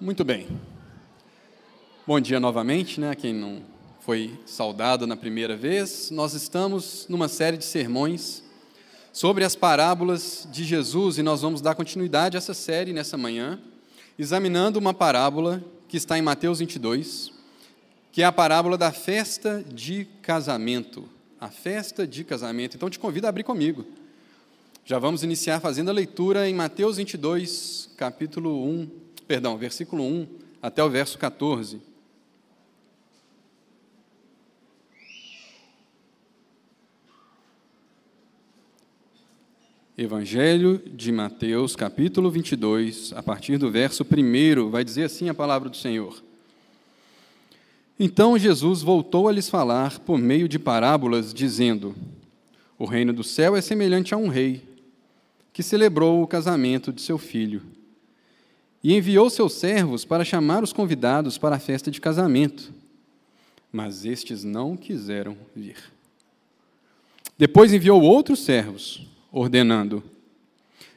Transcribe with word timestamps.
Muito 0.00 0.24
bem. 0.24 0.46
Bom 2.06 2.18
dia 2.18 2.40
novamente, 2.40 2.98
né? 2.98 3.14
Quem 3.14 3.34
não 3.34 3.60
foi 4.00 4.40
saudado 4.46 5.06
na 5.06 5.14
primeira 5.14 5.54
vez, 5.54 6.10
nós 6.10 6.32
estamos 6.32 7.04
numa 7.06 7.28
série 7.28 7.58
de 7.58 7.66
sermões 7.66 8.42
sobre 9.12 9.44
as 9.44 9.54
parábolas 9.54 10.48
de 10.50 10.64
Jesus 10.64 11.18
e 11.18 11.22
nós 11.22 11.42
vamos 11.42 11.60
dar 11.60 11.74
continuidade 11.74 12.34
a 12.34 12.38
essa 12.38 12.54
série 12.54 12.94
nessa 12.94 13.18
manhã, 13.18 13.60
examinando 14.18 14.78
uma 14.78 14.94
parábola 14.94 15.62
que 15.86 15.98
está 15.98 16.16
em 16.16 16.22
Mateus 16.22 16.60
22, 16.60 17.30
que 18.10 18.22
é 18.22 18.24
a 18.24 18.32
parábola 18.32 18.78
da 18.78 18.92
festa 18.92 19.62
de 19.70 20.06
casamento. 20.22 21.06
A 21.38 21.50
festa 21.50 22.06
de 22.06 22.24
casamento. 22.24 22.74
Então 22.74 22.88
te 22.88 22.98
convido 22.98 23.26
a 23.26 23.28
abrir 23.28 23.44
comigo. 23.44 23.84
Já 24.82 24.98
vamos 24.98 25.22
iniciar 25.22 25.60
fazendo 25.60 25.90
a 25.90 25.92
leitura 25.92 26.48
em 26.48 26.54
Mateus 26.54 26.96
22, 26.96 27.90
capítulo 27.98 28.64
1, 28.64 29.09
perdão, 29.30 29.56
versículo 29.56 30.02
1 30.02 30.26
até 30.60 30.82
o 30.82 30.90
verso 30.90 31.16
14. 31.16 31.80
Evangelho 39.96 40.82
de 40.84 41.12
Mateus, 41.12 41.76
capítulo 41.76 42.28
22, 42.28 43.12
a 43.12 43.22
partir 43.22 43.56
do 43.56 43.70
verso 43.70 44.04
1, 44.04 44.68
vai 44.68 44.82
dizer 44.82 45.04
assim 45.04 45.28
a 45.28 45.34
palavra 45.34 45.68
do 45.68 45.76
Senhor. 45.76 46.20
Então 48.00 48.36
Jesus 48.36 48.82
voltou 48.82 49.28
a 49.28 49.32
lhes 49.32 49.48
falar 49.48 50.00
por 50.00 50.18
meio 50.18 50.48
de 50.48 50.58
parábolas, 50.58 51.32
dizendo: 51.32 51.94
O 52.76 52.84
reino 52.84 53.12
do 53.12 53.22
céu 53.22 53.54
é 53.54 53.60
semelhante 53.60 54.12
a 54.12 54.16
um 54.16 54.26
rei 54.26 54.68
que 55.52 55.62
celebrou 55.62 56.20
o 56.20 56.26
casamento 56.26 56.92
de 56.92 57.00
seu 57.00 57.16
filho 57.16 57.78
e 58.82 58.94
enviou 58.94 59.28
seus 59.28 59.54
servos 59.54 60.04
para 60.04 60.24
chamar 60.24 60.62
os 60.62 60.72
convidados 60.72 61.36
para 61.36 61.56
a 61.56 61.60
festa 61.60 61.90
de 61.90 62.00
casamento. 62.00 62.72
Mas 63.70 64.04
estes 64.04 64.42
não 64.42 64.76
quiseram 64.76 65.36
vir. 65.54 65.76
Depois 67.38 67.72
enviou 67.72 68.02
outros 68.02 68.40
servos, 68.40 69.06
ordenando: 69.30 70.02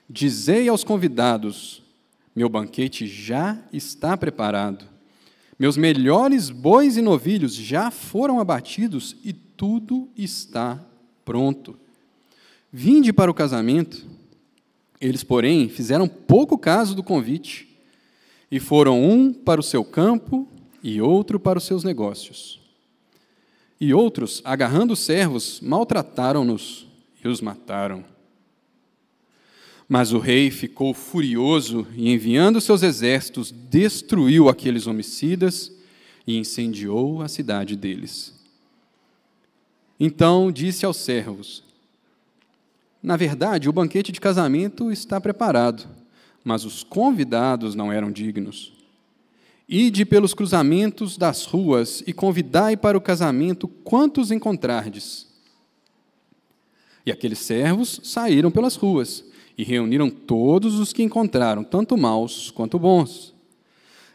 Dizei 0.09 0.67
aos 0.69 0.83
convidados: 0.83 1.83
Meu 2.35 2.49
banquete 2.49 3.05
já 3.05 3.57
está 3.71 4.17
preparado. 4.17 4.85
Meus 5.59 5.77
melhores 5.77 6.49
bois 6.49 6.97
e 6.97 7.01
novilhos 7.01 7.53
já 7.53 7.91
foram 7.91 8.39
abatidos 8.39 9.15
e 9.23 9.31
tudo 9.31 10.09
está 10.17 10.83
pronto. 11.23 11.77
Vinde 12.71 13.13
para 13.13 13.29
o 13.29 13.35
casamento. 13.35 14.05
Eles, 14.99 15.23
porém, 15.23 15.69
fizeram 15.69 16.07
pouco 16.07 16.57
caso 16.57 16.95
do 16.95 17.03
convite 17.03 17.72
e 18.53 18.59
foram 18.59 19.03
um 19.03 19.33
para 19.33 19.59
o 19.59 19.63
seu 19.63 19.83
campo 19.83 20.47
e 20.83 21.01
outro 21.01 21.39
para 21.39 21.57
os 21.57 21.63
seus 21.63 21.83
negócios. 21.83 22.61
E 23.81 23.91
outros, 23.95 24.43
agarrando 24.45 24.93
os 24.93 24.99
servos, 24.99 25.59
maltrataram-nos 25.59 26.85
e 27.25 27.27
os 27.27 27.41
mataram. 27.41 28.05
Mas 29.89 30.13
o 30.13 30.19
rei 30.19 30.51
ficou 30.51 30.93
furioso 30.93 31.87
e, 31.95 32.13
enviando 32.13 32.61
seus 32.61 32.83
exércitos, 32.83 33.51
destruiu 33.51 34.47
aqueles 34.47 34.85
homicidas 34.85 35.71
e 36.27 36.37
incendiou 36.37 37.23
a 37.23 37.27
cidade 37.27 37.75
deles. 37.75 38.35
Então 39.99 40.51
disse 40.51 40.85
aos 40.85 40.97
servos: 40.97 41.63
Na 43.01 43.17
verdade, 43.17 43.67
o 43.67 43.73
banquete 43.73 44.11
de 44.11 44.21
casamento 44.21 44.91
está 44.91 45.19
preparado 45.19 46.02
mas 46.43 46.65
os 46.65 46.83
convidados 46.83 47.75
não 47.75 47.91
eram 47.91 48.11
dignos. 48.11 48.73
Ide 49.67 50.05
pelos 50.05 50.33
cruzamentos 50.33 51.17
das 51.17 51.45
ruas 51.45 52.03
e 52.05 52.11
convidai 52.11 52.75
para 52.75 52.97
o 52.97 53.01
casamento 53.01 53.67
quantos 53.67 54.29
encontrardes. 54.29 55.27
E 57.05 57.11
aqueles 57.11 57.39
servos 57.39 57.99
saíram 58.03 58.51
pelas 58.51 58.75
ruas 58.75 59.23
e 59.57 59.63
reuniram 59.63 60.09
todos 60.09 60.79
os 60.79 60.91
que 60.91 61.03
encontraram, 61.03 61.63
tanto 61.63 61.97
maus 61.97 62.51
quanto 62.51 62.79
bons. 62.79 63.33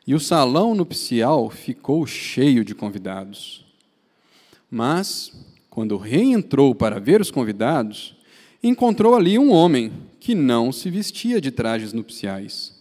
E 0.06 0.15
o 0.15 0.21
salão 0.21 0.75
nupcial 0.75 1.50
ficou 1.50 2.06
cheio 2.06 2.65
de 2.65 2.75
convidados. 2.75 3.65
Mas, 4.71 5.33
quando 5.71 5.93
o 5.93 5.99
rei 5.99 6.33
entrou 6.33 6.75
para 6.75 6.99
ver 6.99 7.21
os 7.21 7.31
convidados, 7.31 8.17
encontrou 8.62 9.15
ali 9.15 9.38
um 9.38 9.53
homem 9.53 9.93
que 10.21 10.34
não 10.34 10.73
se 10.73 10.91
vestia 10.91 11.41
de 11.41 11.51
trajes 11.51 11.93
nupciais. 11.93 12.75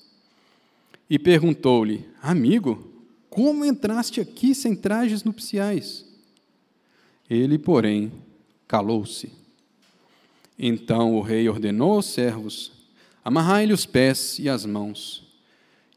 E 1.10 1.18
perguntou-lhe: 1.18 2.06
Amigo, 2.22 2.92
como 3.30 3.64
entraste 3.64 4.20
aqui 4.20 4.56
sem 4.56 4.76
trajes 4.76 5.24
nupciais? 5.24 6.06
Ele, 7.30 7.58
porém, 7.58 8.12
calou-se. 8.68 9.32
Então 10.58 11.16
o 11.16 11.22
rei 11.22 11.48
ordenou 11.48 11.94
aos 11.94 12.08
servos: 12.08 12.72
Amarrai-lhe 13.24 13.74
os 13.74 13.86
pés 13.86 14.40
e 14.40 14.50
as 14.50 14.66
mãos, 14.66 15.24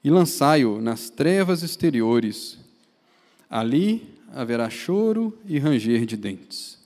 e 0.02 0.10
lançai-o 0.10 0.80
nas 0.80 1.10
trevas 1.10 1.62
exteriores. 1.62 2.58
Ali 3.48 4.06
haverá 4.32 4.70
choro 4.70 5.36
e 5.46 5.58
ranger 5.58 6.04
de 6.04 6.16
dentes. 6.16 6.78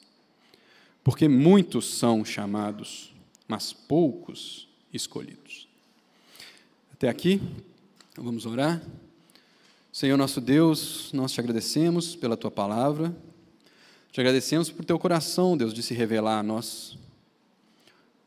Porque 1.03 1.28
muitos 1.28 1.86
são 1.98 2.25
chamados, 2.25 3.13
mas 3.47 3.72
poucos 3.72 4.69
escolhidos. 4.93 5.69
Até 6.93 7.09
aqui, 7.09 7.41
vamos 8.16 8.47
orar. 8.47 8.82
Senhor 9.93 10.16
nosso 10.16 10.41
Deus, 10.41 11.12
nós 11.12 11.32
te 11.32 11.41
agradecemos 11.41 12.16
pela 12.16 12.37
tua 12.37 12.50
palavra, 12.50 13.15
te 14.10 14.21
agradecemos 14.21 14.71
por 14.71 14.84
teu 14.84 14.99
coração, 14.99 15.56
Deus, 15.56 15.72
de 15.72 15.83
se 15.83 15.94
revelar 15.94 16.38
a 16.38 16.43
nós. 16.43 16.97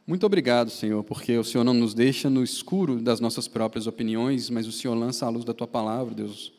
Muito 0.05 0.25
obrigado, 0.25 0.69
Senhor, 0.69 1.03
porque 1.03 1.37
o 1.37 1.43
Senhor 1.43 1.65
não 1.65 1.73
nos 1.73 1.93
deixa 1.93 2.29
no 2.29 2.41
escuro 2.41 3.01
das 3.01 3.19
nossas 3.19 3.47
próprias 3.47 3.87
opiniões, 3.87 4.49
mas 4.49 4.65
o 4.65 4.71
Senhor 4.71 4.95
lança 4.95 5.25
a 5.25 5.29
luz 5.29 5.43
da 5.43 5.53
tua 5.53 5.67
palavra, 5.67 6.13
Deus, 6.13 6.53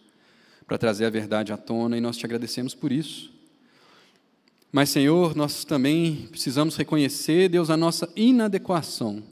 para 0.67 0.77
trazer 0.77 1.07
a 1.07 1.11
verdade 1.11 1.53
à 1.53 1.57
tona, 1.57 1.97
e 1.97 2.01
nós 2.01 2.19
te 2.19 2.27
agradecemos 2.27 2.75
por 2.75 2.93
isso. 2.93 3.33
Mas, 4.71 4.91
Senhor, 4.91 5.35
nós 5.35 5.65
também 5.65 6.29
precisamos 6.31 6.77
reconhecer, 6.77 7.49
Deus, 7.49 7.71
a 7.71 7.77
nossa 7.77 8.09
inadequação 8.15 9.23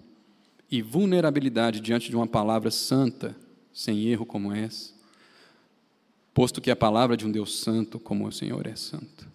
e 0.71 0.81
vulnerabilidade 0.81 1.81
diante 1.81 2.09
de 2.09 2.17
uma 2.17 2.27
palavra 2.27 2.71
santa, 2.71 3.37
sem 3.73 4.07
erro 4.07 4.25
como 4.25 4.53
essa, 4.53 4.93
posto 6.33 6.61
que 6.61 6.71
a 6.71 6.77
palavra 6.77 7.17
de 7.17 7.27
um 7.27 7.31
Deus 7.31 7.59
santo 7.59 7.99
como 7.99 8.27
o 8.27 8.33
Senhor 8.33 8.67
é 8.67 8.75
santo. 8.75 9.27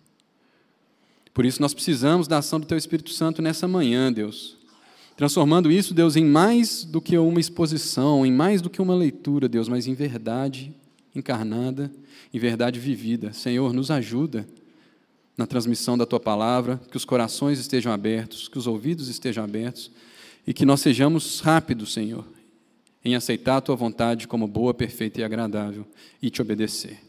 Por 1.34 1.46
isso, 1.46 1.62
nós 1.62 1.74
precisamos 1.74 2.28
da 2.28 2.40
ação 2.40 2.60
do 2.60 2.66
Teu 2.66 2.78
Espírito 2.78 3.12
Santo 3.12 3.42
nessa 3.42 3.68
manhã, 3.68 4.12
Deus, 4.12 4.58
transformando 5.16 5.72
isso, 5.72 5.94
Deus, 5.94 6.16
em 6.16 6.26
mais 6.26 6.84
do 6.84 7.00
que 7.00 7.16
uma 7.18 7.40
exposição, 7.40 8.26
em 8.26 8.32
mais 8.32 8.60
do 8.62 8.72
que 8.72 8.82
uma 8.82 8.96
leitura, 8.96 9.48
Deus, 9.48 9.70
mas 9.70 9.86
em 9.86 9.94
verdade 9.94 10.74
encarnada, 11.16 11.92
em 12.34 12.40
verdade 12.40 12.80
vivida. 12.80 13.32
Senhor, 13.34 13.72
nos 13.72 13.92
ajuda 13.92 14.48
na 15.42 15.48
transmissão 15.48 15.98
da 15.98 16.06
tua 16.06 16.20
palavra, 16.20 16.80
que 16.92 16.96
os 16.96 17.04
corações 17.04 17.58
estejam 17.58 17.92
abertos, 17.92 18.48
que 18.48 18.60
os 18.60 18.68
ouvidos 18.68 19.08
estejam 19.08 19.44
abertos 19.44 19.90
e 20.46 20.54
que 20.54 20.66
nós 20.66 20.82
sejamos 20.82 21.40
rápidos, 21.40 21.94
Senhor, 21.94 22.24
em 23.04 23.16
aceitar 23.16 23.58
a 23.58 23.62
tua 23.62 23.76
vontade 23.76 24.28
como 24.28 24.48
boa, 24.48 24.72
perfeita 24.72 25.20
e 25.20 25.24
agradável 25.24 25.88
e 26.22 26.30
te 26.30 26.44
obedecer. 26.44 27.00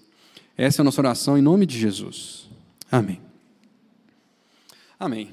Essa 0.56 0.80
é 0.80 0.82
a 0.82 0.84
nossa 0.84 1.00
oração 1.02 1.36
em 1.36 1.42
nome 1.42 1.66
de 1.66 1.78
Jesus. 1.78 2.48
Amém. 2.90 3.20
Amém. 4.98 5.30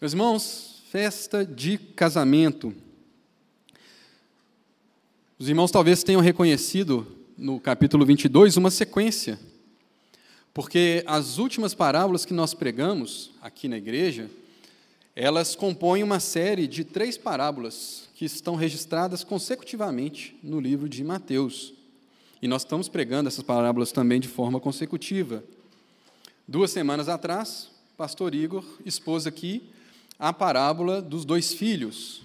Meus 0.00 0.14
irmãos, 0.14 0.82
festa 0.90 1.44
de 1.44 1.76
casamento. 1.76 2.74
Os 5.38 5.46
irmãos 5.46 5.70
talvez 5.70 6.02
tenham 6.02 6.22
reconhecido 6.22 7.06
no 7.36 7.60
capítulo 7.60 8.06
22 8.06 8.56
uma 8.56 8.70
sequência 8.70 9.38
porque 10.54 11.02
as 11.04 11.38
últimas 11.38 11.74
parábolas 11.74 12.24
que 12.24 12.32
nós 12.32 12.54
pregamos 12.54 13.32
aqui 13.42 13.66
na 13.66 13.76
igreja, 13.76 14.30
elas 15.16 15.56
compõem 15.56 16.04
uma 16.04 16.20
série 16.20 16.68
de 16.68 16.84
três 16.84 17.18
parábolas 17.18 18.08
que 18.14 18.24
estão 18.24 18.54
registradas 18.54 19.24
consecutivamente 19.24 20.38
no 20.44 20.60
livro 20.60 20.88
de 20.88 21.02
Mateus. 21.02 21.74
E 22.40 22.46
nós 22.46 22.62
estamos 22.62 22.88
pregando 22.88 23.26
essas 23.26 23.42
parábolas 23.42 23.90
também 23.90 24.20
de 24.20 24.28
forma 24.28 24.60
consecutiva. 24.60 25.42
Duas 26.46 26.70
semanas 26.70 27.08
atrás, 27.08 27.70
pastor 27.96 28.32
Igor 28.32 28.64
expôs 28.84 29.26
aqui 29.26 29.62
a 30.18 30.32
parábola 30.32 31.02
dos 31.02 31.24
dois 31.24 31.52
filhos. 31.52 32.22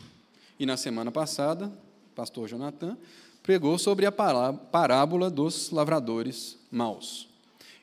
E 0.59 0.67
na 0.67 0.77
semana 0.77 1.11
passada, 1.11 1.71
pastor 2.15 2.47
Jonathan 2.47 2.95
pregou 3.41 3.79
sobre 3.79 4.05
a 4.05 4.11
parábola 4.11 5.31
dos 5.31 5.71
lavradores 5.71 6.57
maus. 6.71 7.28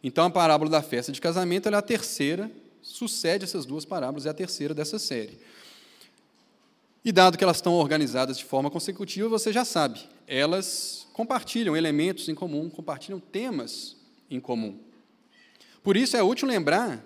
Então, 0.02 0.26
a 0.26 0.31
parábola 0.31 0.70
da 0.70 0.82
festa 0.82 1.10
de 1.10 1.20
casamento 1.20 1.69
é 1.69 1.75
a 1.75 1.82
terceira, 1.82 2.50
sucede 2.82 3.44
essas 3.44 3.66
duas 3.66 3.84
parábolas, 3.84 4.26
é 4.26 4.31
a 4.31 4.34
terceira 4.34 4.72
dessa 4.72 4.98
série. 4.98 5.38
E 7.04 7.12
dado 7.12 7.38
que 7.38 7.44
elas 7.44 7.58
estão 7.58 7.75
organizadas 7.75 8.38
de 8.38 8.44
forma 8.44 8.70
consecutiva, 8.70 9.28
você 9.28 9.52
já 9.52 9.64
sabe, 9.64 10.00
elas 10.26 11.06
compartilham 11.12 11.76
elementos 11.76 12.28
em 12.28 12.34
comum, 12.34 12.69
compartilham 12.69 13.20
temas 13.20 13.96
em 14.31 14.40
comum. 14.40 14.76
Por 15.82 15.96
isso 15.96 16.16
é 16.16 16.22
útil 16.22 16.49
lembrar 16.49 17.04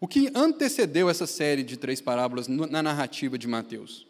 o 0.00 0.06
que 0.06 0.30
antecedeu 0.34 1.10
essa 1.10 1.26
série 1.26 1.62
de 1.62 1.76
três 1.76 2.00
parábolas 2.00 2.46
na 2.46 2.82
narrativa 2.82 3.36
de 3.36 3.48
Mateus. 3.48 4.06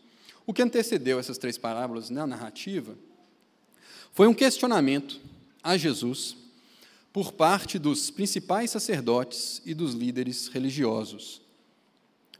O 0.46 0.52
que 0.52 0.62
antecedeu 0.62 1.18
essas 1.18 1.38
três 1.38 1.56
parábolas 1.56 2.10
na 2.10 2.26
narrativa 2.26 2.94
foi 4.12 4.26
um 4.26 4.34
questionamento 4.34 5.18
a 5.62 5.76
Jesus 5.76 6.36
por 7.16 7.32
parte 7.32 7.78
dos 7.78 8.10
principais 8.10 8.70
sacerdotes 8.70 9.62
e 9.64 9.72
dos 9.72 9.94
líderes 9.94 10.48
religiosos. 10.48 11.40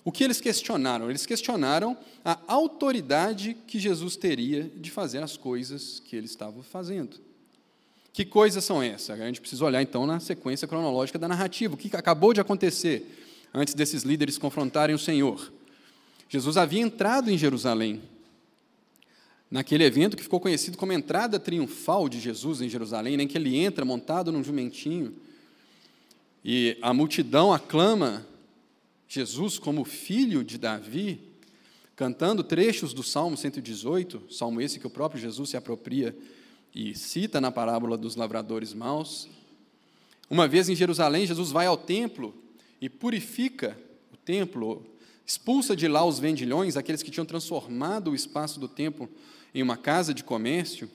O 0.04 0.12
que 0.12 0.22
eles 0.22 0.38
questionaram? 0.38 1.08
Eles 1.08 1.24
questionaram 1.24 1.96
a 2.22 2.38
autoridade 2.46 3.56
que 3.66 3.78
Jesus 3.78 4.16
teria 4.16 4.70
de 4.76 4.90
fazer 4.90 5.22
as 5.22 5.34
coisas 5.34 5.98
que 5.98 6.14
ele 6.14 6.26
estava 6.26 6.62
fazendo. 6.62 7.16
Que 8.12 8.22
coisas 8.22 8.62
são 8.66 8.82
essas? 8.82 9.18
A 9.18 9.26
gente 9.26 9.40
precisa 9.40 9.64
olhar 9.64 9.80
então 9.80 10.06
na 10.06 10.20
sequência 10.20 10.68
cronológica 10.68 11.18
da 11.18 11.26
narrativa. 11.26 11.72
O 11.72 11.78
que 11.78 11.96
acabou 11.96 12.34
de 12.34 12.42
acontecer 12.42 13.46
antes 13.54 13.72
desses 13.72 14.02
líderes 14.02 14.36
confrontarem 14.36 14.94
o 14.94 14.98
Senhor? 14.98 15.54
Jesus 16.28 16.58
havia 16.58 16.82
entrado 16.82 17.30
em 17.30 17.38
Jerusalém, 17.38 18.02
naquele 19.50 19.84
evento 19.84 20.16
que 20.16 20.22
ficou 20.22 20.40
conhecido 20.40 20.76
como 20.76 20.92
entrada 20.92 21.38
triunfal 21.38 22.08
de 22.08 22.20
Jesus 22.20 22.60
em 22.60 22.68
Jerusalém, 22.68 23.20
em 23.20 23.28
que 23.28 23.38
ele 23.38 23.56
entra 23.56 23.84
montado 23.84 24.32
num 24.32 24.42
jumentinho 24.42 25.14
e 26.48 26.78
a 26.80 26.94
multidão 26.94 27.52
aclama 27.52 28.24
Jesus 29.08 29.58
como 29.58 29.84
filho 29.84 30.44
de 30.44 30.56
Davi, 30.56 31.20
cantando 31.96 32.44
trechos 32.44 32.94
do 32.94 33.02
Salmo 33.02 33.36
118, 33.36 34.22
salmo 34.30 34.60
esse 34.60 34.78
que 34.78 34.86
o 34.86 34.90
próprio 34.90 35.20
Jesus 35.20 35.50
se 35.50 35.56
apropria 35.56 36.16
e 36.72 36.94
cita 36.94 37.40
na 37.40 37.50
parábola 37.50 37.98
dos 37.98 38.14
lavradores 38.14 38.72
maus. 38.72 39.28
Uma 40.30 40.46
vez 40.46 40.68
em 40.68 40.76
Jerusalém, 40.76 41.26
Jesus 41.26 41.50
vai 41.50 41.66
ao 41.66 41.76
templo 41.76 42.32
e 42.80 42.88
purifica 42.88 43.76
o 44.14 44.16
templo, 44.16 44.86
expulsa 45.26 45.74
de 45.74 45.88
lá 45.88 46.04
os 46.04 46.18
vendilhões, 46.18 46.76
aqueles 46.76 47.02
que 47.02 47.10
tinham 47.10 47.26
transformado 47.26 48.12
o 48.12 48.14
espaço 48.14 48.60
do 48.60 48.68
templo 48.68 49.08
em 49.52 49.62
uma 49.62 49.76
casa 49.76 50.14
de 50.14 50.22
comércio. 50.22 50.88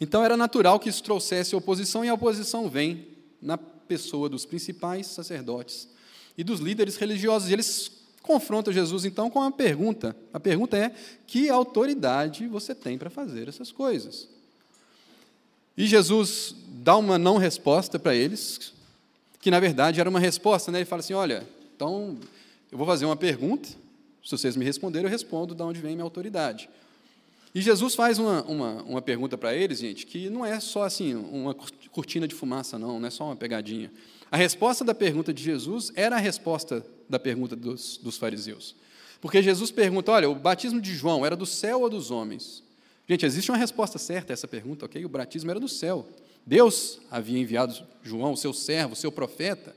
Então 0.00 0.24
era 0.24 0.36
natural 0.36 0.80
que 0.80 0.88
isso 0.88 1.02
trouxesse 1.02 1.54
oposição, 1.54 2.04
e 2.04 2.08
a 2.08 2.14
oposição 2.14 2.68
vem 2.68 3.06
na 3.40 3.58
pessoa 3.58 4.28
dos 4.28 4.46
principais 4.46 5.06
sacerdotes 5.06 5.88
e 6.36 6.42
dos 6.42 6.60
líderes 6.60 6.96
religiosos. 6.96 7.50
E 7.50 7.52
eles 7.52 7.90
confrontam 8.22 8.72
Jesus 8.72 9.04
então 9.04 9.30
com 9.30 9.40
uma 9.40 9.52
pergunta. 9.52 10.16
A 10.32 10.40
pergunta 10.40 10.76
é: 10.76 10.94
que 11.26 11.50
autoridade 11.50 12.46
você 12.46 12.74
tem 12.74 12.96
para 12.96 13.10
fazer 13.10 13.48
essas 13.48 13.70
coisas? 13.70 14.28
E 15.76 15.86
Jesus 15.86 16.54
dá 16.68 16.96
uma 16.96 17.18
não 17.18 17.36
resposta 17.36 17.98
para 17.98 18.14
eles, 18.14 18.72
que 19.40 19.50
na 19.50 19.60
verdade 19.60 20.00
era 20.00 20.10
uma 20.10 20.20
resposta, 20.20 20.72
né? 20.72 20.78
Ele 20.78 20.84
fala 20.84 21.00
assim: 21.00 21.14
olha, 21.14 21.46
então 21.74 22.18
eu 22.70 22.78
vou 22.78 22.86
fazer 22.86 23.04
uma 23.04 23.16
pergunta, 23.16 23.68
se 24.24 24.30
vocês 24.30 24.56
me 24.56 24.64
responderem, 24.64 25.06
eu 25.06 25.10
respondo 25.10 25.54
de 25.54 25.62
onde 25.62 25.80
vem 25.80 25.92
minha 25.92 26.04
autoridade. 26.04 26.68
E 27.54 27.60
Jesus 27.62 27.94
faz 27.94 28.18
uma, 28.18 28.42
uma, 28.42 28.82
uma 28.82 29.02
pergunta 29.02 29.38
para 29.38 29.54
eles, 29.54 29.78
gente, 29.78 30.06
que 30.06 30.28
não 30.28 30.44
é 30.44 30.60
só 30.60 30.82
assim, 30.82 31.14
uma 31.14 31.54
cortina 31.90 32.28
de 32.28 32.34
fumaça, 32.34 32.78
não, 32.78 33.00
não 33.00 33.08
é 33.08 33.10
só 33.10 33.24
uma 33.24 33.36
pegadinha. 33.36 33.90
A 34.30 34.36
resposta 34.36 34.84
da 34.84 34.94
pergunta 34.94 35.32
de 35.32 35.42
Jesus 35.42 35.90
era 35.94 36.16
a 36.16 36.18
resposta 36.18 36.84
da 37.08 37.18
pergunta 37.18 37.56
dos, 37.56 37.96
dos 37.96 38.18
fariseus. 38.18 38.76
Porque 39.20 39.42
Jesus 39.42 39.70
pergunta: 39.70 40.12
olha, 40.12 40.28
o 40.28 40.34
batismo 40.34 40.80
de 40.80 40.94
João 40.94 41.24
era 41.24 41.34
do 41.34 41.46
céu 41.46 41.80
ou 41.80 41.90
dos 41.90 42.10
homens? 42.10 42.62
Gente, 43.08 43.24
existe 43.24 43.50
uma 43.50 43.56
resposta 43.56 43.98
certa 43.98 44.32
a 44.32 44.34
essa 44.34 44.46
pergunta, 44.46 44.84
ok? 44.84 45.02
O 45.04 45.08
batismo 45.08 45.50
era 45.50 45.58
do 45.58 45.68
céu. 45.68 46.06
Deus 46.44 47.00
havia 47.10 47.38
enviado 47.38 47.74
João, 48.02 48.36
seu 48.36 48.52
servo, 48.52 48.94
seu 48.94 49.10
profeta, 49.10 49.74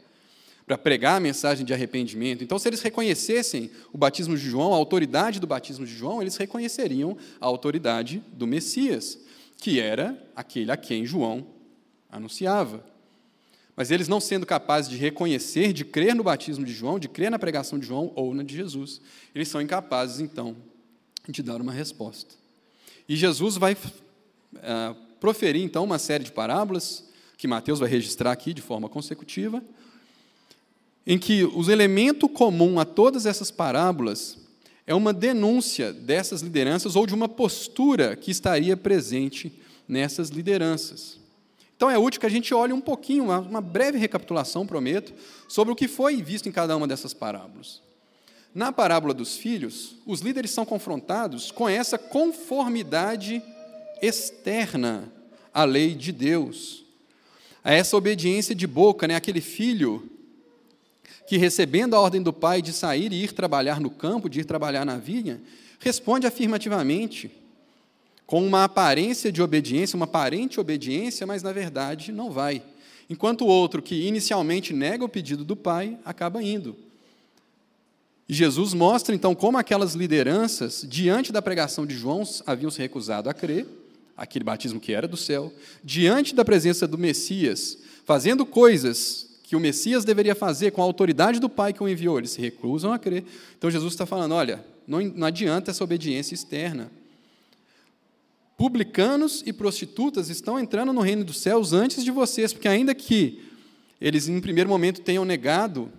para 0.72 0.78
pregar 0.78 1.18
a 1.18 1.20
mensagem 1.20 1.66
de 1.66 1.74
arrependimento. 1.74 2.46
Então, 2.46 2.58
se 2.58 2.70
eles 2.70 2.82
reconhecessem 2.82 3.70
o 3.92 3.98
batismo 3.98 4.38
de 4.38 4.50
João, 4.50 4.72
a 4.74 4.78
autoridade 4.78 5.38
do 5.38 5.46
batismo 5.46 5.86
de 5.86 5.94
João, 5.94 6.22
eles 6.22 6.38
reconheceriam 6.38 7.18
a 7.42 7.46
autoridade 7.46 8.24
do 8.32 8.48
Messias, 8.48 9.20
que 9.58 9.82
era 9.82 10.18
aquele 10.34 10.72
a 10.72 10.78
quem 10.78 11.06
João 11.06 11.46
anunciava. 12.10 12.86
Mas 13.76 13.92
eles 13.92 14.08
não 14.08 14.22
sendo 14.22 14.46
capazes 14.46 14.90
de 14.90 14.96
reconhecer, 14.96 15.74
de 15.74 15.84
crer 15.84 16.16
no 16.16 16.24
batismo 16.24 16.64
de 16.64 16.72
João, 16.72 16.98
de 16.98 17.10
crer 17.10 17.30
na 17.30 17.38
pregação 17.38 17.78
de 17.78 17.86
João 17.86 18.14
ou 18.16 18.34
na 18.34 18.42
de 18.42 18.56
Jesus, 18.56 19.02
eles 19.36 19.50
são 19.50 19.62
incapazes, 19.62 20.22
então, 20.22 20.56
de 21.28 21.44
dar 21.44 21.60
uma 21.60 21.74
resposta. 21.74 22.34
E 23.10 23.18
Jesus 23.18 23.58
vai 23.58 23.74
uh, 23.74 24.96
proferir, 25.20 25.64
então, 25.64 25.84
uma 25.84 26.00
série 26.00 26.24
de 26.24 26.32
parábolas, 26.32 27.04
que 27.38 27.46
Mateus 27.46 27.80
vai 27.80 27.90
registrar 27.90 28.32
aqui 28.32 28.54
de 28.54 28.62
forma 28.62 28.88
consecutiva, 28.88 29.62
em 31.06 31.18
que 31.18 31.44
o 31.44 31.70
elemento 31.72 32.30
comum 32.30 32.80
a 32.80 32.86
todas 32.86 33.26
essas 33.26 33.50
parábolas 33.50 34.38
é 34.86 34.94
uma 34.94 35.14
denúncia 35.14 35.94
dessas 35.94 36.42
lideranças 36.42 36.96
ou 36.96 37.06
de 37.06 37.14
uma 37.14 37.30
postura 37.30 38.16
que 38.16 38.32
estaria 38.32 38.76
presente 38.76 39.52
nessas 39.88 40.30
lideranças. 40.30 41.20
Então 41.76 41.90
é 41.90 41.98
útil 41.98 42.20
que 42.20 42.26
a 42.28 42.30
gente 42.30 42.54
olhe 42.54 42.74
um 42.74 42.82
pouquinho, 42.82 43.24
uma 43.24 43.62
breve 43.62 43.98
recapitulação, 43.98 44.68
prometo, 44.68 45.14
sobre 45.48 45.74
o 45.74 45.76
que 45.76 45.88
foi 45.88 46.22
visto 46.22 46.48
em 46.48 46.52
cada 46.52 46.78
uma 46.78 46.88
dessas 46.88 47.14
parábolas. 47.14 47.82
Na 48.54 48.72
parábola 48.72 49.14
dos 49.14 49.38
filhos, 49.38 49.96
os 50.06 50.20
líderes 50.20 50.52
são 50.52 50.66
confrontados 50.66 51.52
com 51.52 51.68
essa 51.68 51.98
conformidade 51.98 53.42
externa 54.02 55.12
à 55.54 55.64
lei 55.64 55.96
de 55.96 56.12
Deus, 56.12 56.84
a 57.64 57.74
essa 57.74 57.96
obediência 57.96 58.54
de 58.54 58.68
boca, 58.68 59.08
né? 59.08 59.16
aquele 59.16 59.42
filho 59.42 60.08
que, 61.28 61.38
recebendo 61.38 61.96
a 61.96 62.00
ordem 62.00 62.22
do 62.22 62.34
pai 62.34 62.62
de 62.62 62.74
sair 62.74 63.12
e 63.12 63.24
ir 63.24 63.32
trabalhar 63.34 63.80
no 63.80 63.90
campo, 63.90 64.30
de 64.30 64.42
ir 64.42 64.46
trabalhar 64.46 64.86
na 64.86 64.98
vinha, 64.98 65.42
responde 65.80 66.28
afirmativamente 66.28 67.32
com 68.26 68.46
uma 68.46 68.64
aparência 68.64 69.32
de 69.32 69.42
obediência, 69.42 69.98
uma 69.98 70.06
aparente 70.06 70.60
obediência, 70.60 71.28
mas 71.28 71.44
na 71.44 71.52
verdade 71.52 72.12
não 72.12 72.32
vai. 72.32 72.64
Enquanto 73.10 73.42
o 73.42 73.48
outro, 73.48 73.82
que 73.82 74.08
inicialmente 74.08 74.74
nega 74.74 75.04
o 75.04 75.10
pedido 75.10 75.44
do 75.44 75.56
pai, 75.56 75.98
acaba 76.06 76.42
indo. 76.42 76.76
E 78.30 78.34
Jesus 78.34 78.74
mostra 78.74 79.14
então 79.14 79.36
como 79.36 79.58
aquelas 79.58 79.96
lideranças, 79.96 80.86
diante 80.88 81.34
da 81.34 81.42
pregação 81.42 81.86
de 81.86 81.98
João, 81.98 82.24
haviam 82.48 82.72
se 82.72 82.80
recusado 82.80 83.30
a 83.30 83.34
crer, 83.34 83.68
aquele 84.16 84.46
batismo 84.46 84.80
que 84.80 84.94
era 84.94 85.10
do 85.10 85.18
céu, 85.18 85.52
diante 85.84 86.34
da 86.34 86.46
presença 86.46 86.88
do 86.88 86.98
Messias, 86.98 87.78
fazendo 88.06 88.46
coisas 88.46 89.31
que 89.52 89.56
o 89.58 89.60
Messias 89.60 90.06
deveria 90.06 90.34
fazer 90.34 90.72
com 90.72 90.82
a 90.82 90.86
autoridade 90.86 91.38
do 91.38 91.50
Pai 91.50 91.74
que 91.74 91.84
o 91.84 91.90
enviou, 91.90 92.18
eles 92.18 92.32
se 92.32 92.40
recusam 92.40 92.94
a 92.94 92.98
crer. 92.98 93.26
Então 93.58 93.70
Jesus 93.70 93.92
está 93.92 94.06
falando: 94.06 94.34
olha, 94.34 94.64
não, 94.88 95.02
não 95.02 95.28
adianta 95.28 95.72
essa 95.72 95.84
obediência 95.84 96.34
externa, 96.34 96.90
publicanos 98.56 99.44
e 99.46 99.52
prostitutas 99.52 100.30
estão 100.30 100.58
entrando 100.58 100.94
no 100.94 101.02
reino 101.02 101.26
dos 101.26 101.42
céus 101.42 101.74
antes 101.74 102.02
de 102.02 102.12
vocês, 102.12 102.54
porque 102.54 102.70
ainda 102.70 102.96
que 102.96 103.44
eles, 104.00 104.30
em 104.30 104.40
primeiro 104.40 104.70
momento, 104.70 105.02
tenham 105.02 105.26
negado 105.26 105.92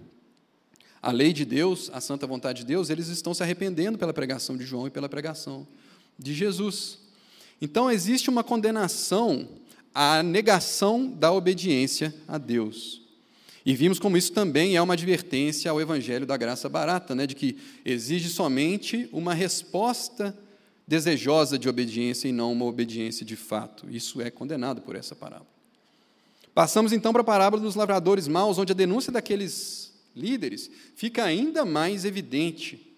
a 1.02 1.12
lei 1.12 1.34
de 1.34 1.44
Deus, 1.44 1.90
a 1.92 2.00
santa 2.00 2.26
vontade 2.26 2.60
de 2.60 2.64
Deus, 2.64 2.88
eles 2.88 3.08
estão 3.08 3.34
se 3.34 3.42
arrependendo 3.42 3.98
pela 3.98 4.14
pregação 4.14 4.56
de 4.56 4.64
João 4.64 4.86
e 4.86 4.90
pela 4.90 5.10
pregação 5.10 5.68
de 6.18 6.32
Jesus. 6.32 7.00
Então, 7.60 7.90
existe 7.90 8.30
uma 8.30 8.42
condenação 8.42 9.46
à 9.94 10.22
negação 10.22 11.06
da 11.06 11.30
obediência 11.30 12.14
a 12.26 12.38
Deus. 12.38 13.01
E 13.64 13.74
vimos 13.74 13.98
como 13.98 14.16
isso 14.16 14.32
também 14.32 14.76
é 14.76 14.82
uma 14.82 14.94
advertência 14.94 15.70
ao 15.70 15.80
evangelho 15.80 16.26
da 16.26 16.36
graça 16.36 16.68
barata, 16.68 17.14
né, 17.14 17.26
de 17.26 17.34
que 17.34 17.56
exige 17.84 18.28
somente 18.28 19.08
uma 19.12 19.34
resposta 19.34 20.36
desejosa 20.86 21.58
de 21.58 21.68
obediência 21.68 22.28
e 22.28 22.32
não 22.32 22.52
uma 22.52 22.64
obediência 22.64 23.24
de 23.24 23.36
fato. 23.36 23.88
Isso 23.88 24.20
é 24.20 24.30
condenado 24.30 24.82
por 24.82 24.96
essa 24.96 25.14
parábola. 25.14 25.50
Passamos 26.54 26.92
então 26.92 27.12
para 27.12 27.22
a 27.22 27.24
parábola 27.24 27.62
dos 27.62 27.74
lavradores 27.74 28.28
maus, 28.28 28.58
onde 28.58 28.72
a 28.72 28.74
denúncia 28.74 29.12
daqueles 29.12 29.92
líderes 30.14 30.70
fica 30.94 31.24
ainda 31.24 31.64
mais 31.64 32.04
evidente. 32.04 32.94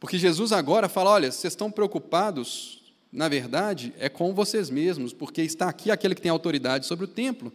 Porque 0.00 0.18
Jesus 0.18 0.50
agora 0.50 0.88
fala: 0.88 1.10
olha, 1.10 1.30
vocês 1.30 1.52
estão 1.52 1.70
preocupados, 1.70 2.82
na 3.12 3.28
verdade, 3.28 3.92
é 3.98 4.08
com 4.08 4.34
vocês 4.34 4.70
mesmos, 4.70 5.12
porque 5.12 5.42
está 5.42 5.68
aqui 5.68 5.90
aquele 5.90 6.14
que 6.14 6.22
tem 6.22 6.30
autoridade 6.30 6.86
sobre 6.86 7.04
o 7.04 7.08
templo. 7.08 7.52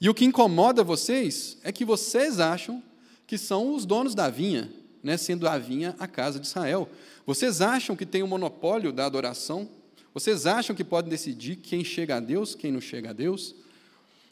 E 0.00 0.08
o 0.08 0.14
que 0.14 0.24
incomoda 0.24 0.82
vocês 0.82 1.58
é 1.62 1.70
que 1.70 1.84
vocês 1.84 2.40
acham 2.40 2.82
que 3.26 3.36
são 3.36 3.74
os 3.74 3.84
donos 3.84 4.14
da 4.14 4.30
vinha, 4.30 4.72
né, 5.02 5.16
sendo 5.16 5.46
a 5.46 5.58
vinha 5.58 5.94
a 5.98 6.06
casa 6.06 6.40
de 6.40 6.46
Israel. 6.46 6.88
Vocês 7.26 7.60
acham 7.60 7.94
que 7.94 8.06
tem 8.06 8.22
o 8.22 8.24
um 8.24 8.28
monopólio 8.28 8.92
da 8.92 9.04
adoração? 9.04 9.68
Vocês 10.14 10.46
acham 10.46 10.74
que 10.74 10.82
podem 10.82 11.10
decidir 11.10 11.56
quem 11.56 11.84
chega 11.84 12.16
a 12.16 12.20
Deus, 12.20 12.54
quem 12.54 12.72
não 12.72 12.80
chega 12.80 13.10
a 13.10 13.12
Deus? 13.12 13.54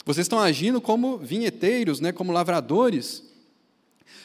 Vocês 0.05 0.25
estão 0.25 0.39
agindo 0.39 0.81
como 0.81 1.17
vinheteiros, 1.17 1.99
né, 1.99 2.11
como 2.11 2.31
lavradores, 2.31 3.23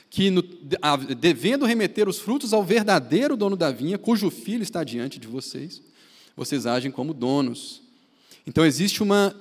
que 0.09 0.31
no, 0.31 0.43
devendo 0.43 1.67
remeter 1.67 2.09
os 2.09 2.19
frutos 2.19 2.53
ao 2.53 2.65
verdadeiro 2.65 3.37
dono 3.37 3.57
da 3.57 3.71
vinha, 3.71 3.99
cujo 3.99 4.31
filho 4.31 4.63
está 4.63 4.83
diante 4.83 5.19
de 5.19 5.29
vocês. 5.29 5.83
vocês 6.37 6.67
agem 6.67 6.91
como 6.91 7.13
donos. 7.13 7.83
Então 8.47 8.65
existe 8.65 9.03
uma 9.03 9.37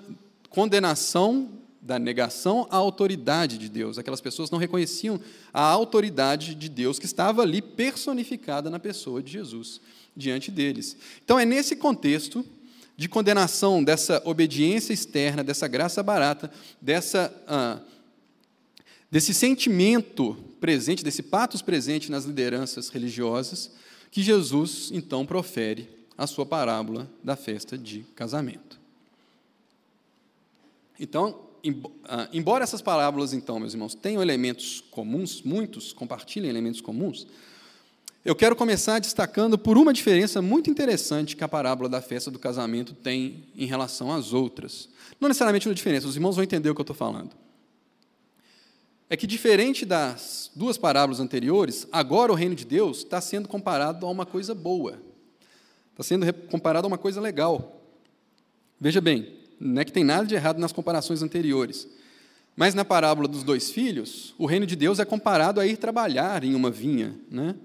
condenação 0.50 1.50
da 1.84 2.00
negação 2.00 2.66
à 2.72 2.78
autoridade 2.78 3.58
de 3.58 3.68
Deus. 3.68 3.98
Aquelas 3.98 4.22
pessoas 4.22 4.50
não 4.50 4.58
reconheciam 4.58 5.20
a 5.54 5.62
autoridade 5.62 6.56
de 6.56 6.70
Deus 6.70 6.98
que 6.98 7.06
estava 7.06 7.42
ali 7.42 7.62
personificada 7.62 8.70
na 8.70 8.80
pessoa 8.80 9.22
de 9.22 9.34
Jesus 9.34 9.82
diante 10.16 10.50
deles. 10.50 10.96
Então 11.24 11.38
é 11.38 11.46
nesse 11.46 11.76
contexto 11.76 12.46
de 12.96 13.10
condenação 13.10 13.84
dessa 13.84 14.22
obediência 14.24 14.94
externa, 14.94 15.44
dessa 15.44 15.68
graça 15.68 16.02
barata, 16.02 16.50
dessa, 16.82 17.34
ah, 17.48 17.80
desse 19.12 19.34
sentimento 19.34 20.38
presente, 20.62 21.04
desse 21.04 21.24
patos 21.24 21.62
presente 21.62 22.10
nas 22.10 22.24
lideranças 22.24 22.88
religiosas, 22.88 23.72
que 24.10 24.22
Jesus 24.24 24.90
então 24.94 25.26
profere 25.26 25.90
a 26.18 26.28
sua 26.28 26.46
parábola 26.46 27.12
da 27.22 27.36
festa 27.36 27.78
de 27.78 28.06
casamento. 28.16 28.80
Então, 31.00 31.52
embora 32.34 32.64
essas 32.64 32.82
parábolas, 32.82 33.34
então, 33.34 33.60
meus 33.60 33.74
irmãos, 33.74 33.96
tenham 33.96 34.22
elementos 34.22 34.84
comuns, 34.92 35.42
muitos 35.42 35.94
compartilhem 35.94 36.50
elementos 36.50 36.82
comuns, 36.82 37.26
eu 38.26 38.36
quero 38.36 38.56
começar 38.56 39.00
destacando 39.00 39.58
por 39.58 39.78
uma 39.78 39.92
diferença 39.92 40.42
muito 40.42 40.70
interessante 40.70 41.36
que 41.36 41.44
a 41.44 41.48
parábola 41.48 41.90
da 41.90 42.02
festa 42.02 42.32
do 42.32 42.40
casamento 42.40 42.94
tem 42.94 43.44
em 43.54 43.66
relação 43.66 44.14
às 44.14 44.32
outras. 44.32 44.88
Não 45.20 45.28
necessariamente 45.28 45.68
uma 45.68 45.76
diferença, 45.76 46.08
os 46.08 46.16
irmãos 46.16 46.36
vão 46.36 46.44
entender 46.44 46.70
o 46.70 46.76
que 46.76 46.80
eu 46.80 46.84
estou 46.84 46.96
falando. 46.96 47.32
É 49.10 49.18
que, 49.18 49.28
diferente 49.28 49.86
das 49.86 50.50
duas 50.56 50.78
parábolas 50.78 51.20
anteriores, 51.20 51.86
agora 51.92 52.32
o 52.32 52.36
reino 52.36 52.56
de 52.56 52.66
Deus 52.66 53.00
está 53.00 53.20
sendo 53.20 53.48
comparado 53.48 54.06
a 54.06 54.10
uma 54.10 54.26
coisa 54.26 54.56
boa, 54.56 54.98
está 55.92 56.02
sendo 56.02 56.32
comparado 56.50 56.88
a 56.88 56.90
uma 56.90 56.98
coisa 56.98 57.20
legal. 57.20 57.82
Veja 58.80 59.02
bem, 59.02 59.43
não 59.64 59.82
é 59.82 59.86
que 59.86 59.92
tem 59.94 60.04
nada 60.04 60.26
de 60.26 60.36
errado 60.36 60.60
nas 60.60 60.74
comparações 60.74 61.22
anteriores. 61.24 61.88
Mas 62.56 62.76
na 62.76 62.84
parábola 62.84 63.28
dos 63.28 63.44
dois 63.44 63.72
filhos, 63.72 64.36
o 64.38 64.46
reino 64.46 64.66
de 64.66 64.76
Deus 64.76 65.00
é 65.00 65.06
comparado 65.06 65.60
a 65.60 65.66
ir 65.66 65.78
trabalhar 65.78 66.44
em 66.44 66.54
uma 66.54 66.70
vinha. 66.70 67.16
Né? 67.32 67.56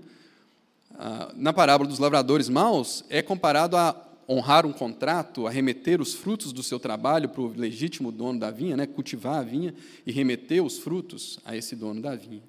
Ah, 0.97 1.33
na 1.35 1.53
parábola 1.53 1.89
dos 1.89 1.99
lavradores 1.99 2.49
maus, 2.49 3.05
é 3.11 3.21
comparado 3.21 3.77
a 3.77 3.95
honrar 4.29 4.65
um 4.65 4.73
contrato, 4.73 5.47
a 5.47 5.51
remeter 5.51 6.01
os 6.01 6.15
frutos 6.15 6.53
do 6.53 6.63
seu 6.63 6.79
trabalho 6.79 7.29
para 7.29 7.41
o 7.41 7.49
legítimo 7.49 8.13
dono 8.13 8.39
da 8.39 8.51
vinha, 8.51 8.77
né? 8.77 8.87
cultivar 8.87 9.41
a 9.41 9.43
vinha 9.43 9.75
e 10.07 10.13
remeter 10.13 10.65
os 10.65 10.79
frutos 10.79 11.39
a 11.45 11.57
esse 11.57 11.75
dono 11.75 12.01
da 12.01 12.15
vinha. 12.15 12.43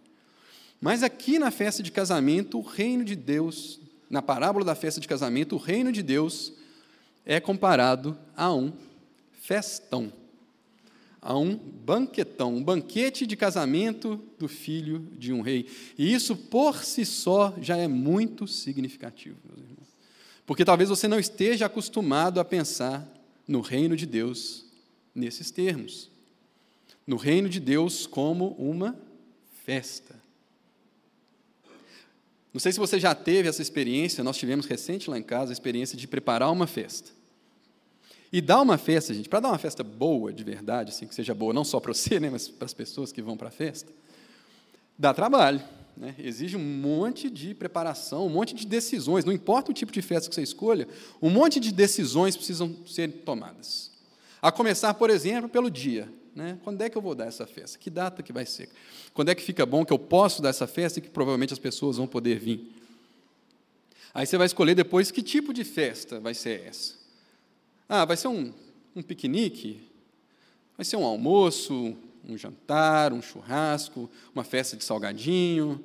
Mas 0.79 1.03
aqui 1.03 1.39
na 1.39 1.49
festa 1.51 1.81
de 1.81 1.91
casamento, 1.91 2.59
o 2.59 2.61
reino 2.61 3.03
de 3.03 3.15
Deus, 3.15 3.79
na 4.09 4.21
parábola 4.21 4.63
da 4.63 4.75
festa 4.75 5.01
de 5.01 5.07
casamento, 5.07 5.55
o 5.55 5.59
reino 5.59 5.91
de 5.91 6.03
Deus 6.03 6.53
é 7.25 7.39
comparado 7.39 8.17
a 8.35 8.53
um 8.53 8.71
festão, 9.49 10.13
a 11.19 11.35
um 11.35 11.55
banquetão, 11.55 12.55
um 12.55 12.63
banquete 12.63 13.25
de 13.25 13.35
casamento 13.35 14.23
do 14.37 14.47
filho 14.47 14.99
de 15.17 15.33
um 15.33 15.41
rei. 15.41 15.67
E 15.97 16.13
isso 16.13 16.35
por 16.35 16.83
si 16.83 17.03
só 17.03 17.55
já 17.59 17.75
é 17.75 17.87
muito 17.87 18.47
significativo, 18.47 19.37
meus 19.43 19.59
irmãos. 19.59 19.87
Porque 20.45 20.63
talvez 20.63 20.87
você 20.87 21.07
não 21.07 21.19
esteja 21.19 21.65
acostumado 21.65 22.39
a 22.39 22.45
pensar 22.45 23.11
no 23.47 23.59
reino 23.59 23.97
de 23.97 24.05
Deus 24.05 24.65
nesses 25.15 25.49
termos. 25.49 26.11
No 27.07 27.17
reino 27.17 27.49
de 27.49 27.59
Deus 27.59 28.05
como 28.05 28.49
uma 28.49 28.95
festa. 29.65 30.15
Não 32.53 32.59
sei 32.59 32.71
se 32.71 32.77
você 32.77 32.99
já 32.99 33.15
teve 33.15 33.49
essa 33.49 33.63
experiência, 33.63 34.23
nós 34.23 34.37
tivemos 34.37 34.67
recente 34.67 35.09
lá 35.09 35.17
em 35.17 35.23
casa 35.23 35.51
a 35.51 35.53
experiência 35.53 35.97
de 35.97 36.07
preparar 36.07 36.51
uma 36.51 36.67
festa. 36.67 37.18
E 38.31 38.41
dar 38.41 38.61
uma 38.61 38.77
festa, 38.77 39.13
gente, 39.13 39.27
para 39.27 39.39
dar 39.39 39.49
uma 39.49 39.57
festa 39.57 39.83
boa, 39.83 40.31
de 40.31 40.43
verdade, 40.43 40.91
assim, 40.91 41.07
que 41.07 41.15
seja 41.15 41.33
boa 41.33 41.51
não 41.51 41.63
só 41.63 41.79
para 41.79 41.93
você, 41.93 42.19
né, 42.19 42.29
mas 42.29 42.47
para 42.47 42.65
as 42.65 42.73
pessoas 42.73 43.11
que 43.11 43.21
vão 43.21 43.35
para 43.35 43.47
a 43.47 43.51
festa, 43.51 43.91
dá 44.97 45.13
trabalho. 45.13 45.61
Né? 45.97 46.15
Exige 46.19 46.55
um 46.55 46.63
monte 46.63 47.29
de 47.29 47.53
preparação, 47.55 48.25
um 48.25 48.29
monte 48.29 48.53
de 48.53 48.65
decisões. 48.65 49.25
Não 49.25 49.33
importa 49.33 49.71
o 49.71 49.73
tipo 49.73 49.91
de 49.91 50.01
festa 50.01 50.29
que 50.29 50.35
você 50.35 50.43
escolha, 50.43 50.87
um 51.21 51.29
monte 51.29 51.59
de 51.59 51.71
decisões 51.71 52.37
precisam 52.37 52.75
ser 52.85 53.11
tomadas. 53.25 53.91
A 54.41 54.51
começar, 54.51 54.93
por 54.93 55.09
exemplo, 55.09 55.49
pelo 55.49 55.69
dia. 55.69 56.07
Né? 56.35 56.57
Quando 56.63 56.81
é 56.81 56.89
que 56.89 56.97
eu 56.97 57.01
vou 57.01 57.15
dar 57.15 57.25
essa 57.25 57.45
festa? 57.47 57.77
Que 57.77 57.89
data 57.89 58.23
que 58.23 58.31
vai 58.31 58.45
ser? 58.45 58.69
Quando 59.13 59.29
é 59.29 59.35
que 59.35 59.41
fica 59.41 59.65
bom 59.65 59.83
que 59.83 59.91
eu 59.91 59.99
posso 59.99 60.41
dar 60.41 60.49
essa 60.49 60.67
festa 60.67 60.99
e 60.99 61.01
que 61.01 61.09
provavelmente 61.09 61.51
as 61.51 61.59
pessoas 61.59 61.97
vão 61.97 62.07
poder 62.07 62.39
vir? 62.39 62.71
Aí 64.13 64.25
você 64.25 64.37
vai 64.37 64.45
escolher 64.45 64.75
depois 64.75 65.11
que 65.11 65.21
tipo 65.21 65.53
de 65.53 65.63
festa 65.63 66.19
vai 66.19 66.33
ser 66.33 66.65
essa. 66.65 66.98
Ah, 67.91 68.05
vai 68.05 68.15
ser 68.15 68.27
um, 68.27 68.53
um 68.95 69.01
piquenique? 69.01 69.81
Vai 70.77 70.85
ser 70.85 70.95
um 70.95 71.03
almoço, 71.03 71.97
um 72.23 72.37
jantar, 72.37 73.11
um 73.11 73.19
churrasco, 73.19 74.07
uma 74.33 74.43
festa 74.43 74.77
de 74.77 74.83
salgadinho, 74.83 75.83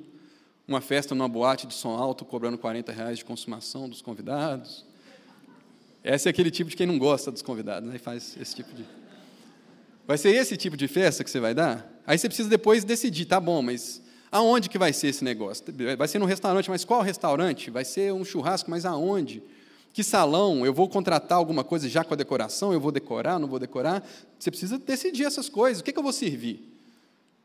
uma 0.67 0.81
festa 0.81 1.15
numa 1.15 1.27
boate 1.27 1.65
de 1.65 1.73
som 1.73 1.95
alto 1.97 2.23
cobrando 2.23 2.59
40 2.59 2.91
reais 2.91 3.17
de 3.17 3.25
consumação 3.25 3.89
dos 3.89 4.03
convidados. 4.03 4.85
Esse 6.03 6.27
é 6.27 6.29
aquele 6.29 6.51
tipo 6.51 6.69
de 6.69 6.75
quem 6.75 6.85
não 6.85 6.99
gosta 6.99 7.31
dos 7.31 7.41
convidados, 7.41 7.89
né? 7.89 7.97
Faz 7.97 8.37
esse 8.39 8.53
tipo 8.53 8.71
de. 8.75 8.85
Vai 10.05 10.19
ser 10.19 10.29
esse 10.29 10.55
tipo 10.55 10.77
de 10.77 10.87
festa 10.87 11.23
que 11.23 11.31
você 11.31 11.39
vai 11.39 11.55
dar? 11.55 11.91
Aí 12.05 12.19
você 12.19 12.27
precisa 12.27 12.47
depois 12.47 12.83
decidir, 12.83 13.25
tá 13.25 13.39
bom, 13.39 13.63
mas 13.63 13.99
aonde 14.31 14.69
que 14.69 14.77
vai 14.77 14.93
ser 14.93 15.07
esse 15.07 15.23
negócio? 15.23 15.65
Vai 15.97 16.07
ser 16.07 16.19
no 16.19 16.25
restaurante, 16.25 16.69
mas 16.69 16.85
qual 16.85 17.01
restaurante? 17.01 17.71
Vai 17.71 17.83
ser 17.83 18.13
um 18.13 18.23
churrasco, 18.23 18.69
mas 18.69 18.85
aonde? 18.85 19.41
Que 19.95 20.03
salão? 20.03 20.65
Eu 20.65 20.73
vou 20.73 20.89
contratar 20.89 21.37
alguma 21.37 21.63
coisa 21.63 21.87
já 21.87 22.03
com 22.03 22.13
a 22.13 22.17
decoração? 22.17 22.73
Eu 22.73 22.81
vou 22.81 22.91
decorar? 22.91 23.39
Não 23.39 23.47
vou 23.47 23.57
decorar? 23.57 24.05
Você 24.37 24.51
precisa 24.51 24.77
decidir 24.77 25.23
essas 25.23 25.47
coisas. 25.47 25.79
O 25.79 25.85
que, 25.85 25.91
é 25.91 25.93
que 25.93 25.97
eu 25.97 26.03
vou 26.03 26.11
servir? 26.11 26.69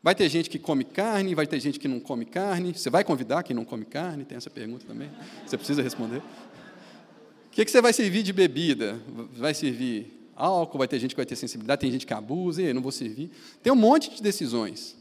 Vai 0.03 0.17
ter 0.17 0.29
gente 0.29 0.51
que 0.51 0.59
come 0.59 0.83
carne, 0.83 1.33
vai 1.33 1.47
ter 1.47 1.61
gente 1.61 1.79
que 1.79 1.87
não 1.87 2.01
come 2.01 2.25
carne. 2.25 2.75
Você 2.75 2.91
vai 2.91 3.05
convidar 3.05 3.45
quem 3.45 3.55
não 3.55 3.65
come 3.65 3.85
carne? 3.85 4.25
Tem 4.25 4.37
essa 4.37 4.51
pergunta 4.51 4.85
também. 4.85 5.09
Você 5.47 5.57
precisa 5.57 5.81
responder. 5.81 6.17
O 6.17 7.51
que, 7.53 7.63
é 7.63 7.65
que 7.65 7.71
você 7.71 7.81
vai 7.81 7.93
servir 7.93 8.25
de 8.25 8.33
bebida? 8.33 9.01
Vai 9.37 9.55
servir 9.55 10.13
álcool? 10.35 10.79
Vai 10.79 10.89
ter 10.89 10.99
gente 10.99 11.11
que 11.11 11.19
vai 11.19 11.27
ter 11.27 11.37
sensibilidade? 11.37 11.81
Tem 11.81 11.93
gente 11.93 12.05
que 12.05 12.13
abusa, 12.13 12.63
e 12.63 12.75
não 12.75 12.83
vou 12.83 12.91
servir. 12.91 13.31
Tem 13.63 13.73
um 13.73 13.77
monte 13.77 14.11
de 14.11 14.21
decisões, 14.21 14.97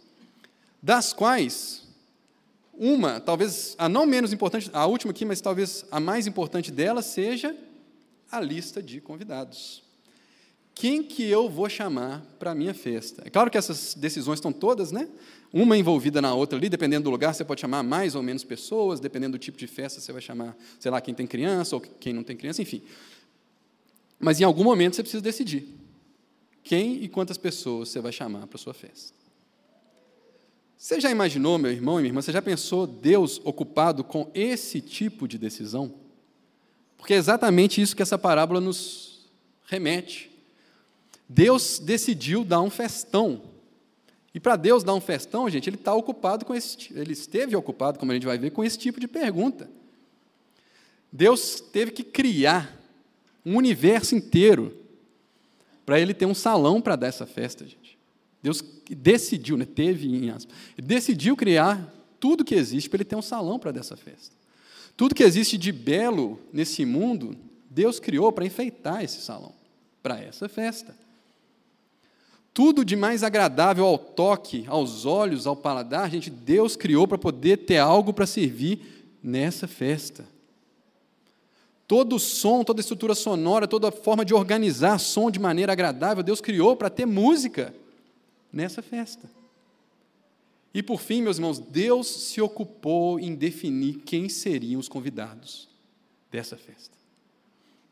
das 0.84 1.13
quais 1.13 1.88
uma, 2.80 3.20
talvez 3.20 3.76
a 3.78 3.90
não 3.90 4.06
menos 4.06 4.32
importante, 4.32 4.70
a 4.72 4.86
última 4.86 5.12
aqui, 5.12 5.26
mas 5.26 5.42
talvez 5.42 5.84
a 5.92 6.00
mais 6.00 6.26
importante 6.26 6.72
dela 6.72 7.02
seja 7.02 7.54
a 8.32 8.40
lista 8.40 8.82
de 8.82 9.02
convidados. 9.02 9.84
Quem 10.74 11.04
que 11.04 11.24
eu 11.24 11.50
vou 11.50 11.68
chamar 11.68 12.26
para 12.40 12.52
a 12.52 12.56
minha 12.56 12.74
festa? 12.74 13.22
É 13.26 13.30
claro 13.30 13.52
que 13.52 13.58
essas 13.58 13.94
decisões 13.96 14.38
estão 14.38 14.54
todas, 14.54 14.94
né? 14.94 15.10
Uma 15.52 15.76
envolvida 15.76 16.22
na 16.22 16.34
outra 16.34 16.58
ali, 16.58 16.70
dependendo 16.70 17.04
do 17.04 17.10
lugar, 17.10 17.36
você 17.36 17.44
pode 17.44 17.60
chamar 17.60 17.84
mais 17.84 18.16
ou 18.16 18.24
menos 18.24 18.46
pessoas, 18.46 19.02
dependendo 19.02 19.38
do 19.38 19.42
tipo 19.42 19.58
de 19.58 19.68
festa, 19.68 20.00
você 20.00 20.14
vai 20.14 20.22
chamar, 20.22 20.56
sei 20.80 20.90
lá, 20.90 21.02
quem 21.02 21.14
tem 21.14 21.28
criança 21.28 21.76
ou 21.76 21.82
quem 21.82 22.14
não 22.14 22.24
tem 22.24 22.38
criança, 22.38 22.62
enfim. 22.62 22.82
Mas 24.18 24.40
em 24.40 24.46
algum 24.46 24.64
momento 24.64 24.96
você 24.96 25.04
precisa 25.04 25.22
decidir 25.22 25.68
quem 26.64 27.04
e 27.04 27.10
quantas 27.10 27.38
pessoas 27.38 27.90
você 27.90 28.00
vai 28.00 28.14
chamar 28.14 28.48
para 28.48 28.56
a 28.56 28.60
sua 28.60 28.74
festa. 28.74 29.19
Você 30.80 30.98
já 30.98 31.12
imaginou, 31.12 31.58
meu 31.58 31.70
irmão 31.70 32.00
e 32.00 32.04
minha 32.04 32.10
irmã, 32.10 32.22
você 32.22 32.32
já 32.32 32.42
pensou 32.42 32.88
Deus 32.88 33.42
ocupado 33.44 34.02
com 34.02 34.32
esse 34.34 34.80
tipo 34.80 35.28
de 35.28 35.38
decisão? 35.38 35.94
Porque 36.98 37.14
é 37.14 37.18
exatamente 37.18 37.82
isso 37.82 37.94
que 37.94 38.02
essa 38.02 38.18
parábola 38.18 38.62
nos 38.62 39.30
remete. 39.66 40.32
Deus 41.28 41.80
decidiu 41.80 42.46
dar 42.46 42.62
um 42.62 42.70
festão. 42.70 43.42
E 44.34 44.40
para 44.40 44.56
Deus 44.56 44.82
dar 44.82 44.94
um 44.94 45.02
festão, 45.02 45.50
gente, 45.50 45.70
ele 45.70 45.76
está 45.76 45.94
ocupado 45.94 46.46
com 46.46 46.56
esse, 46.56 46.94
ele 46.98 47.12
esteve 47.12 47.58
ocupado, 47.58 48.00
como 48.00 48.14
a 48.14 48.16
gente 48.16 48.26
vai 48.26 48.38
ver, 48.38 48.52
com 48.52 48.64
esse 48.64 48.78
tipo 48.78 49.02
de 49.02 49.08
pergunta. 49.08 49.70
Deus 51.12 51.60
teve 51.60 51.92
que 51.92 52.04
criar 52.04 52.74
um 53.46 53.58
universo 53.58 54.16
inteiro 54.16 54.78
para 55.86 56.00
ele 56.00 56.14
ter 56.14 56.26
um 56.26 56.34
salão 56.34 56.80
para 56.80 56.96
dar 56.96 57.08
essa 57.08 57.26
festa, 57.26 57.66
gente. 57.66 57.99
Deus 58.41 58.63
decidiu, 58.89 59.58
né, 59.58 59.65
teve 59.65 60.08
em 60.08 60.29
aspas, 60.29 60.55
decidiu 60.77 61.36
criar 61.36 61.93
tudo 62.19 62.46
que 62.46 62.55
existe 62.55 62.89
para 62.89 62.98
ele 62.98 63.05
ter 63.05 63.15
um 63.15 63.22
salão 63.22 63.60
para 63.60 63.72
dessa 63.72 63.98
festa. 63.98 64.36
Tudo 64.96 65.15
que 65.15 65.24
existe 65.24 65.58
de 65.58 65.72
belo 65.72 66.39
nesse 66.51 66.86
mundo, 66.86 67.36
Deus 67.69 68.00
criou 68.00 68.31
para 68.31 68.46
enfeitar 68.46 69.03
esse 69.03 69.22
salão, 69.22 69.53
para 70.01 70.19
essa 70.19 70.50
festa. 70.50 70.96
Tudo 72.53 72.84
de 72.84 72.96
mais 72.96 73.24
agradável 73.24 73.86
ao 73.86 73.98
toque, 73.98 74.65
aos 74.67 75.05
olhos, 75.05 75.48
ao 75.48 75.55
paladar, 75.55 76.10
gente, 76.10 76.29
Deus 76.29 76.75
criou 76.75 77.08
para 77.08 77.17
poder 77.17 77.58
ter 77.58 77.77
algo 77.77 78.12
para 78.12 78.25
servir 78.25 79.15
nessa 79.24 79.67
festa. 79.67 80.25
Todo 81.88 82.19
som, 82.19 82.63
toda 82.63 82.81
estrutura 82.81 83.15
sonora, 83.15 83.67
toda 83.67 83.91
forma 83.91 84.25
de 84.25 84.34
organizar 84.34 85.00
som 85.00 85.31
de 85.31 85.39
maneira 85.39 85.72
agradável, 85.72 86.24
Deus 86.24 86.41
criou 86.41 86.75
para 86.75 86.89
ter 86.89 87.05
música 87.05 87.74
nessa 88.51 88.82
festa. 88.82 89.29
E 90.74 90.84
por 90.84 91.01
fim, 91.01 91.22
meus 91.22 91.38
irmãos, 91.38 91.60
Deus 91.60 92.08
se 92.08 92.41
ocupou 92.41 93.20
em 93.20 93.36
definir 93.36 94.01
quem 94.06 94.29
seriam 94.29 94.79
os 94.79 94.88
convidados 94.88 95.68
dessa 96.32 96.56
festa. 96.56 96.98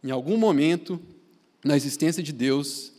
em 0.04 0.12
algum 0.12 0.38
momento 0.38 1.02
na 1.66 1.76
existência 1.76 2.22
de 2.22 2.32
Deus, 2.32 2.94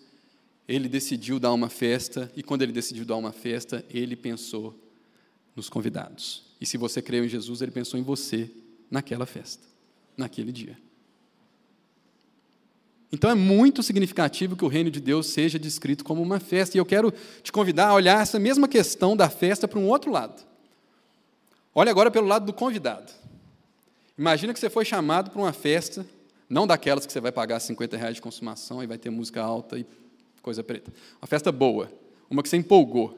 ele 0.67 0.89
decidiu 0.89 1.39
dar 1.39 1.53
uma 1.53 1.71
festa, 1.71 2.31
e 2.37 2.43
quando 2.43 2.63
ele 2.63 2.73
decidiu 2.73 3.05
dar 3.05 3.17
uma 3.17 3.33
festa, 3.33 3.85
ele 3.89 4.15
pensou 4.17 4.79
nos 5.57 5.71
convidados. 5.71 6.43
E 6.61 6.67
se 6.67 6.77
você 6.77 7.01
creu 7.01 7.25
em 7.25 7.29
Jesus, 7.29 7.63
ele 7.63 7.71
pensou 7.71 7.99
em 7.99 8.03
você 8.03 8.51
naquela 8.91 9.25
festa, 9.25 9.67
naquele 10.17 10.53
dia. 10.53 10.77
Então 13.11 13.31
é 13.31 13.35
muito 13.35 13.83
significativo 13.83 14.55
que 14.55 14.65
o 14.65 14.69
reino 14.69 14.91
de 14.91 15.01
Deus 15.01 15.29
seja 15.29 15.59
descrito 15.59 16.05
como 16.05 16.23
uma 16.23 16.39
festa. 16.39 16.77
E 16.77 16.81
eu 16.81 16.85
quero 16.85 17.13
te 17.43 17.51
convidar 17.51 17.89
a 17.89 17.95
olhar 17.95 18.21
essa 18.21 18.39
mesma 18.39 18.69
questão 18.69 19.17
da 19.17 19.31
festa 19.31 19.67
para 19.67 19.79
um 19.79 19.89
outro 19.89 20.11
lado. 20.11 20.43
Olha 21.75 21.91
agora 21.91 22.11
pelo 22.11 22.27
lado 22.27 22.45
do 22.45 22.53
convidado. 22.53 23.13
Imagina 24.17 24.53
que 24.53 24.59
você 24.59 24.69
foi 24.69 24.85
chamado 24.85 25.31
para 25.31 25.41
uma 25.41 25.53
festa, 25.53 26.05
não 26.51 26.67
daquelas 26.67 27.07
que 27.07 27.13
você 27.13 27.21
vai 27.21 27.31
pagar 27.31 27.61
50 27.61 27.97
reais 27.97 28.17
de 28.17 28.21
consumação 28.21 28.83
e 28.83 28.87
vai 28.87 28.99
ter 28.99 29.11
música 29.11 29.41
alta 29.41 29.79
e 29.79 29.87
coisa 30.43 30.63
preta. 30.63 30.93
Uma 31.23 31.29
festa 31.29 31.53
boa, 31.53 31.91
uma 32.29 32.43
que 32.43 32.49
você 32.49 32.57
empolgou. 32.57 33.17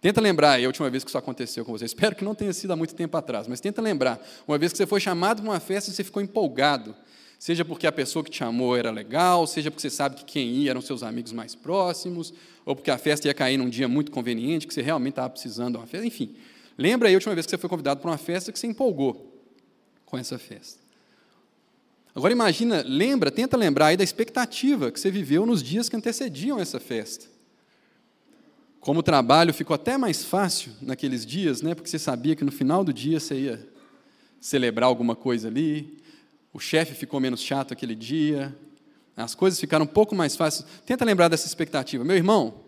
Tenta 0.00 0.20
lembrar 0.20 0.52
aí 0.52 0.64
a 0.64 0.68
última 0.68 0.90
vez 0.90 1.02
que 1.02 1.10
isso 1.10 1.16
aconteceu 1.16 1.64
com 1.64 1.72
você. 1.72 1.86
Espero 1.86 2.14
que 2.14 2.24
não 2.24 2.34
tenha 2.34 2.52
sido 2.52 2.72
há 2.72 2.76
muito 2.76 2.94
tempo 2.94 3.16
atrás, 3.16 3.48
mas 3.48 3.60
tenta 3.60 3.80
lembrar. 3.80 4.20
Uma 4.46 4.58
vez 4.58 4.72
que 4.72 4.78
você 4.78 4.86
foi 4.86 5.00
chamado 5.00 5.42
para 5.42 5.50
uma 5.50 5.60
festa 5.60 5.90
e 5.90 5.94
você 5.94 6.04
ficou 6.04 6.22
empolgado. 6.22 6.94
Seja 7.38 7.64
porque 7.64 7.86
a 7.86 7.92
pessoa 7.92 8.24
que 8.24 8.30
te 8.30 8.38
chamou 8.38 8.76
era 8.76 8.90
legal, 8.90 9.46
seja 9.46 9.70
porque 9.70 9.82
você 9.82 9.90
sabe 9.90 10.16
que 10.16 10.24
quem 10.24 10.48
ia 10.48 10.70
eram 10.70 10.80
seus 10.80 11.02
amigos 11.02 11.32
mais 11.32 11.54
próximos, 11.54 12.32
ou 12.64 12.74
porque 12.74 12.90
a 12.90 12.98
festa 12.98 13.28
ia 13.28 13.34
cair 13.34 13.58
num 13.58 13.68
dia 13.68 13.86
muito 13.86 14.10
conveniente, 14.10 14.66
que 14.66 14.74
você 14.74 14.82
realmente 14.82 15.12
estava 15.12 15.30
precisando 15.30 15.72
de 15.72 15.78
uma 15.78 15.86
festa. 15.86 16.06
Enfim, 16.06 16.34
lembra 16.76 17.08
aí 17.08 17.14
a 17.14 17.16
última 17.16 17.34
vez 17.34 17.46
que 17.46 17.50
você 17.50 17.58
foi 17.58 17.68
convidado 17.68 18.00
para 18.00 18.10
uma 18.10 18.18
festa 18.18 18.50
que 18.50 18.58
você 18.58 18.66
empolgou 18.66 19.32
com 20.04 20.16
essa 20.16 20.38
festa. 20.38 20.86
Agora 22.14 22.32
imagina, 22.32 22.82
lembra, 22.86 23.30
tenta 23.30 23.58
lembrar 23.58 23.88
aí 23.88 23.96
da 23.96 24.04
expectativa 24.04 24.90
que 24.90 24.98
você 24.98 25.10
viveu 25.10 25.44
nos 25.44 25.62
dias 25.62 25.86
que 25.86 25.96
antecediam 25.96 26.58
essa 26.58 26.80
festa. 26.80 27.26
Como 28.80 29.00
o 29.00 29.02
trabalho 29.02 29.52
ficou 29.52 29.74
até 29.74 29.98
mais 29.98 30.24
fácil 30.24 30.72
naqueles 30.80 31.26
dias, 31.26 31.60
né? 31.60 31.74
Porque 31.74 31.90
você 31.90 31.98
sabia 31.98 32.34
que 32.34 32.44
no 32.44 32.52
final 32.52 32.82
do 32.82 32.92
dia 32.92 33.20
você 33.20 33.34
ia 33.34 33.68
celebrar 34.40 34.88
alguma 34.88 35.14
coisa 35.14 35.48
ali, 35.48 35.98
o 36.56 36.58
chefe 36.58 36.94
ficou 36.94 37.20
menos 37.20 37.42
chato 37.42 37.72
aquele 37.72 37.94
dia, 37.94 38.56
as 39.14 39.34
coisas 39.34 39.60
ficaram 39.60 39.84
um 39.84 39.88
pouco 39.88 40.14
mais 40.14 40.34
fáceis. 40.34 40.66
Tenta 40.86 41.04
lembrar 41.04 41.28
dessa 41.28 41.46
expectativa. 41.46 42.02
Meu 42.02 42.16
irmão, 42.16 42.62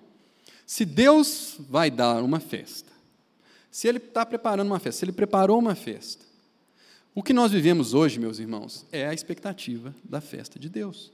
se 0.67 0.85
Deus 0.85 1.57
vai 1.59 1.91
dar 1.91 2.23
uma 2.23 2.39
festa, 2.39 2.93
se 3.71 3.89
Ele 3.89 3.97
está 3.97 4.27
preparando 4.27 4.67
uma 4.67 4.79
festa, 4.79 4.99
se 4.99 5.05
Ele 5.07 5.13
preparou 5.13 5.59
uma 5.59 5.75
festa, 5.75 6.23
o 7.15 7.23
que 7.23 7.33
nós 7.33 7.51
vivemos 7.51 7.95
hoje, 7.95 8.21
meus 8.21 8.39
irmãos, 8.39 8.85
é 8.93 9.09
a 9.09 9.15
expectativa 9.15 9.95
da 10.05 10.21
festa 10.21 10.59
de 10.59 10.69
Deus. 10.69 11.11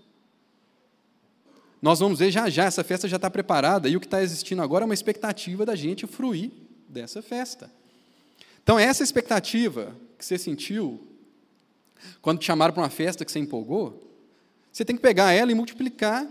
Nós 1.81 2.01
vamos 2.01 2.19
ver 2.19 2.33
já 2.33 2.51
já, 2.51 2.65
essa 2.65 2.83
festa 2.83 3.07
já 3.07 3.17
está 3.17 3.31
preparada, 3.31 3.89
e 3.89 3.97
o 3.97 4.01
que 4.01 4.07
está 4.07 4.21
existindo 4.21 4.63
agora 4.63 4.83
é 4.83 4.87
uma 4.87 4.95
expectativa 4.95 5.65
da 5.65 5.77
gente 5.77 6.09
fruir 6.09 6.51
dessa 6.89 7.23
festa. 7.23 7.71
Então, 8.65 8.81
essa 8.81 9.05
expectativa 9.05 9.95
que 10.19 10.25
você 10.25 10.37
sentiu 10.37 11.14
quando 12.21 12.39
te 12.39 12.47
chamaram 12.47 12.73
para 12.73 12.83
uma 12.83 12.91
festa 12.91 13.25
que 13.25 13.33
você 13.33 13.39
empolgou, 13.39 14.05
você 14.73 14.85
tem 14.85 14.97
que 14.97 15.03
pegar 15.03 15.33
ela 15.33 15.53
e 15.53 15.55
multiplicar, 15.55 16.27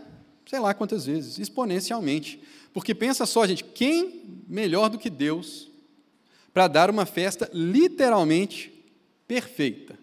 sei 0.45 0.59
lá 0.59 0.73
quantas 0.73 1.05
vezes, 1.05 1.39
exponencialmente. 1.39 2.41
Porque 2.73 2.93
pensa 2.93 3.25
só, 3.25 3.45
gente, 3.47 3.63
quem 3.63 4.43
melhor 4.47 4.89
do 4.89 4.97
que 4.97 5.09
Deus 5.09 5.71
para 6.53 6.67
dar 6.67 6.89
uma 6.89 7.05
festa 7.05 7.49
literalmente 7.53 8.71
perfeita? 9.27 9.97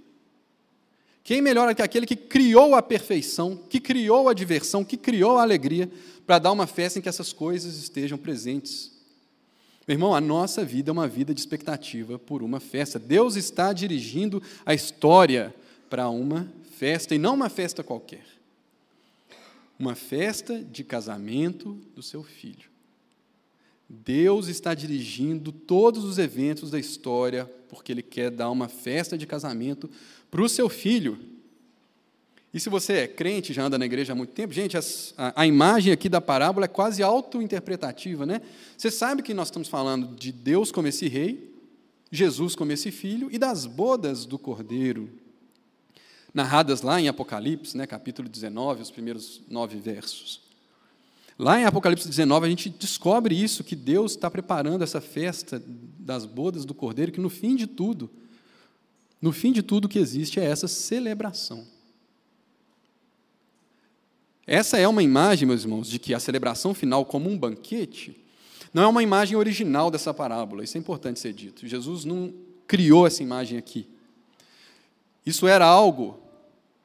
Quem 1.22 1.42
melhor 1.42 1.68
do 1.68 1.76
que 1.76 1.82
aquele 1.82 2.06
que 2.06 2.16
criou 2.16 2.74
a 2.74 2.82
perfeição, 2.82 3.56
que 3.56 3.78
criou 3.78 4.28
a 4.28 4.34
diversão, 4.34 4.84
que 4.84 4.96
criou 4.96 5.38
a 5.38 5.42
alegria, 5.42 5.90
para 6.26 6.38
dar 6.38 6.50
uma 6.50 6.66
festa 6.66 6.98
em 6.98 7.02
que 7.02 7.08
essas 7.08 7.32
coisas 7.32 7.76
estejam 7.76 8.16
presentes? 8.16 8.90
Meu 9.86 9.94
irmão, 9.94 10.14
a 10.14 10.20
nossa 10.20 10.64
vida 10.64 10.90
é 10.90 10.92
uma 10.92 11.08
vida 11.08 11.34
de 11.34 11.40
expectativa 11.40 12.18
por 12.18 12.42
uma 12.42 12.60
festa. 12.60 12.98
Deus 12.98 13.36
está 13.36 13.72
dirigindo 13.72 14.42
a 14.64 14.72
história 14.72 15.54
para 15.90 16.08
uma 16.08 16.50
festa, 16.78 17.14
e 17.14 17.18
não 17.18 17.34
uma 17.34 17.50
festa 17.50 17.82
qualquer. 17.82 18.24
Uma 19.78 19.94
festa 19.94 20.62
de 20.62 20.84
casamento 20.84 21.76
do 21.94 22.02
seu 22.02 22.22
filho. 22.22 22.70
Deus 23.88 24.46
está 24.46 24.72
dirigindo 24.72 25.50
todos 25.50 26.04
os 26.04 26.16
eventos 26.16 26.70
da 26.70 26.78
história 26.78 27.50
porque 27.68 27.92
Ele 27.92 28.02
quer 28.02 28.30
dar 28.30 28.50
uma 28.50 28.68
festa 28.68 29.18
de 29.18 29.26
casamento 29.26 29.90
para 30.30 30.42
o 30.42 30.48
seu 30.48 30.68
filho. 30.68 31.18
E 32.52 32.58
se 32.58 32.68
você 32.68 32.94
é 32.94 33.08
crente, 33.08 33.52
já 33.52 33.64
anda 33.64 33.78
na 33.78 33.86
igreja 33.86 34.12
há 34.12 34.16
muito 34.16 34.32
tempo, 34.32 34.52
gente, 34.52 34.76
a, 34.76 34.82
a 35.36 35.46
imagem 35.46 35.92
aqui 35.92 36.08
da 36.08 36.20
parábola 36.20 36.66
é 36.66 36.68
quase 36.68 37.02
auto-interpretativa, 37.02 38.26
né? 38.26 38.42
Você 38.76 38.90
sabe 38.90 39.22
que 39.22 39.32
nós 39.32 39.48
estamos 39.48 39.68
falando 39.68 40.16
de 40.16 40.32
Deus 40.32 40.72
como 40.72 40.88
esse 40.88 41.06
rei, 41.08 41.52
Jesus 42.10 42.56
como 42.56 42.72
esse 42.72 42.90
filho 42.90 43.28
e 43.30 43.38
das 43.38 43.66
bodas 43.66 44.24
do 44.24 44.36
cordeiro 44.36 45.08
narradas 46.32 46.82
lá 46.82 47.00
em 47.00 47.08
Apocalipse, 47.08 47.76
né, 47.76 47.86
capítulo 47.86 48.28
19, 48.28 48.82
os 48.82 48.90
primeiros 48.90 49.40
nove 49.48 49.78
versos. 49.78 50.40
Lá 51.38 51.58
em 51.58 51.64
Apocalipse 51.64 52.06
19, 52.06 52.46
a 52.46 52.50
gente 52.50 52.68
descobre 52.68 53.34
isso, 53.34 53.64
que 53.64 53.74
Deus 53.74 54.12
está 54.12 54.30
preparando 54.30 54.82
essa 54.82 55.00
festa 55.00 55.62
das 55.98 56.26
bodas 56.26 56.64
do 56.64 56.74
Cordeiro, 56.74 57.12
que 57.12 57.20
no 57.20 57.30
fim 57.30 57.56
de 57.56 57.66
tudo, 57.66 58.10
no 59.22 59.32
fim 59.32 59.50
de 59.50 59.62
tudo 59.62 59.88
que 59.88 59.98
existe 59.98 60.38
é 60.38 60.44
essa 60.44 60.68
celebração. 60.68 61.66
Essa 64.46 64.78
é 64.78 64.86
uma 64.86 65.02
imagem, 65.02 65.46
meus 65.46 65.62
irmãos, 65.62 65.88
de 65.88 65.98
que 65.98 66.12
a 66.12 66.20
celebração 66.20 66.74
final, 66.74 67.04
como 67.04 67.30
um 67.30 67.38
banquete, 67.38 68.22
não 68.74 68.82
é 68.82 68.86
uma 68.86 69.02
imagem 69.02 69.36
original 69.36 69.90
dessa 69.90 70.12
parábola, 70.12 70.62
isso 70.62 70.76
é 70.76 70.80
importante 70.80 71.20
ser 71.20 71.32
dito. 71.32 71.66
Jesus 71.66 72.04
não 72.04 72.34
criou 72.66 73.06
essa 73.06 73.22
imagem 73.22 73.56
aqui. 73.56 73.88
Isso 75.24 75.46
era 75.46 75.64
algo 75.64 76.18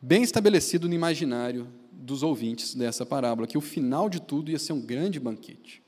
bem 0.01 0.23
estabelecido 0.23 0.87
no 0.87 0.93
imaginário 0.93 1.67
dos 1.91 2.21
ouvintes 2.21 2.75
dessa 2.75 3.05
parábola, 3.05 3.47
que 3.47 3.57
o 3.57 3.61
final 3.61 4.09
de 4.09 4.21
tudo 4.21 4.51
ia 4.51 4.59
ser 4.59 4.73
um 4.73 4.81
grande 4.81 5.19
banquete. 5.19 5.81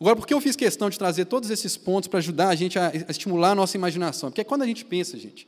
Agora, 0.00 0.16
por 0.16 0.26
que 0.26 0.34
eu 0.34 0.40
fiz 0.40 0.56
questão 0.56 0.90
de 0.90 0.98
trazer 0.98 1.26
todos 1.26 1.50
esses 1.50 1.76
pontos 1.76 2.08
para 2.08 2.18
ajudar 2.18 2.48
a 2.48 2.54
gente 2.54 2.78
a 2.78 2.92
estimular 3.08 3.52
a 3.52 3.54
nossa 3.54 3.76
imaginação? 3.76 4.30
Porque 4.30 4.44
quando 4.44 4.62
a 4.62 4.66
gente 4.66 4.84
pensa, 4.84 5.16
gente, 5.16 5.46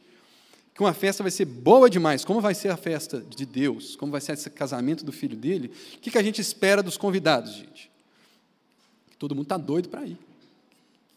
que 0.73 0.81
uma 0.81 0.95
festa 0.95 1.23
vai 1.23 1.33
ser 1.33 1.47
boa 1.47 1.91
demais, 1.91 2.25
como 2.25 2.41
vai 2.41 2.55
ser 2.55 2.69
a 2.69 2.77
festa 2.77 3.21
de 3.21 3.45
Deus, 3.45 3.97
como 3.97 4.13
vai 4.13 4.21
ser 4.21 4.33
esse 4.33 4.49
casamento 4.51 5.05
do 5.05 5.11
filho 5.11 5.37
dele, 5.37 5.73
o 5.97 5.99
que 5.99 6.17
a 6.17 6.23
gente 6.23 6.41
espera 6.41 6.83
dos 6.83 6.97
convidados, 6.97 7.55
gente? 7.55 7.91
Que 9.11 9.17
todo 9.17 9.35
mundo 9.35 9.47
está 9.47 9.57
doido 9.57 9.89
para 9.89 10.07
ir. 10.07 10.19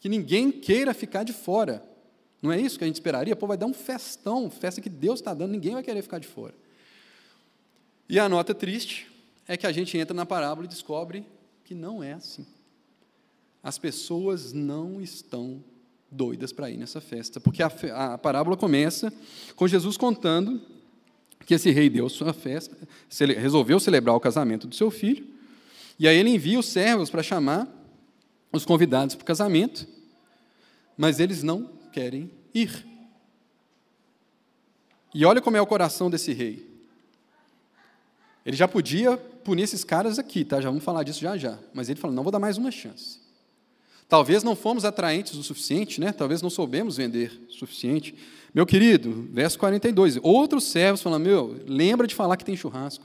Que 0.00 0.08
ninguém 0.08 0.50
queira 0.50 0.92
ficar 0.94 1.24
de 1.24 1.32
fora. 1.32 1.84
Não 2.42 2.50
é 2.50 2.60
isso 2.60 2.78
que 2.78 2.84
a 2.84 2.86
gente 2.86 2.96
esperaria? 2.96 3.36
Pô, 3.36 3.46
vai 3.46 3.56
dar 3.56 3.66
um 3.66 3.74
festão, 3.74 4.50
festa 4.50 4.80
que 4.80 4.88
Deus 4.88 5.20
está 5.20 5.34
dando, 5.34 5.52
ninguém 5.52 5.74
vai 5.74 5.82
querer 5.82 6.02
ficar 6.02 6.18
de 6.18 6.26
fora. 6.26 6.54
E 8.08 8.18
a 8.18 8.28
nota 8.28 8.54
triste 8.54 9.10
é 9.46 9.56
que 9.56 9.66
a 9.66 9.72
gente 9.72 9.96
entra 9.98 10.14
na 10.14 10.24
parábola 10.24 10.66
e 10.66 10.68
descobre 10.68 11.24
que 11.64 11.74
não 11.74 12.02
é 12.02 12.14
assim. 12.14 12.46
As 13.62 13.78
pessoas 13.78 14.52
não 14.52 15.00
estão 15.00 15.62
doidas 16.10 16.52
para 16.52 16.70
ir 16.70 16.76
nessa 16.76 17.00
festa, 17.00 17.38
porque 17.38 17.62
a, 17.62 17.70
a, 17.94 18.18
parábola 18.18 18.56
começa 18.56 19.12
com 19.54 19.68
Jesus 19.68 19.96
contando 19.96 20.60
que 21.46 21.54
esse 21.54 21.70
rei 21.70 21.88
deu 21.88 22.08
sua 22.08 22.32
festa, 22.32 22.76
resolveu 23.38 23.78
celebrar 23.78 24.16
o 24.16 24.20
casamento 24.20 24.66
do 24.66 24.74
seu 24.74 24.90
filho, 24.90 25.26
e 25.98 26.08
aí 26.08 26.16
ele 26.16 26.30
envia 26.30 26.58
os 26.58 26.66
servos 26.66 27.10
para 27.10 27.22
chamar 27.22 27.68
os 28.52 28.64
convidados 28.64 29.14
para 29.14 29.22
o 29.22 29.26
casamento, 29.26 29.86
mas 30.96 31.20
eles 31.20 31.42
não 31.42 31.79
querem 31.92 32.30
ir. 32.54 32.86
E 35.14 35.24
olha 35.24 35.40
como 35.40 35.56
é 35.56 35.60
o 35.60 35.66
coração 35.66 36.08
desse 36.08 36.32
rei. 36.32 36.68
Ele 38.44 38.56
já 38.56 38.66
podia 38.66 39.16
punir 39.16 39.62
esses 39.64 39.84
caras 39.84 40.18
aqui, 40.18 40.44
tá? 40.44 40.60
Já 40.60 40.68
vamos 40.68 40.84
falar 40.84 41.02
disso 41.02 41.20
já 41.20 41.36
já. 41.36 41.58
Mas 41.74 41.88
ele 41.88 42.00
falou: 42.00 42.14
não 42.14 42.22
vou 42.22 42.32
dar 42.32 42.38
mais 42.38 42.56
uma 42.56 42.70
chance. 42.70 43.18
Talvez 44.08 44.42
não 44.42 44.56
fomos 44.56 44.84
atraentes 44.84 45.34
o 45.34 45.42
suficiente, 45.42 46.00
né? 46.00 46.12
Talvez 46.12 46.42
não 46.42 46.50
soubemos 46.50 46.96
vender 46.96 47.46
o 47.48 47.52
suficiente. 47.52 48.14
Meu 48.52 48.66
querido, 48.66 49.28
verso 49.32 49.58
42. 49.58 50.18
Outros 50.22 50.64
servos 50.64 51.02
falam: 51.02 51.18
Meu, 51.18 51.60
lembra 51.66 52.06
de 52.06 52.14
falar 52.14 52.36
que 52.36 52.44
tem 52.44 52.56
churrasco. 52.56 53.04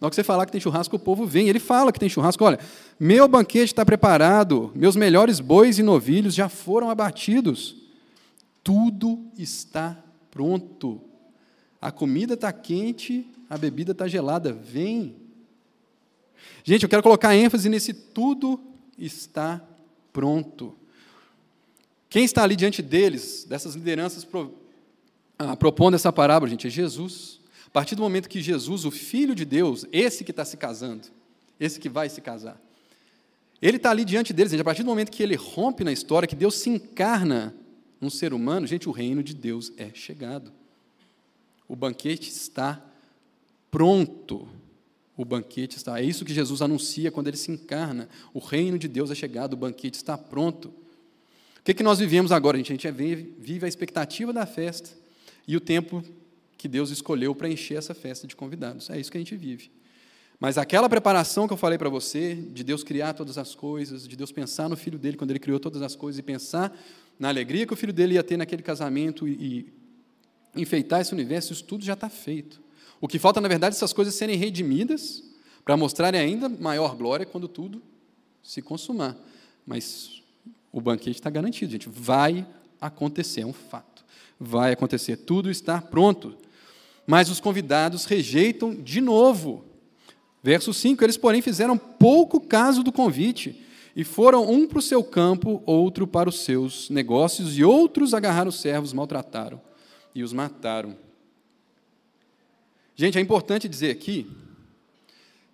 Na 0.00 0.06
hora 0.06 0.10
que 0.10 0.16
você 0.16 0.24
falar 0.24 0.46
que 0.46 0.52
tem 0.52 0.60
churrasco, 0.60 0.96
o 0.96 0.98
povo 0.98 1.26
vem. 1.26 1.48
Ele 1.48 1.60
fala 1.60 1.92
que 1.92 1.98
tem 1.98 2.08
churrasco. 2.08 2.44
Olha, 2.44 2.58
meu 2.98 3.26
banquete 3.26 3.72
está 3.72 3.84
preparado, 3.84 4.70
meus 4.74 4.96
melhores 4.96 5.40
bois 5.40 5.78
e 5.78 5.82
novilhos 5.82 6.34
já 6.34 6.48
foram 6.48 6.90
abatidos. 6.90 7.81
Tudo 8.62 9.30
está 9.36 10.02
pronto. 10.30 11.00
A 11.80 11.90
comida 11.90 12.34
está 12.34 12.52
quente, 12.52 13.26
a 13.50 13.58
bebida 13.58 13.92
está 13.92 14.06
gelada. 14.06 14.52
Vem. 14.52 15.16
Gente, 16.64 16.84
eu 16.84 16.88
quero 16.88 17.02
colocar 17.02 17.34
ênfase 17.34 17.68
nesse 17.68 17.92
tudo 17.92 18.60
está 18.96 19.62
pronto. 20.12 20.76
Quem 22.08 22.24
está 22.24 22.42
ali 22.42 22.54
diante 22.54 22.82
deles, 22.82 23.44
dessas 23.48 23.74
lideranças 23.74 24.24
pro, 24.24 24.54
ah, 25.38 25.56
propondo 25.56 25.94
essa 25.94 26.12
parábola, 26.12 26.50
gente, 26.50 26.66
é 26.66 26.70
Jesus. 26.70 27.40
partir 27.72 27.94
do 27.94 28.02
momento 28.02 28.28
que 28.28 28.40
Jesus, 28.40 28.84
o 28.84 28.90
Filho 28.90 29.34
de 29.34 29.44
Deus, 29.44 29.86
esse 29.90 30.22
que 30.22 30.30
está 30.30 30.44
se 30.44 30.56
casando, 30.56 31.08
esse 31.58 31.80
que 31.80 31.88
vai 31.88 32.08
se 32.08 32.20
casar, 32.20 32.60
ele 33.60 33.76
está 33.76 33.90
ali 33.90 34.04
diante 34.04 34.32
deles, 34.32 34.50
gente, 34.50 34.60
a 34.60 34.64
partir 34.64 34.82
do 34.82 34.88
momento 34.88 35.10
que 35.10 35.22
ele 35.22 35.36
rompe 35.36 35.84
na 35.84 35.92
história, 35.92 36.28
que 36.28 36.36
Deus 36.36 36.56
se 36.56 36.68
encarna 36.68 37.54
num 38.02 38.10
ser 38.10 38.34
humano, 38.34 38.66
gente, 38.66 38.88
o 38.88 38.92
reino 38.92 39.22
de 39.22 39.32
Deus 39.32 39.72
é 39.76 39.88
chegado. 39.94 40.52
O 41.68 41.76
banquete 41.76 42.30
está 42.30 42.84
pronto. 43.70 44.48
O 45.16 45.24
banquete 45.24 45.76
está. 45.76 46.00
É 46.00 46.04
isso 46.04 46.24
que 46.24 46.34
Jesus 46.34 46.60
anuncia 46.62 47.12
quando 47.12 47.28
ele 47.28 47.36
se 47.36 47.52
encarna. 47.52 48.08
O 48.34 48.40
reino 48.40 48.76
de 48.76 48.88
Deus 48.88 49.12
é 49.12 49.14
chegado, 49.14 49.52
o 49.52 49.56
banquete 49.56 49.94
está 49.94 50.18
pronto. 50.18 50.66
O 50.66 51.62
que, 51.64 51.72
que 51.72 51.82
nós 51.84 52.00
vivemos 52.00 52.32
agora, 52.32 52.58
gente? 52.58 52.72
A 52.72 52.76
gente 52.76 52.90
vive 53.38 53.64
a 53.64 53.68
expectativa 53.68 54.32
da 54.32 54.46
festa 54.46 54.90
e 55.46 55.56
o 55.56 55.60
tempo 55.60 56.02
que 56.58 56.66
Deus 56.66 56.90
escolheu 56.90 57.36
para 57.36 57.48
encher 57.48 57.78
essa 57.78 57.94
festa 57.94 58.26
de 58.26 58.34
convidados. 58.34 58.90
É 58.90 58.98
isso 58.98 59.12
que 59.12 59.16
a 59.16 59.20
gente 59.20 59.36
vive. 59.36 59.70
Mas 60.40 60.58
aquela 60.58 60.88
preparação 60.88 61.46
que 61.46 61.52
eu 61.52 61.56
falei 61.56 61.78
para 61.78 61.88
você, 61.88 62.34
de 62.34 62.64
Deus 62.64 62.82
criar 62.82 63.12
todas 63.12 63.38
as 63.38 63.54
coisas, 63.54 64.08
de 64.08 64.16
Deus 64.16 64.32
pensar 64.32 64.68
no 64.68 64.76
filho 64.76 64.98
dele 64.98 65.16
quando 65.16 65.30
ele 65.30 65.38
criou 65.38 65.60
todas 65.60 65.82
as 65.82 65.94
coisas 65.94 66.18
e 66.18 66.22
pensar 66.22 66.76
na 67.18 67.28
alegria 67.28 67.66
que 67.66 67.72
o 67.72 67.76
filho 67.76 67.92
dele 67.92 68.14
ia 68.14 68.22
ter 68.22 68.36
naquele 68.36 68.62
casamento 68.62 69.26
e, 69.28 69.32
e 70.54 70.60
enfeitar 70.60 71.00
esse 71.00 71.12
universo, 71.12 71.52
isso 71.52 71.64
tudo 71.64 71.84
já 71.84 71.92
está 71.94 72.08
feito. 72.08 72.60
O 73.00 73.08
que 73.08 73.18
falta, 73.18 73.40
na 73.40 73.48
verdade, 73.48 73.74
é 73.74 73.76
essas 73.76 73.92
coisas 73.92 74.14
serem 74.14 74.36
redimidas 74.36 75.22
para 75.64 75.76
mostrarem 75.76 76.20
ainda 76.20 76.48
maior 76.48 76.96
glória 76.96 77.26
quando 77.26 77.48
tudo 77.48 77.82
se 78.42 78.60
consumar. 78.60 79.16
Mas 79.66 80.22
o 80.72 80.80
banquete 80.80 81.18
está 81.18 81.30
garantido, 81.30 81.72
gente. 81.72 81.88
Vai 81.88 82.46
acontecer, 82.80 83.42
é 83.42 83.46
um 83.46 83.52
fato. 83.52 84.04
Vai 84.38 84.72
acontecer, 84.72 85.16
tudo 85.16 85.50
está 85.50 85.80
pronto. 85.80 86.36
Mas 87.06 87.28
os 87.28 87.40
convidados 87.40 88.04
rejeitam 88.04 88.74
de 88.74 89.00
novo 89.00 89.72
Verso 90.42 90.74
5: 90.74 91.04
Eles, 91.04 91.16
porém, 91.16 91.40
fizeram 91.40 91.78
pouco 91.78 92.40
caso 92.40 92.82
do 92.82 92.90
convite, 92.90 93.62
e 93.94 94.04
foram 94.04 94.50
um 94.50 94.66
para 94.66 94.78
o 94.78 94.82
seu 94.82 95.04
campo, 95.04 95.62
outro 95.66 96.06
para 96.06 96.28
os 96.28 96.40
seus 96.44 96.88
negócios, 96.88 97.58
e 97.58 97.64
outros 97.64 98.14
agarraram 98.14 98.48
os 98.48 98.60
servos, 98.60 98.92
maltrataram 98.92 99.60
e 100.14 100.22
os 100.22 100.32
mataram. 100.32 100.96
Gente, 102.94 103.18
é 103.18 103.20
importante 103.20 103.68
dizer 103.68 103.90
aqui 103.90 104.30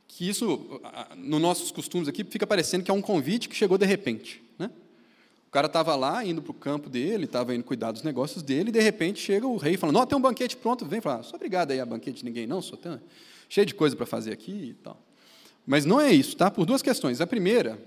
que 0.06 0.28
isso, 0.28 0.80
nos 1.16 1.40
nossos 1.40 1.70
costumes 1.70 2.08
aqui, 2.08 2.24
fica 2.24 2.46
parecendo 2.46 2.84
que 2.84 2.90
é 2.90 2.94
um 2.94 3.02
convite 3.02 3.48
que 3.48 3.54
chegou 3.54 3.78
de 3.78 3.86
repente. 3.86 4.42
Né? 4.58 4.70
O 5.46 5.50
cara 5.50 5.66
estava 5.66 5.94
lá, 5.94 6.24
indo 6.24 6.42
para 6.42 6.50
o 6.50 6.54
campo 6.54 6.90
dele, 6.90 7.24
estava 7.24 7.54
indo 7.54 7.64
cuidar 7.64 7.92
dos 7.92 8.02
negócios 8.02 8.42
dele, 8.42 8.70
e 8.70 8.72
de 8.72 8.80
repente 8.80 9.20
chega 9.20 9.46
o 9.46 9.56
rei 9.56 9.76
falando: 9.76 9.96
Não, 9.96 10.06
tem 10.06 10.18
um 10.18 10.20
banquete 10.20 10.56
pronto, 10.56 10.84
vem 10.84 11.00
falar, 11.00 11.22
sou 11.22 11.36
obrigado 11.36 11.70
aí 11.70 11.80
a 11.80 11.86
banquete 11.86 12.18
de 12.18 12.24
ninguém, 12.24 12.46
não, 12.46 12.60
sou 12.60 12.76
tão 12.76 13.00
cheio 13.48 13.66
de 13.66 13.74
coisa 13.74 13.96
para 13.96 14.06
fazer 14.06 14.32
aqui 14.32 14.70
e 14.70 14.74
tal. 14.74 15.00
Mas 15.66 15.84
não 15.84 16.00
é 16.00 16.12
isso, 16.12 16.36
tá? 16.36 16.50
Por 16.50 16.66
duas 16.66 16.82
questões. 16.82 17.20
A 17.20 17.26
primeira 17.26 17.78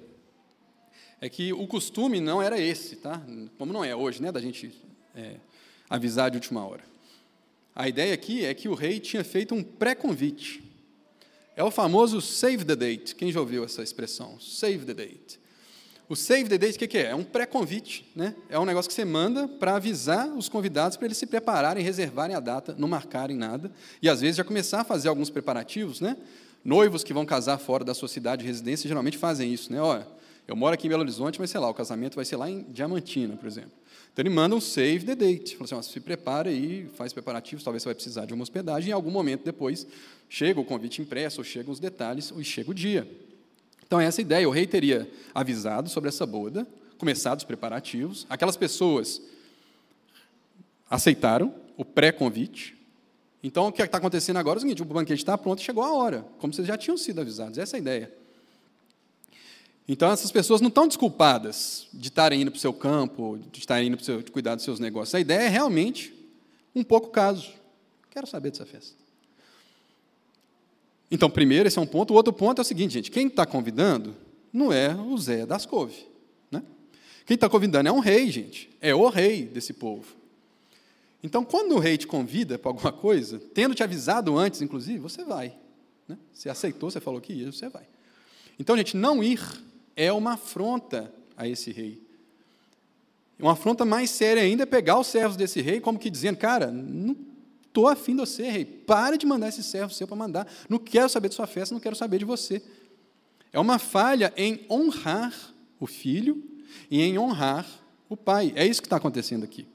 é 1.22 1.30
que 1.30 1.54
o 1.54 1.68
costume 1.68 2.20
não 2.20 2.42
era 2.42 2.60
esse, 2.60 2.96
tá? 2.96 3.22
Como 3.58 3.72
não 3.72 3.86
é 3.86 3.96
hoje, 3.96 4.20
né? 4.20 4.32
Da 4.32 4.42
gente 4.42 4.74
é, 5.16 5.36
avisar 5.88 6.32
de 6.32 6.38
última 6.38 6.66
hora. 6.66 6.84
A 7.76 7.88
ideia 7.88 8.14
aqui 8.14 8.44
é 8.44 8.54
que 8.56 8.68
o 8.68 8.74
rei 8.74 9.00
tinha 9.00 9.24
feito 9.24 9.54
um 9.54 9.64
pré-convite. 9.64 10.64
É 11.56 11.64
o 11.64 11.70
famoso 11.70 12.20
save 12.20 12.66
the 12.66 12.76
date. 12.76 13.16
Quem 13.16 13.32
já 13.32 13.40
ouviu 13.40 13.64
essa 13.64 13.84
expressão? 13.84 14.40
Save 14.40 14.80
the 14.80 14.96
date. 14.96 15.40
O 16.10 16.16
save 16.16 16.50
the 16.50 16.58
date, 16.58 16.84
o 16.84 16.88
que, 16.88 16.98
é? 16.98 17.12
É 17.12 17.16
um 17.16 17.24
pré-convite. 17.24 18.12
Né? 18.16 18.36
É 18.50 18.58
um 18.58 18.66
negócio 18.66 18.90
que 18.90 18.96
você 18.96 19.06
manda 19.06 19.48
para 19.48 19.76
avisar 19.76 20.28
os 20.28 20.50
convidados 20.50 20.98
para 20.98 21.06
eles 21.06 21.18
se 21.18 21.28
prepararem, 21.28 21.84
reservarem 21.84 22.36
a 22.36 22.40
data, 22.40 22.76
não 22.78 22.88
marcarem 22.88 23.38
nada. 23.38 23.72
E, 24.02 24.10
às 24.10 24.22
vezes, 24.22 24.38
já 24.38 24.44
começar 24.44 24.82
a 24.82 24.84
fazer 24.84 25.08
alguns 25.08 25.30
preparativos. 25.30 26.02
Né? 26.02 26.18
Noivos 26.66 27.04
que 27.04 27.14
vão 27.14 27.26
casar 27.26 27.60
fora 27.60 27.86
da 27.86 27.94
sua 27.94 28.08
cidade 28.08 28.42
de 28.42 28.48
residência 28.48 28.88
geralmente 28.88 29.18
fazem 29.18 29.54
isso. 29.54 29.72
Né? 29.72 29.80
Olha, 29.80 30.08
eu 30.52 30.56
moro 30.56 30.74
aqui 30.74 30.86
em 30.86 30.90
Belo 30.90 31.02
Horizonte, 31.02 31.40
mas, 31.40 31.50
sei 31.50 31.62
lá, 31.62 31.70
o 31.70 31.74
casamento 31.74 32.16
vai 32.16 32.26
ser 32.26 32.36
lá 32.36 32.50
em 32.50 32.64
Diamantina, 32.64 33.38
por 33.38 33.48
exemplo. 33.48 33.72
Então, 34.12 34.22
ele 34.22 34.30
manda 34.30 34.54
um 34.54 34.60
save 34.60 35.06
the 35.06 35.16
date. 35.16 35.56
Fala 35.56 35.80
assim, 35.80 35.94
se 35.94 36.00
prepara 36.02 36.50
aí, 36.50 36.90
faz 36.98 37.14
preparativos, 37.14 37.64
talvez 37.64 37.82
você 37.82 37.88
vai 37.88 37.96
precisar 37.96 38.26
de 38.26 38.34
uma 38.34 38.44
hospedagem, 38.44 38.90
em 38.90 38.94
algum 38.94 39.12
momento 39.12 39.46
depois 39.46 39.88
chega 40.28 40.60
o 40.60 40.66
convite 40.66 41.02
impresso, 41.02 41.40
ou 41.40 41.46
chegam 41.46 41.72
os 41.72 41.80
detalhes, 41.80 42.34
e 42.36 42.44
chega 42.44 42.70
o 42.70 42.74
dia. 42.74 43.10
Então, 43.88 43.98
é 43.98 44.04
essa 44.04 44.22
ideia. 44.22 44.46
O 44.46 44.52
rei 44.52 44.68
teria 44.68 45.10
avisado 45.34 45.90
sobre 45.90 46.10
essa 46.10 46.26
boda, 46.26 46.68
começado 46.98 47.38
os 47.38 47.46
preparativos. 47.46 48.28
Aquelas 48.30 48.58
pessoas 48.58 49.22
aceitaram 50.90 51.56
o 51.78 51.86
pré-convite. 51.86 52.78
Então, 53.42 53.68
o 53.68 53.72
que 53.72 53.82
está 53.82 54.00
acontecendo 54.00 54.36
agora 54.36 54.58
é 54.58 54.60
o 54.60 54.62
seguinte: 54.62 54.82
o 54.82 54.86
banquete 54.86 55.22
está 55.22 55.38
pronto 55.38 55.62
e 55.62 55.64
chegou 55.64 55.82
a 55.82 55.94
hora, 55.94 56.26
como 56.40 56.54
vocês 56.54 56.68
já 56.68 56.78
tinham 56.78 56.98
sido 56.98 57.22
avisados. 57.22 57.58
Essa 57.58 57.78
é 57.78 57.80
a 57.80 57.82
ideia. 57.82 58.21
Então, 59.88 60.12
essas 60.12 60.32
pessoas 60.32 60.62
não 60.62 60.70
estão 60.70 60.88
desculpadas 60.88 61.88
de 61.94 62.08
estarem 62.08 62.42
indo 62.42 62.52
para 62.52 62.58
o 62.58 62.62
seu 62.62 62.74
campo, 62.74 63.40
de 63.52 63.60
estarem 63.60 63.88
indo 63.88 63.98
para 63.98 64.06
seu, 64.06 64.22
de 64.22 64.32
cuidar 64.32 64.56
dos 64.56 64.64
seus 64.64 64.80
negócios. 64.80 65.14
A 65.16 65.20
ideia 65.20 65.42
é 65.42 65.48
realmente 65.48 66.14
um 66.76 66.84
pouco 66.84 67.10
caso. 67.10 67.52
Quero 68.10 68.28
saber 68.28 68.52
dessa 68.52 68.66
festa. 68.66 68.96
Então, 71.10 71.30
primeiro, 71.30 71.68
esse 71.68 71.78
é 71.78 71.82
um 71.82 71.88
ponto. 71.88 72.14
O 72.14 72.16
outro 72.16 72.32
ponto 72.32 72.60
é 72.60 72.62
o 72.62 72.66
seguinte, 72.66 72.94
gente: 72.94 73.12
quem 73.12 73.28
está 73.28 73.46
convidando 73.46 74.16
não 74.54 74.72
é 74.72 74.96
o 74.96 75.18
Zé 75.18 75.46
das 75.46 75.66
Couve. 75.66 76.08
Né? 76.50 76.64
Quem 77.26 77.36
está 77.36 77.50
convidando 77.50 77.90
é 77.90 77.92
um 77.92 78.00
rei, 78.00 78.32
gente. 78.32 78.70
É 78.80 78.96
o 78.96 79.10
rei 79.10 79.44
desse 79.44 79.74
povo. 79.74 80.16
Então, 81.24 81.44
quando 81.44 81.76
o 81.76 81.80
rei 81.80 81.98
te 81.98 82.08
convida 82.08 82.58
para 82.58 82.70
alguma 82.70 82.92
coisa, 82.92 83.40
tendo 83.54 83.76
te 83.76 83.84
avisado 83.84 84.38
antes, 84.38 84.62
inclusive, 84.62 85.00
você 85.00 85.24
vai. 85.24 85.54
Né? 86.08 86.18
Você 86.34 86.50
aceitou, 86.50 86.90
você 86.90 87.00
falou 87.00 87.22
que 87.22 87.34
ia, 87.34 87.52
você 87.52 87.70
vai. 87.70 87.84
Então, 88.58 88.76
gente, 88.78 88.96
não 88.96 89.24
ir 89.24 89.40
é 89.96 90.12
uma 90.12 90.34
afronta 90.34 91.14
a 91.36 91.48
esse 91.48 91.72
rei. 91.72 92.02
Uma 93.40 93.54
afronta 93.54 93.84
mais 93.84 94.10
séria 94.10 94.44
ainda 94.44 94.64
é 94.64 94.66
pegar 94.66 95.00
os 95.00 95.08
servos 95.08 95.36
desse 95.36 95.62
rei, 95.62 95.80
como 95.80 95.98
que 95.98 96.10
dizendo, 96.10 96.38
cara, 96.38 96.68
não 96.72 97.16
Estou 97.72 97.88
afim 97.88 98.12
de 98.12 98.20
você, 98.20 98.50
rei. 98.50 98.66
Para 98.66 99.18
de 99.18 99.26
mandar 99.26 99.48
esse 99.48 99.64
servo 99.64 99.94
seu 99.94 100.06
para 100.06 100.18
mandar. 100.18 100.46
Não 100.68 100.78
quero 100.78 101.08
saber 101.08 101.30
de 101.30 101.36
sua 101.36 101.48
festa, 101.48 101.74
não 101.74 101.80
quero 101.80 101.96
saber 101.96 102.18
de 102.18 102.26
você. 102.26 102.62
É 103.54 103.58
uma 103.58 103.80
falha 103.80 104.34
em 104.36 104.66
honrar 104.70 105.34
o 105.80 105.88
filho 105.88 106.44
e 106.90 107.02
em 107.02 107.18
honrar 107.18 107.66
o 108.10 108.18
pai. 108.18 108.52
É 108.58 108.68
isso 108.68 108.82
que 108.82 108.88
está 108.88 108.98
acontecendo 108.98 109.46
aqui. 109.46 109.66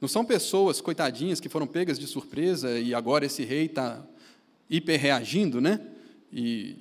Não 0.00 0.08
são 0.08 0.24
pessoas, 0.24 0.80
coitadinhas, 0.80 1.38
que 1.38 1.50
foram 1.50 1.66
pegas 1.66 1.98
de 1.98 2.06
surpresa 2.06 2.78
e 2.78 2.94
agora 2.94 3.26
esse 3.26 3.44
rei 3.44 3.66
está 3.66 4.02
hiperreagindo, 4.70 5.60
né? 5.60 5.86
E 6.32 6.78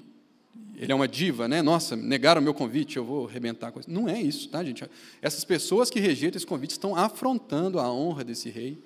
ele 0.75 0.91
é 0.91 0.95
uma 0.95 1.07
diva, 1.07 1.47
né? 1.47 1.61
Nossa, 1.61 1.95
negaram 1.95 2.39
o 2.39 2.43
meu 2.43 2.53
convite, 2.53 2.97
eu 2.97 3.03
vou 3.03 3.27
arrebentar 3.27 3.71
com 3.71 3.79
isso. 3.79 3.91
Não 3.91 4.07
é 4.07 4.21
isso, 4.21 4.47
tá, 4.47 4.63
gente? 4.63 4.83
Essas 5.21 5.43
pessoas 5.43 5.89
que 5.89 5.99
rejeitam 5.99 6.37
esse 6.37 6.47
convite 6.47 6.71
estão 6.71 6.95
afrontando 6.95 7.79
a 7.79 7.91
honra 7.91 8.23
desse 8.23 8.49
rei 8.49 8.77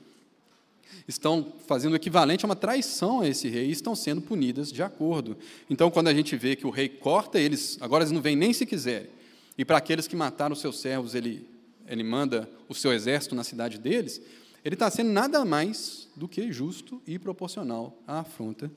estão 1.07 1.53
fazendo 1.67 1.93
o 1.93 1.95
equivalente 1.95 2.45
a 2.45 2.47
uma 2.47 2.55
traição 2.55 3.21
a 3.21 3.27
esse 3.27 3.49
rei 3.49 3.67
e 3.67 3.71
estão 3.71 3.95
sendo 3.95 4.21
punidas 4.21 4.71
de 4.71 4.81
acordo. 4.81 5.37
Então, 5.69 5.91
quando 5.91 6.07
a 6.07 6.13
gente 6.13 6.35
vê 6.35 6.55
que 6.55 6.67
o 6.67 6.69
rei 6.69 6.87
corta 6.87 7.39
eles, 7.39 7.77
agora 7.81 8.03
eles 8.03 8.11
não 8.11 8.21
vêm 8.21 8.35
nem 8.35 8.53
se 8.53 8.65
quiserem, 8.65 9.09
e 9.57 9.65
para 9.65 9.77
aqueles 9.77 10.07
que 10.07 10.15
mataram 10.15 10.55
seus 10.55 10.79
servos, 10.79 11.13
ele, 11.13 11.47
ele 11.87 12.03
manda 12.03 12.49
o 12.67 12.73
seu 12.73 12.91
exército 12.91 13.35
na 13.35 13.43
cidade 13.43 13.77
deles, 13.77 14.21
ele 14.63 14.75
está 14.75 14.89
sendo 14.89 15.11
nada 15.11 15.43
mais 15.43 16.07
do 16.15 16.27
que 16.27 16.51
justo 16.51 17.01
e 17.05 17.19
proporcional 17.19 18.01
à 18.07 18.19
afronta 18.19 18.71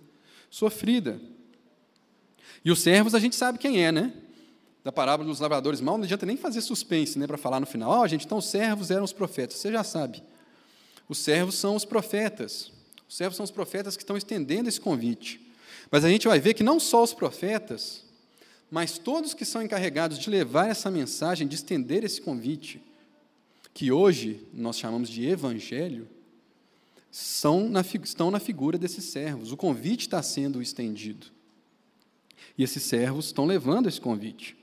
sofrida. 0.51 1.21
E 2.65 2.71
os 2.71 2.81
servos 2.81 3.15
a 3.15 3.19
gente 3.19 3.37
sabe 3.37 3.59
quem 3.59 3.85
é, 3.85 3.93
né? 3.93 4.13
Da 4.85 4.93
parábola 4.93 5.29
dos 5.29 5.41
lavradores 5.41 5.81
mal, 5.81 5.99
não 5.99 6.05
adianta 6.05 6.27
nem 6.27 6.37
fazer 6.37 6.61
suspense 6.61 7.19
né, 7.19 7.27
para 7.27 7.37
falar 7.37 7.61
no 7.61 7.67
final. 7.67 7.91
Ó, 7.91 8.03
oh, 8.03 8.09
gente, 8.09 8.25
então 8.25 8.39
os 8.39 8.47
servos 8.47 8.91
eram 8.91 9.05
os 9.05 9.13
profetas. 9.13 9.59
Você 9.59 9.73
já 9.73 9.83
sabe. 9.83 10.23
Os 11.09 11.19
servos 11.19 11.57
são 11.57 11.75
os 11.75 11.85
profetas. 11.85 12.71
Os 13.09 13.17
servos 13.17 13.37
são 13.37 13.45
os 13.45 13.51
profetas 13.51 13.97
que 13.97 14.03
estão 14.03 14.17
estendendo 14.17 14.69
esse 14.69 14.81
convite. 14.81 15.41
Mas 15.91 16.05
a 16.05 16.09
gente 16.09 16.27
vai 16.27 16.41
ver 16.41 16.55
que 16.55 16.63
não 16.63 16.81
só 16.81 17.03
os 17.03 17.15
profetas, 17.15 18.05
mas 18.71 18.99
todos 18.99 19.35
que 19.35 19.45
são 19.45 19.63
encarregados 19.63 20.19
de 20.19 20.29
levar 20.29 20.69
essa 20.69 20.91
mensagem, 20.91 21.47
de 21.47 21.55
estender 21.55 22.05
esse 22.05 22.21
convite, 22.21 22.83
que 23.73 23.93
hoje 23.93 24.41
nós 24.53 24.79
chamamos 24.79 25.09
de 25.09 25.27
evangelho, 25.27 26.09
são 27.11 27.69
na, 27.69 27.83
estão 28.03 28.31
na 28.31 28.41
figura 28.41 28.77
desses 28.77 29.05
servos. 29.05 29.53
O 29.53 29.57
convite 29.57 30.07
está 30.07 30.23
sendo 30.23 30.61
estendido. 30.61 31.27
E 32.57 32.62
esses 32.62 32.83
servos 32.83 33.27
estão 33.27 33.45
levando 33.45 33.88
esse 33.88 34.01
convite. 34.01 34.57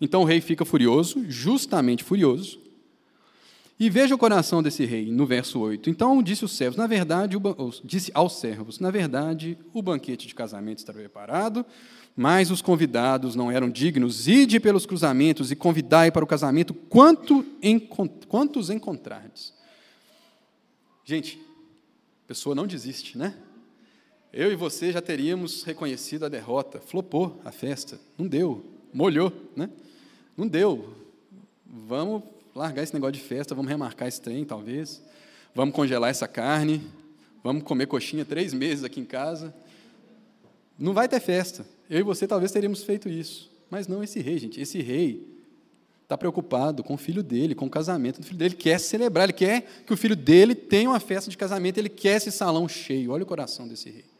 Então 0.00 0.22
o 0.22 0.24
rei 0.24 0.40
fica 0.40 0.64
furioso, 0.64 1.24
justamente 1.28 2.02
furioso, 2.02 2.60
e 3.78 3.90
veja 3.90 4.14
o 4.14 4.18
coração 4.18 4.62
desse 4.62 4.84
rei, 4.84 5.10
no 5.10 5.26
verso 5.26 5.58
8. 5.58 5.90
Então 5.90 6.22
disse 6.22 6.44
os 6.44 6.52
servos, 6.52 6.76
na 6.76 6.86
verdade, 6.86 7.36
disse 7.84 8.12
aos 8.14 8.38
servos, 8.38 8.78
na 8.78 8.90
verdade, 8.90 9.58
o 9.72 9.82
banquete 9.82 10.26
de 10.28 10.34
casamento 10.34 10.78
está 10.78 10.92
preparado, 10.92 11.66
mas 12.14 12.50
os 12.50 12.62
convidados 12.62 13.34
não 13.34 13.50
eram 13.50 13.68
dignos. 13.68 14.28
Ide 14.28 14.60
pelos 14.60 14.86
cruzamentos 14.86 15.50
e 15.50 15.56
convidai 15.56 16.12
para 16.12 16.22
o 16.22 16.28
casamento 16.28 16.74
quanto 16.74 17.44
quantos 18.28 18.70
encontrardes. 18.70 19.52
Gente, 21.04 21.40
a 22.24 22.28
pessoa 22.28 22.54
não 22.54 22.66
desiste, 22.66 23.18
né? 23.18 23.34
Eu 24.32 24.50
e 24.50 24.56
você 24.56 24.90
já 24.90 25.02
teríamos 25.02 25.62
reconhecido 25.62 26.24
a 26.24 26.28
derrota. 26.28 26.80
Flopou 26.80 27.40
a 27.44 27.52
festa, 27.52 28.00
não 28.16 28.26
deu, 28.26 28.64
molhou, 28.92 29.32
né? 29.54 29.68
Não 30.36 30.48
deu. 30.48 30.94
Vamos 31.66 32.22
largar 32.54 32.82
esse 32.82 32.94
negócio 32.94 33.12
de 33.12 33.20
festa, 33.20 33.54
vamos 33.54 33.70
remarcar 33.70 34.08
esse 34.08 34.20
trem, 34.20 34.44
talvez. 34.44 35.02
Vamos 35.54 35.74
congelar 35.74 36.10
essa 36.10 36.26
carne, 36.26 36.82
vamos 37.44 37.62
comer 37.62 37.86
coxinha 37.86 38.24
três 38.24 38.54
meses 38.54 38.84
aqui 38.84 39.00
em 39.00 39.04
casa. 39.04 39.54
Não 40.78 40.94
vai 40.94 41.08
ter 41.08 41.20
festa. 41.20 41.66
Eu 41.90 42.00
e 42.00 42.02
você 42.02 42.26
talvez 42.26 42.50
teríamos 42.50 42.82
feito 42.82 43.08
isso. 43.08 43.50
Mas 43.70 43.86
não 43.86 44.02
esse 44.02 44.20
rei, 44.20 44.38
gente. 44.38 44.60
Esse 44.60 44.80
rei 44.80 45.26
está 46.02 46.16
preocupado 46.16 46.82
com 46.82 46.94
o 46.94 46.98
filho 46.98 47.22
dele, 47.22 47.54
com 47.54 47.66
o 47.66 47.70
casamento 47.70 48.20
do 48.20 48.26
filho 48.26 48.38
dele. 48.38 48.54
Ele 48.54 48.62
quer 48.62 48.78
celebrar, 48.78 49.24
ele 49.24 49.32
quer 49.34 49.82
que 49.86 49.92
o 49.92 49.96
filho 49.96 50.16
dele 50.16 50.54
tenha 50.54 50.88
uma 50.88 51.00
festa 51.00 51.30
de 51.30 51.36
casamento, 51.36 51.78
ele 51.78 51.88
quer 51.90 52.16
esse 52.16 52.32
salão 52.32 52.66
cheio. 52.66 53.10
Olha 53.12 53.22
o 53.22 53.26
coração 53.26 53.68
desse 53.68 53.90
rei. 53.90 54.11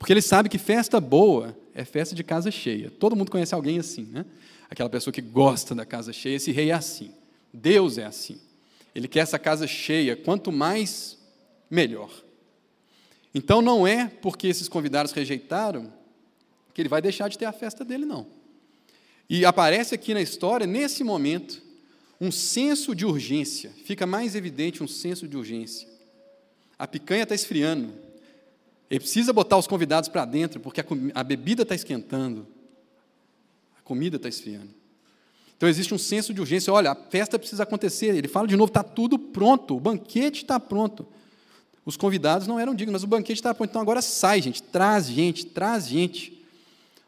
Porque 0.00 0.14
ele 0.14 0.22
sabe 0.22 0.48
que 0.48 0.56
festa 0.56 0.98
boa 0.98 1.54
é 1.74 1.84
festa 1.84 2.14
de 2.14 2.24
casa 2.24 2.50
cheia. 2.50 2.90
Todo 2.90 3.14
mundo 3.14 3.30
conhece 3.30 3.54
alguém 3.54 3.78
assim, 3.78 4.04
né? 4.04 4.24
Aquela 4.70 4.88
pessoa 4.88 5.12
que 5.12 5.20
gosta 5.20 5.74
da 5.74 5.84
casa 5.84 6.10
cheia. 6.10 6.36
Esse 6.36 6.50
rei 6.50 6.70
é 6.70 6.72
assim. 6.72 7.12
Deus 7.52 7.98
é 7.98 8.06
assim. 8.06 8.40
Ele 8.94 9.06
quer 9.06 9.20
essa 9.20 9.38
casa 9.38 9.66
cheia, 9.66 10.16
quanto 10.16 10.50
mais, 10.50 11.18
melhor. 11.70 12.10
Então 13.34 13.60
não 13.60 13.86
é 13.86 14.08
porque 14.08 14.46
esses 14.46 14.68
convidados 14.68 15.12
rejeitaram 15.12 15.92
que 16.72 16.80
ele 16.80 16.88
vai 16.88 17.02
deixar 17.02 17.28
de 17.28 17.36
ter 17.36 17.44
a 17.44 17.52
festa 17.52 17.84
dele, 17.84 18.06
não. 18.06 18.26
E 19.28 19.44
aparece 19.44 19.94
aqui 19.94 20.14
na 20.14 20.22
história, 20.22 20.66
nesse 20.66 21.04
momento, 21.04 21.62
um 22.18 22.32
senso 22.32 22.94
de 22.94 23.04
urgência. 23.04 23.70
Fica 23.84 24.06
mais 24.06 24.34
evidente 24.34 24.82
um 24.82 24.88
senso 24.88 25.28
de 25.28 25.36
urgência. 25.36 25.86
A 26.78 26.86
picanha 26.86 27.24
está 27.24 27.34
esfriando. 27.34 27.92
Ele 28.90 29.00
precisa 29.00 29.32
botar 29.32 29.56
os 29.56 29.68
convidados 29.68 30.08
para 30.08 30.24
dentro, 30.24 30.58
porque 30.58 30.80
a, 30.80 30.84
a 31.14 31.22
bebida 31.22 31.62
está 31.62 31.74
esquentando. 31.74 32.46
A 33.78 33.82
comida 33.82 34.16
está 34.16 34.28
esfriando. 34.28 34.80
Então 35.56 35.68
existe 35.68 35.94
um 35.94 35.98
senso 35.98 36.34
de 36.34 36.40
urgência. 36.40 36.72
Olha, 36.72 36.90
a 36.90 36.94
festa 36.94 37.38
precisa 37.38 37.62
acontecer. 37.62 38.16
Ele 38.16 38.26
fala 38.26 38.48
de 38.48 38.56
novo: 38.56 38.70
está 38.70 38.82
tudo 38.82 39.18
pronto, 39.18 39.76
o 39.76 39.80
banquete 39.80 40.42
está 40.42 40.58
pronto. 40.58 41.06
Os 41.84 41.96
convidados 41.96 42.46
não 42.46 42.58
eram 42.58 42.74
dignos, 42.74 42.94
mas 42.94 43.04
o 43.04 43.06
banquete 43.06 43.38
está 43.38 43.54
pronto. 43.54 43.70
Então 43.70 43.82
agora 43.82 44.02
sai, 44.02 44.42
gente, 44.42 44.62
traz 44.62 45.06
gente, 45.06 45.46
traz 45.46 45.86
gente. 45.86 46.40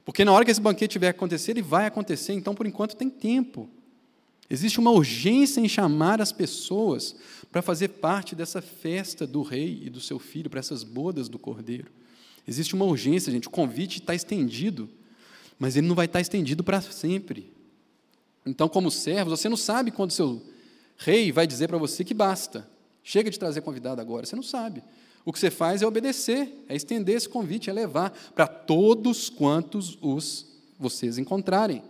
Porque 0.05 0.25
na 0.25 0.33
hora 0.33 0.45
que 0.45 0.51
esse 0.51 0.61
banquete 0.61 0.92
tiver 0.92 1.09
acontecer, 1.09 1.53
ele 1.53 1.62
vai 1.62 1.87
acontecer, 1.87 2.33
então 2.33 2.55
por 2.55 2.66
enquanto 2.66 2.97
tem 2.97 3.09
tempo. 3.11 3.68
Existe 4.53 4.79
uma 4.79 4.91
urgência 4.91 5.62
em 5.62 5.69
chamar 5.69 6.21
as 6.21 6.31
pessoas 6.31 7.17
para 7.51 7.62
fazer 7.62 7.88
parte 7.88 8.35
dessa 8.35 8.61
festa 8.61 9.27
do 9.27 9.41
rei 9.41 9.81
e 9.83 9.88
do 9.88 9.99
seu 9.99 10.19
filho, 10.19 10.51
para 10.51 10.61
essas 10.61 10.85
bodas 10.85 11.27
do 11.27 11.38
cordeiro. 11.38 11.91
Existe 12.47 12.75
uma 12.75 12.85
urgência, 12.85 13.33
gente. 13.33 13.49
O 13.49 13.51
convite 13.51 14.01
está 14.01 14.15
estendido, 14.15 14.91
mas 15.59 15.75
ele 15.75 15.87
não 15.87 15.95
vai 15.95 16.05
estar 16.05 16.21
estendido 16.21 16.62
para 16.62 16.83
sempre. 16.83 17.51
Então, 18.45 18.69
como 18.69 18.91
servo, 18.91 19.31
você 19.31 19.49
não 19.49 19.57
sabe 19.57 19.91
quando 19.91 20.11
seu 20.11 20.43
rei 20.99 21.33
vai 21.33 21.47
dizer 21.47 21.67
para 21.67 21.79
você 21.79 22.05
que 22.05 22.12
basta. 22.12 22.69
Chega 23.03 23.31
de 23.31 23.38
trazer 23.38 23.62
convidado 23.62 24.03
agora, 24.03 24.27
você 24.27 24.37
não 24.37 24.43
sabe. 24.43 24.83
O 25.25 25.33
que 25.33 25.38
você 25.38 25.51
faz 25.51 25.81
é 25.81 25.87
obedecer, 25.87 26.62
é 26.69 26.77
estender 26.77 27.17
esse 27.17 27.29
convite, 27.29 27.71
é 27.71 27.73
levar 27.73 28.11
para 28.35 28.47
todos 28.47 29.31
quantos 29.31 29.97
os 30.03 30.47
vocês 30.79 31.17
encontrarem. 31.17 31.83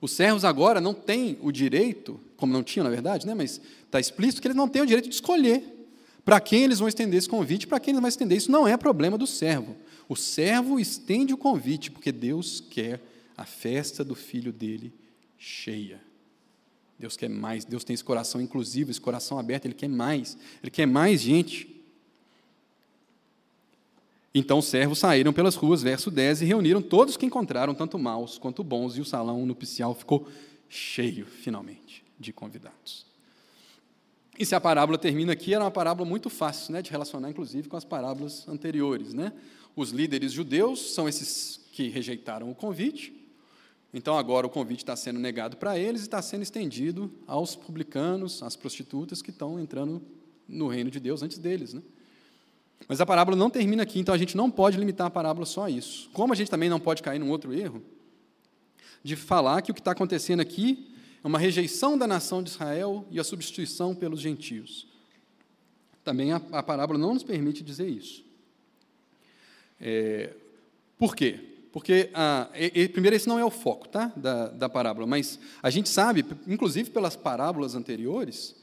Os 0.00 0.12
servos 0.12 0.44
agora 0.44 0.80
não 0.80 0.94
têm 0.94 1.38
o 1.40 1.50
direito, 1.50 2.20
como 2.36 2.52
não 2.52 2.62
tinham 2.62 2.84
na 2.84 2.90
verdade, 2.90 3.26
né, 3.26 3.34
mas 3.34 3.60
está 3.84 3.98
explícito 3.98 4.42
que 4.42 4.48
eles 4.48 4.56
não 4.56 4.68
têm 4.68 4.82
o 4.82 4.86
direito 4.86 5.08
de 5.08 5.14
escolher 5.14 5.62
para 6.26 6.40
quem 6.40 6.64
eles 6.64 6.80
vão 6.80 6.88
estender 6.88 7.16
esse 7.16 7.28
convite, 7.28 7.68
para 7.68 7.78
quem 7.78 7.92
eles 7.92 8.00
vão 8.00 8.08
estender. 8.08 8.36
Isso 8.36 8.50
não 8.50 8.66
é 8.66 8.76
problema 8.76 9.16
do 9.16 9.28
servo. 9.28 9.76
O 10.08 10.16
servo 10.16 10.80
estende 10.80 11.32
o 11.32 11.36
convite, 11.36 11.88
porque 11.88 12.10
Deus 12.10 12.60
quer 12.60 13.00
a 13.36 13.44
festa 13.44 14.02
do 14.02 14.16
filho 14.16 14.52
dele 14.52 14.92
cheia. 15.38 16.00
Deus 16.98 17.16
quer 17.16 17.28
mais, 17.28 17.64
Deus 17.64 17.84
tem 17.84 17.94
esse 17.94 18.02
coração 18.02 18.40
inclusivo, 18.40 18.90
esse 18.90 19.00
coração 19.00 19.38
aberto, 19.38 19.66
Ele 19.66 19.74
quer 19.74 19.88
mais, 19.88 20.36
Ele 20.60 20.70
quer 20.70 20.86
mais 20.86 21.20
gente. 21.20 21.75
Então 24.38 24.58
os 24.58 24.66
servos 24.66 24.98
saíram 24.98 25.32
pelas 25.32 25.54
ruas, 25.54 25.82
verso 25.82 26.10
10, 26.10 26.42
e 26.42 26.44
reuniram 26.44 26.82
todos 26.82 27.16
que 27.16 27.24
encontraram, 27.24 27.74
tanto 27.74 27.98
maus 27.98 28.36
quanto 28.36 28.62
bons, 28.62 28.98
e 28.98 29.00
o 29.00 29.04
salão 29.04 29.46
nupcial 29.46 29.94
ficou 29.94 30.28
cheio, 30.68 31.24
finalmente, 31.24 32.04
de 32.20 32.34
convidados. 32.34 33.06
E 34.38 34.44
se 34.44 34.54
a 34.54 34.60
parábola 34.60 34.98
termina 34.98 35.32
aqui, 35.32 35.54
era 35.54 35.64
uma 35.64 35.70
parábola 35.70 36.06
muito 36.06 36.28
fácil 36.28 36.74
né, 36.74 36.82
de 36.82 36.90
relacionar, 36.90 37.30
inclusive, 37.30 37.66
com 37.66 37.78
as 37.78 37.84
parábolas 37.86 38.46
anteriores. 38.46 39.14
Né? 39.14 39.32
Os 39.74 39.88
líderes 39.88 40.32
judeus 40.32 40.92
são 40.92 41.08
esses 41.08 41.58
que 41.72 41.88
rejeitaram 41.88 42.50
o 42.50 42.54
convite, 42.54 43.14
então 43.90 44.18
agora 44.18 44.46
o 44.46 44.50
convite 44.50 44.80
está 44.80 44.94
sendo 44.94 45.18
negado 45.18 45.56
para 45.56 45.78
eles 45.78 46.02
e 46.02 46.04
está 46.04 46.20
sendo 46.20 46.42
estendido 46.42 47.10
aos 47.26 47.56
publicanos, 47.56 48.42
às 48.42 48.54
prostitutas 48.54 49.22
que 49.22 49.30
estão 49.30 49.58
entrando 49.58 50.02
no 50.46 50.68
reino 50.68 50.90
de 50.90 51.00
Deus 51.00 51.22
antes 51.22 51.38
deles. 51.38 51.72
Né? 51.72 51.80
Mas 52.88 53.00
a 53.00 53.06
parábola 53.06 53.36
não 53.36 53.50
termina 53.50 53.82
aqui, 53.82 53.98
então 53.98 54.14
a 54.14 54.18
gente 54.18 54.36
não 54.36 54.50
pode 54.50 54.76
limitar 54.76 55.06
a 55.06 55.10
parábola 55.10 55.46
só 55.46 55.64
a 55.64 55.70
isso. 55.70 56.08
Como 56.12 56.32
a 56.32 56.36
gente 56.36 56.50
também 56.50 56.68
não 56.68 56.78
pode 56.78 57.02
cair 57.02 57.18
num 57.18 57.30
outro 57.30 57.52
erro, 57.52 57.82
de 59.02 59.16
falar 59.16 59.62
que 59.62 59.70
o 59.70 59.74
que 59.74 59.80
está 59.80 59.92
acontecendo 59.92 60.40
aqui 60.40 60.92
é 61.22 61.26
uma 61.26 61.38
rejeição 61.38 61.96
da 61.96 62.06
nação 62.06 62.42
de 62.42 62.50
Israel 62.50 63.06
e 63.10 63.18
a 63.18 63.24
substituição 63.24 63.94
pelos 63.94 64.20
gentios. 64.20 64.86
Também 66.04 66.32
a, 66.32 66.40
a 66.52 66.62
parábola 66.62 66.98
não 66.98 67.14
nos 67.14 67.24
permite 67.24 67.62
dizer 67.62 67.88
isso. 67.88 68.24
É, 69.80 70.34
por 70.98 71.16
quê? 71.16 71.40
Porque, 71.72 72.10
ah, 72.14 72.48
e, 72.54 72.82
e, 72.82 72.88
primeiro, 72.88 73.16
esse 73.16 73.28
não 73.28 73.38
é 73.38 73.44
o 73.44 73.50
foco 73.50 73.86
tá, 73.88 74.10
da, 74.16 74.48
da 74.48 74.68
parábola, 74.68 75.06
mas 75.06 75.38
a 75.62 75.68
gente 75.68 75.88
sabe, 75.88 76.24
inclusive 76.46 76.90
pelas 76.90 77.16
parábolas 77.16 77.74
anteriores, 77.74 78.56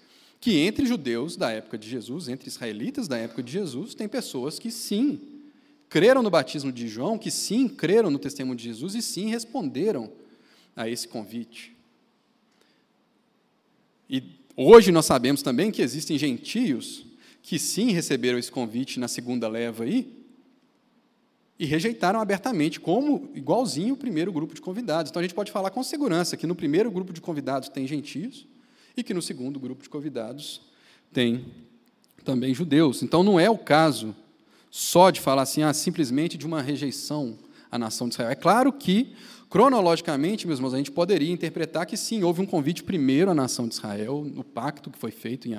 que 0.43 0.58
entre 0.58 0.86
judeus 0.86 1.38
da 1.38 1.51
época 1.51 1.77
de 1.77 1.89
Jesus, 1.89 2.27
entre 2.27 2.49
israelitas 2.49 3.08
da 3.08 3.17
época 3.17 3.41
de 3.41 3.49
Jesus, 3.49 3.95
tem 3.95 4.10
pessoas 4.10 4.60
que 4.60 4.69
sim 4.69 5.21
creram 5.88 6.21
no 6.21 6.29
batismo 6.29 6.69
de 6.69 6.86
João, 6.86 7.17
que 7.17 7.32
sim 7.32 7.65
creram 7.69 8.12
no 8.12 8.19
testemunho 8.19 8.58
de 8.58 8.65
Jesus 8.65 8.93
e 8.93 9.01
sim 9.01 9.29
responderam 9.29 10.12
a 10.75 10.89
esse 10.89 11.08
convite. 11.08 11.73
E 14.10 14.21
hoje 14.58 14.91
nós 14.91 15.06
sabemos 15.06 15.41
também 15.41 15.71
que 15.71 15.82
existem 15.82 16.17
gentios 16.17 17.06
que 17.41 17.58
sim 17.58 17.91
receberam 17.91 18.38
esse 18.38 18.51
convite 18.51 18.99
na 18.99 19.08
segunda 19.08 19.47
leva 19.47 19.86
aí 19.86 20.12
e 21.58 21.63
rejeitaram 21.65 22.19
abertamente, 22.19 22.82
como 22.82 23.32
igualzinho 23.34 23.93
o 23.93 23.97
primeiro 23.97 24.29
grupo 24.29 24.53
de 24.53 24.60
convidados. 24.60 25.10
Então 25.10 25.21
a 25.21 25.23
gente 25.23 25.36
pode 25.36 25.53
falar 25.53 25.69
com 25.69 25.82
segurança 25.82 26.36
que 26.36 26.45
no 26.45 26.53
primeiro 26.53 26.91
grupo 26.91 27.13
de 27.13 27.21
convidados 27.21 27.69
tem 27.69 27.88
gentios 27.88 28.45
e 28.95 29.03
que 29.03 29.13
no 29.13 29.21
segundo 29.21 29.60
grupo 29.60 29.84
de 29.84 29.89
convidados 29.89 30.62
tem 31.12 31.45
também 32.23 32.53
judeus. 32.53 33.03
Então 33.03 33.23
não 33.23 33.39
é 33.39 33.49
o 33.49 33.58
caso 33.58 34.15
só 34.69 35.12
de 35.12 35.21
falar 35.21 35.43
assim, 35.43 35.62
ah, 35.62 35.73
simplesmente 35.73 36.38
de 36.38 36.45
uma 36.45 36.62
rejeição 36.62 37.38
à 37.71 37.77
nação 37.77 38.08
de 38.08 38.15
Israel. 38.15 38.32
É 38.32 38.36
claro 38.36 38.73
que, 38.73 39.13
cronologicamente, 39.49 40.47
meus 40.47 40.58
irmãos, 40.58 40.73
a 40.73 40.77
gente 40.77 40.91
poderia 40.91 41.32
interpretar 41.32 41.86
que 41.86 41.95
sim, 41.95 42.23
houve 42.23 42.41
um 42.41 42.45
convite 42.45 42.84
primeiro 42.84 43.29
à 43.29 43.36
nação 43.36 43.67
de 43.67 43.75
Israel, 43.75 44.23
no 44.23 44.43
pacto 44.43 44.89
que 44.89 44.97
foi 44.97 45.12
feito 45.12 45.47
em, 45.47 45.56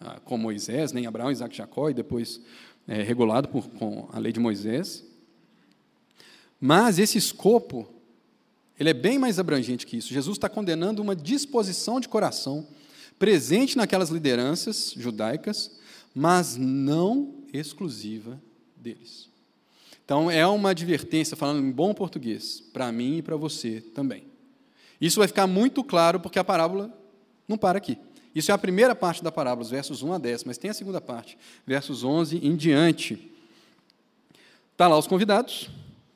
ah, 0.00 0.20
com 0.24 0.36
Moisés, 0.36 0.92
né, 0.92 1.06
Abraão, 1.06 1.30
Isaac 1.30 1.54
e 1.54 1.58
Jacó, 1.58 1.88
e 1.90 1.94
depois 1.94 2.40
é, 2.88 3.02
regulado 3.02 3.48
por, 3.48 3.68
com 3.68 4.08
a 4.12 4.18
lei 4.18 4.32
de 4.32 4.40
Moisés. 4.40 5.04
Mas 6.60 6.98
esse 6.98 7.18
escopo 7.18 7.86
ele 8.78 8.90
é 8.90 8.94
bem 8.94 9.18
mais 9.18 9.38
abrangente 9.38 9.86
que 9.86 9.96
isso. 9.96 10.12
Jesus 10.12 10.36
está 10.36 10.48
condenando 10.48 11.02
uma 11.02 11.16
disposição 11.16 11.98
de 11.98 12.08
coração 12.08 12.66
presente 13.18 13.76
naquelas 13.76 14.10
lideranças 14.10 14.94
judaicas, 14.96 15.78
mas 16.14 16.56
não 16.56 17.34
exclusiva 17.52 18.40
deles. 18.76 19.28
Então, 20.04 20.30
é 20.30 20.46
uma 20.46 20.70
advertência, 20.70 21.36
falando 21.36 21.66
em 21.66 21.70
bom 21.70 21.92
português, 21.92 22.62
para 22.72 22.92
mim 22.92 23.18
e 23.18 23.22
para 23.22 23.36
você 23.36 23.80
também. 23.80 24.24
Isso 25.00 25.18
vai 25.18 25.26
ficar 25.26 25.46
muito 25.46 25.82
claro 25.82 26.20
porque 26.20 26.38
a 26.38 26.44
parábola 26.44 26.96
não 27.48 27.58
para 27.58 27.78
aqui. 27.78 27.98
Isso 28.34 28.50
é 28.50 28.54
a 28.54 28.58
primeira 28.58 28.94
parte 28.94 29.24
da 29.24 29.32
parábola, 29.32 29.64
os 29.64 29.70
versos 29.70 30.02
1 30.02 30.12
a 30.12 30.18
10, 30.18 30.44
mas 30.44 30.58
tem 30.58 30.70
a 30.70 30.74
segunda 30.74 31.00
parte, 31.00 31.38
versos 31.66 32.04
11 32.04 32.36
em 32.46 32.54
diante. 32.54 33.32
Está 34.72 34.86
lá 34.86 34.98
os 34.98 35.06
convidados, 35.06 35.70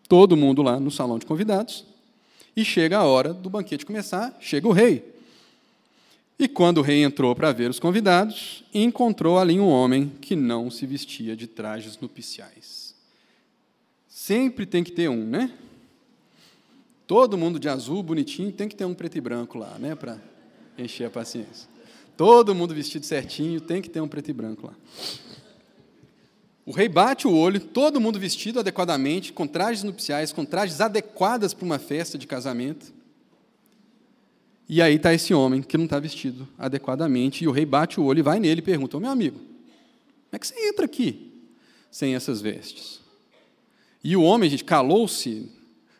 todo 0.07 0.37
mundo 0.37 0.62
lá 0.62 0.79
no 0.79 0.90
salão 0.90 1.18
de 1.18 1.25
convidados, 1.25 1.85
e 2.56 2.64
chega 2.64 2.98
a 2.98 3.04
hora 3.04 3.32
do 3.32 3.48
banquete 3.48 3.86
começar, 3.86 4.36
chega 4.40 4.66
o 4.66 4.72
rei. 4.72 5.04
E 6.38 6.48
quando 6.48 6.78
o 6.78 6.82
rei 6.82 7.02
entrou 7.02 7.34
para 7.34 7.52
ver 7.52 7.68
os 7.68 7.78
convidados, 7.78 8.64
encontrou 8.72 9.38
ali 9.38 9.60
um 9.60 9.68
homem 9.68 10.10
que 10.20 10.34
não 10.34 10.70
se 10.70 10.86
vestia 10.86 11.36
de 11.36 11.46
trajes 11.46 11.98
nupciais. 11.98 12.94
Sempre 14.08 14.64
tem 14.64 14.82
que 14.82 14.92
ter 14.92 15.08
um, 15.08 15.24
né? 15.24 15.52
Todo 17.06 17.36
mundo 17.36 17.58
de 17.58 17.68
azul, 17.68 18.02
bonitinho, 18.02 18.52
tem 18.52 18.68
que 18.68 18.76
ter 18.76 18.84
um 18.84 18.94
preto 18.94 19.18
e 19.18 19.20
branco 19.20 19.58
lá, 19.58 19.76
né, 19.78 19.94
para 19.94 20.16
encher 20.78 21.06
a 21.06 21.10
paciência. 21.10 21.68
Todo 22.16 22.54
mundo 22.54 22.74
vestido 22.74 23.04
certinho, 23.04 23.60
tem 23.60 23.82
que 23.82 23.90
ter 23.90 24.00
um 24.00 24.08
preto 24.08 24.30
e 24.30 24.32
branco 24.32 24.66
lá. 24.66 24.74
O 26.70 26.72
rei 26.72 26.88
bate 26.88 27.26
o 27.26 27.35
olho, 27.35 27.59
todo 27.59 28.00
mundo 28.00 28.16
vestido 28.16 28.61
adequadamente, 28.61 29.33
com 29.33 29.44
trajes 29.44 29.83
nupciais, 29.83 30.33
com 30.33 30.44
trajes 30.44 30.80
adequadas 30.80 31.52
para 31.52 31.66
uma 31.66 31.80
festa 31.80 32.16
de 32.16 32.28
casamento. 32.28 32.92
E 34.68 34.80
aí 34.80 34.94
está 34.94 35.12
esse 35.12 35.35
homem 35.35 35.62
que 35.62 35.76
não 35.76 35.87
está 35.87 35.98
vestido 35.98 36.46
adequadamente, 36.56 37.42
e 37.42 37.48
o 37.48 37.50
rei 37.50 37.66
bate 37.66 37.98
o 37.98 38.04
olho 38.04 38.20
e 38.20 38.22
vai 38.22 38.38
nele 38.38 38.61
e 38.61 38.62
pergunta: 38.62 38.96
Ô 38.96 39.00
meu 39.00 39.11
amigo, 39.11 39.37
como 39.37 39.50
é 40.30 40.38
que 40.38 40.46
você 40.46 40.68
entra 40.68 40.85
aqui 40.85 41.33
sem 41.90 42.14
essas 42.14 42.40
vestes? 42.40 43.00
E 44.04 44.16
o 44.16 44.22
homem, 44.22 44.48
gente, 44.48 44.62
calou-se, 44.62 45.50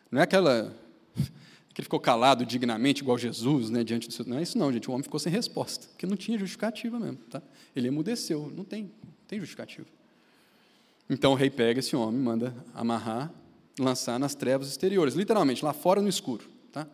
não 0.09 0.21
é 0.21 0.23
aquela 0.23 0.73
que 1.73 1.81
ele 1.81 1.83
ficou 1.83 1.99
calado 1.99 2.45
dignamente, 2.45 3.01
igual 3.01 3.17
Jesus, 3.17 3.69
né, 3.69 3.83
diante 3.83 4.07
do 4.07 4.13
seu. 4.13 4.23
Não 4.23 4.37
é 4.37 4.43
isso, 4.43 4.57
não, 4.57 4.71
gente. 4.71 4.89
O 4.89 4.93
homem 4.93 5.03
ficou 5.03 5.19
sem 5.19 5.33
resposta, 5.33 5.87
porque 5.87 6.07
não 6.07 6.15
tinha 6.15 6.37
justificativa 6.37 6.97
mesmo. 6.97 7.17
Tá? 7.29 7.41
Ele 7.75 7.89
emudeceu, 7.89 8.49
não 8.55 8.63
tem, 8.63 8.83
não 8.83 9.11
tem 9.27 9.37
justificativa. 9.37 9.85
Então 11.11 11.33
o 11.33 11.35
rei 11.35 11.49
pega 11.49 11.81
esse 11.81 11.93
homem, 11.93 12.21
manda 12.21 12.55
amarrar, 12.73 13.29
lançar 13.77 14.17
nas 14.17 14.33
trevas 14.33 14.69
exteriores, 14.69 15.13
literalmente, 15.13 15.63
lá 15.63 15.73
fora 15.73 16.01
no 16.01 16.07
escuro. 16.07 16.45
Tá? 16.71 16.87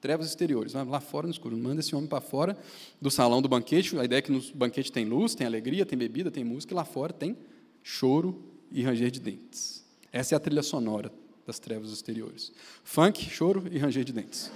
Trevas 0.00 0.26
exteriores, 0.26 0.72
lá 0.72 1.00
fora 1.00 1.28
no 1.28 1.32
escuro. 1.32 1.56
Manda 1.56 1.78
esse 1.78 1.94
homem 1.94 2.08
para 2.08 2.20
fora 2.20 2.58
do 3.00 3.12
salão 3.12 3.40
do 3.40 3.48
banquete. 3.48 3.96
A 3.96 4.04
ideia 4.04 4.18
é 4.18 4.22
que 4.22 4.32
no 4.32 4.42
banquete 4.56 4.90
tem 4.90 5.04
luz, 5.04 5.36
tem 5.36 5.46
alegria, 5.46 5.86
tem 5.86 5.96
bebida, 5.96 6.32
tem 6.32 6.42
música, 6.42 6.74
e 6.74 6.76
lá 6.76 6.84
fora 6.84 7.12
tem 7.12 7.36
choro 7.80 8.42
e 8.72 8.82
ranger 8.82 9.08
de 9.08 9.20
dentes. 9.20 9.84
Essa 10.12 10.34
é 10.34 10.36
a 10.36 10.40
trilha 10.40 10.64
sonora 10.64 11.12
das 11.46 11.60
trevas 11.60 11.92
exteriores. 11.92 12.52
Funk, 12.82 13.30
choro 13.30 13.62
e 13.70 13.78
ranger 13.78 14.02
de 14.02 14.12
dentes. 14.12 14.50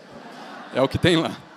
É 0.74 0.83
o 0.83 0.88
que 0.88 0.98
tem 0.98 1.14
lá. 1.14 1.53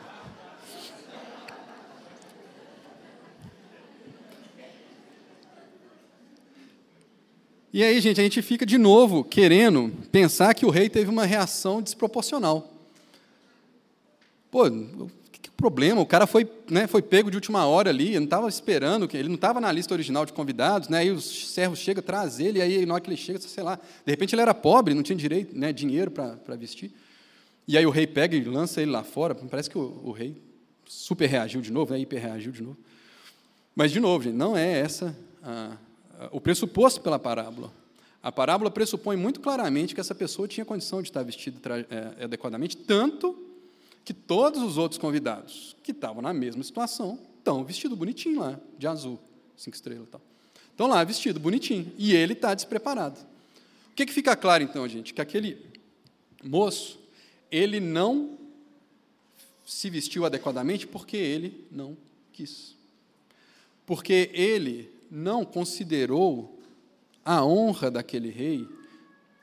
E 7.74 7.84
aí, 7.84 8.00
gente, 8.00 8.20
a 8.20 8.24
gente 8.24 8.42
fica 8.42 8.66
de 8.66 8.78
novo 8.78 9.24
querendo 9.24 9.92
pensar 10.12 10.54
que 10.54 10.66
o 10.66 10.70
rei 10.70 10.90
teve 10.90 11.10
uma 11.10 11.26
reação 11.26 11.82
desproporcional. 11.82 12.74
Pô, 14.50 14.64
que, 15.32 15.50
o 15.50 15.54
problema? 15.58 16.02
O 16.02 16.06
cara 16.06 16.26
foi, 16.26 16.50
né, 16.70 16.88
foi 16.88 17.02
pego 17.02 17.30
de 17.30 17.36
última 17.36 17.66
hora 17.66 17.90
ali, 17.90 18.16
não 18.16 18.24
estava 18.24 18.48
esperando, 18.48 19.10
ele 19.14 19.28
não 19.28 19.36
estava 19.36 19.60
na 19.60 19.72
lista 19.72 19.94
original 19.94 20.26
de 20.26 20.32
convidados, 20.32 20.88
né, 20.88 21.00
aí 21.00 21.12
os 21.12 21.54
servos 21.54 21.80
chegam, 21.80 22.02
traz 22.02 22.40
ele, 22.40 22.62
aí 22.62 22.86
na 22.86 22.94
hora 22.94 23.04
que 23.04 23.10
ele 23.10 23.18
chega, 23.18 23.40
sei 23.40 23.64
lá, 23.64 23.76
de 23.76 24.12
repente 24.12 24.34
ele 24.34 24.42
era 24.42 24.54
pobre, 24.54 24.94
não 24.94 25.04
tinha 25.04 25.18
direito, 25.18 25.58
né, 25.58 25.74
dinheiro 25.74 26.10
para 26.10 26.56
vestir. 26.56 26.92
E 27.68 27.78
aí 27.78 27.86
o 27.86 27.90
rei 27.90 28.08
pega 28.08 28.36
e 28.36 28.44
lança 28.46 28.82
ele 28.82 28.92
lá 28.92 29.04
fora, 29.04 29.36
parece 29.36 29.70
que 29.70 29.78
o, 29.78 30.02
o 30.06 30.12
rei 30.12 30.38
super 30.86 31.28
reagiu 31.28 31.60
de 31.60 31.72
novo, 31.72 31.92
né, 31.92 32.00
hiper 32.00 32.22
reagiu 32.22 32.54
de 32.54 32.64
novo. 32.64 32.78
Mas, 33.76 33.92
de 33.92 34.00
novo, 34.00 34.24
gente, 34.24 34.36
não 34.36 34.58
é 34.58 34.80
essa 34.80 35.16
a, 35.44 35.78
o 36.32 36.42
pressuposto 36.42 37.02
pela 37.02 37.20
parábola. 37.20 37.72
A 38.22 38.32
parábola 38.32 38.72
pressupõe 38.72 39.16
muito 39.16 39.40
claramente 39.40 39.94
que 39.94 40.02
essa 40.02 40.16
pessoa 40.16 40.48
tinha 40.48 40.66
condição 40.66 41.02
de 41.02 41.10
estar 41.10 41.24
vestida 41.24 41.60
é, 41.90 42.26
adequadamente, 42.26 42.76
tanto 42.76 43.38
que 44.04 44.14
todos 44.14 44.62
os 44.62 44.78
outros 44.78 44.98
convidados 44.98 45.76
que 45.84 45.92
estavam 45.92 46.22
na 46.22 46.34
mesma 46.34 46.64
situação 46.64 47.20
estão 47.38 47.64
vestidos 47.64 47.98
bonitinho 47.98 48.40
lá, 48.40 48.60
de 48.78 48.88
azul, 48.88 49.20
cinco 49.56 49.76
estrelas 49.76 50.08
e 50.08 50.12
tal. 50.12 50.22
Estão 50.72 50.88
lá 50.88 51.04
vestido 51.04 51.40
bonitinho. 51.40 51.92
E 51.98 52.14
ele 52.14 52.34
está 52.34 52.54
despreparado. 52.54 53.20
O 53.92 53.96
que, 53.96 54.06
que 54.06 54.14
fica 54.14 54.36
claro, 54.36 54.64
então, 54.64 54.88
gente? 54.88 55.14
Que 55.14 55.22
aquele 55.22 55.58
moço, 56.44 57.00
ele 57.52 57.80
não 57.80 58.38
se 59.66 59.90
vestiu 59.90 60.24
adequadamente 60.24 60.86
porque 60.86 61.18
ele 61.18 61.66
não 61.72 61.98
quis. 62.32 62.76
Porque 63.86 64.30
ele 64.34 64.90
não 65.10 65.46
considerou 65.46 66.60
a 67.24 67.44
honra 67.46 67.92
daquele 67.92 68.30
rei 68.30 68.68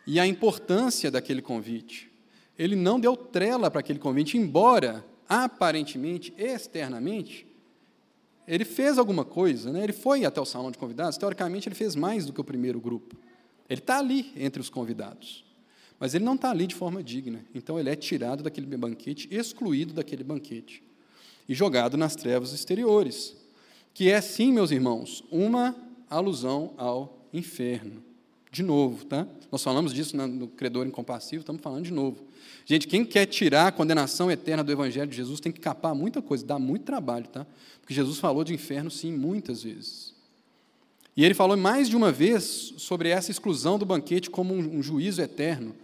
e 0.07 0.19
a 0.21 0.27
importância 0.27 1.11
daquele 1.11 1.43
convite. 1.43 2.11
Ele 2.59 2.77
não 2.77 3.01
deu 3.01 3.17
trela 3.17 3.71
para 3.71 3.81
aquele 3.81 3.99
convite, 3.99 4.39
embora 4.39 5.05
aparentemente, 5.29 6.33
externamente, 6.37 7.47
ele 8.47 8.65
fez 8.65 8.99
alguma 8.99 9.25
coisa, 9.25 9.73
né? 9.73 9.83
ele 9.83 9.93
foi 9.93 10.25
até 10.25 10.41
o 10.41 10.45
salão 10.45 10.71
de 10.71 10.79
convidados, 10.79 11.17
teoricamente 11.17 11.69
ele 11.69 11.75
fez 11.75 11.97
mais 11.97 12.27
do 12.27 12.33
que 12.33 12.41
o 12.41 12.45
primeiro 12.45 12.79
grupo. 12.81 13.17
Ele 13.69 13.81
está 13.81 13.99
ali 13.99 14.33
entre 14.37 14.61
os 14.61 14.69
convidados, 14.69 15.45
mas 15.99 16.15
ele 16.15 16.25
não 16.25 16.35
está 16.35 16.51
ali 16.51 16.67
de 16.67 16.75
forma 16.75 17.03
digna. 17.03 17.45
Então 17.55 17.79
ele 17.79 17.89
é 17.89 17.97
tirado 17.97 18.43
daquele 18.43 18.67
banquete, 18.77 19.29
excluído 19.31 19.95
daquele 19.95 20.23
banquete 20.23 20.83
e 21.49 21.55
jogado 21.55 21.97
nas 21.97 22.15
trevas 22.15 22.53
exteriores 22.53 23.35
que 23.95 24.11
é 24.11 24.21
sim, 24.21 24.53
meus 24.53 24.73
irmãos, 24.73 25.23
uma 25.31 25.75
alusão 26.11 26.75
ao 26.77 27.27
inferno. 27.33 28.03
De 28.51 28.63
novo, 28.63 29.05
tá? 29.05 29.27
Nós 29.51 29.63
falamos 29.63 29.95
disso 29.95 30.17
no 30.17 30.49
credor 30.49 30.87
incompassivo, 30.87 31.41
estamos 31.41 31.63
falando 31.63 31.85
de 31.85 31.93
novo. 31.93 32.25
Gente, 32.67 32.89
quem 32.89 33.05
quer 33.05 33.27
tirar 33.27 33.69
a 33.69 33.73
condenação 33.73 34.31
eterna 34.31 34.65
do 34.65 34.73
Evangelho 34.73 35.09
de 35.09 35.17
Jesus 35.17 35.39
tem 35.39 35.53
que 35.53 35.61
capar 35.61 35.95
muita 35.95 36.21
coisa, 36.21 36.45
dá 36.45 36.59
muito 36.59 36.85
trabalho, 36.85 37.27
tá? 37.29 37.47
Porque 37.81 37.95
Jesus 37.95 38.19
falou 38.19 38.43
de 38.43 38.53
inferno, 38.53 38.91
sim, 38.91 39.13
muitas 39.13 39.63
vezes. 39.63 40.15
E 41.17 41.25
ele 41.25 41.35
falou 41.35 41.57
mais 41.57 41.89
de 41.89 41.97
uma 41.97 42.11
vez 42.11 42.75
sobre 42.77 43.09
essa 43.09 43.31
exclusão 43.31 43.79
do 43.79 43.87
banquete 43.87 44.29
como 44.29 44.53
um, 44.55 44.83
juízo 44.83 45.23
eterno. 45.23 45.75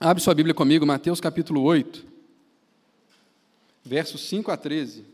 Abre 0.00 0.22
sua 0.22 0.34
Bíblia 0.34 0.54
comigo, 0.54 0.84
Mateus 0.84 1.20
capítulo 1.20 1.62
8, 1.62 2.04
versos 3.84 4.28
5 4.28 4.50
a 4.50 4.56
13. 4.56 5.13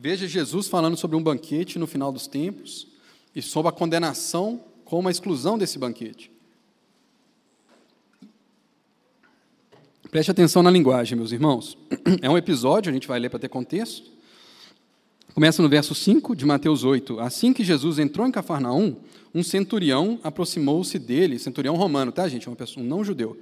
Veja 0.00 0.28
Jesus 0.28 0.68
falando 0.68 0.96
sobre 0.96 1.16
um 1.16 1.22
banquete 1.22 1.76
no 1.76 1.86
final 1.88 2.12
dos 2.12 2.28
tempos 2.28 2.86
e 3.34 3.42
sobre 3.42 3.70
a 3.70 3.72
condenação 3.72 4.62
como 4.84 5.08
a 5.08 5.10
exclusão 5.10 5.58
desse 5.58 5.76
banquete. 5.76 6.30
Preste 10.08 10.30
atenção 10.30 10.62
na 10.62 10.70
linguagem, 10.70 11.18
meus 11.18 11.32
irmãos. 11.32 11.76
É 12.22 12.30
um 12.30 12.38
episódio, 12.38 12.90
a 12.90 12.92
gente 12.92 13.08
vai 13.08 13.18
ler 13.18 13.28
para 13.28 13.40
ter 13.40 13.48
contexto. 13.48 14.10
Começa 15.34 15.60
no 15.60 15.68
verso 15.68 15.94
5 15.94 16.34
de 16.34 16.46
Mateus 16.46 16.84
8. 16.84 17.18
Assim 17.18 17.52
que 17.52 17.64
Jesus 17.64 17.98
entrou 17.98 18.26
em 18.26 18.30
Cafarnaum, 18.30 18.96
um 19.34 19.42
centurião 19.42 20.18
aproximou-se 20.22 20.98
dele, 20.98 21.38
centurião 21.40 21.74
romano, 21.74 22.12
tá, 22.12 22.26
gente? 22.28 22.48
Uma 22.48 22.56
pessoa, 22.56 22.84
um 22.84 22.88
não 22.88 23.04
judeu. 23.04 23.36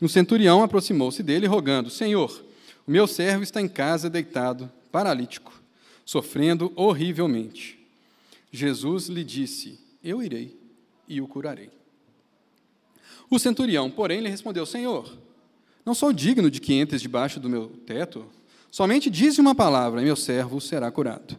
Um 0.00 0.08
centurião 0.08 0.62
aproximou-se 0.62 1.22
dele, 1.22 1.46
rogando: 1.46 1.88
Senhor, 1.88 2.44
o 2.86 2.90
meu 2.90 3.06
servo 3.06 3.42
está 3.42 3.60
em 3.60 3.68
casa 3.68 4.10
deitado, 4.10 4.70
paralítico 4.90 5.61
sofrendo 6.12 6.70
horrivelmente. 6.76 7.78
Jesus 8.50 9.06
lhe 9.08 9.24
disse: 9.24 9.80
Eu 10.04 10.22
irei 10.22 10.54
e 11.08 11.22
o 11.22 11.26
curarei. 11.26 11.70
O 13.30 13.38
centurião, 13.38 13.90
porém, 13.90 14.20
lhe 14.20 14.28
respondeu: 14.28 14.66
Senhor, 14.66 15.10
não 15.86 15.94
sou 15.94 16.12
digno 16.12 16.50
de 16.50 16.60
que 16.60 16.74
entres 16.74 17.00
debaixo 17.00 17.40
do 17.40 17.48
meu 17.48 17.68
teto. 17.86 18.26
Somente 18.70 19.08
dize 19.08 19.40
uma 19.40 19.54
palavra 19.54 20.02
e 20.02 20.04
meu 20.04 20.14
servo 20.14 20.60
será 20.60 20.90
curado. 20.90 21.38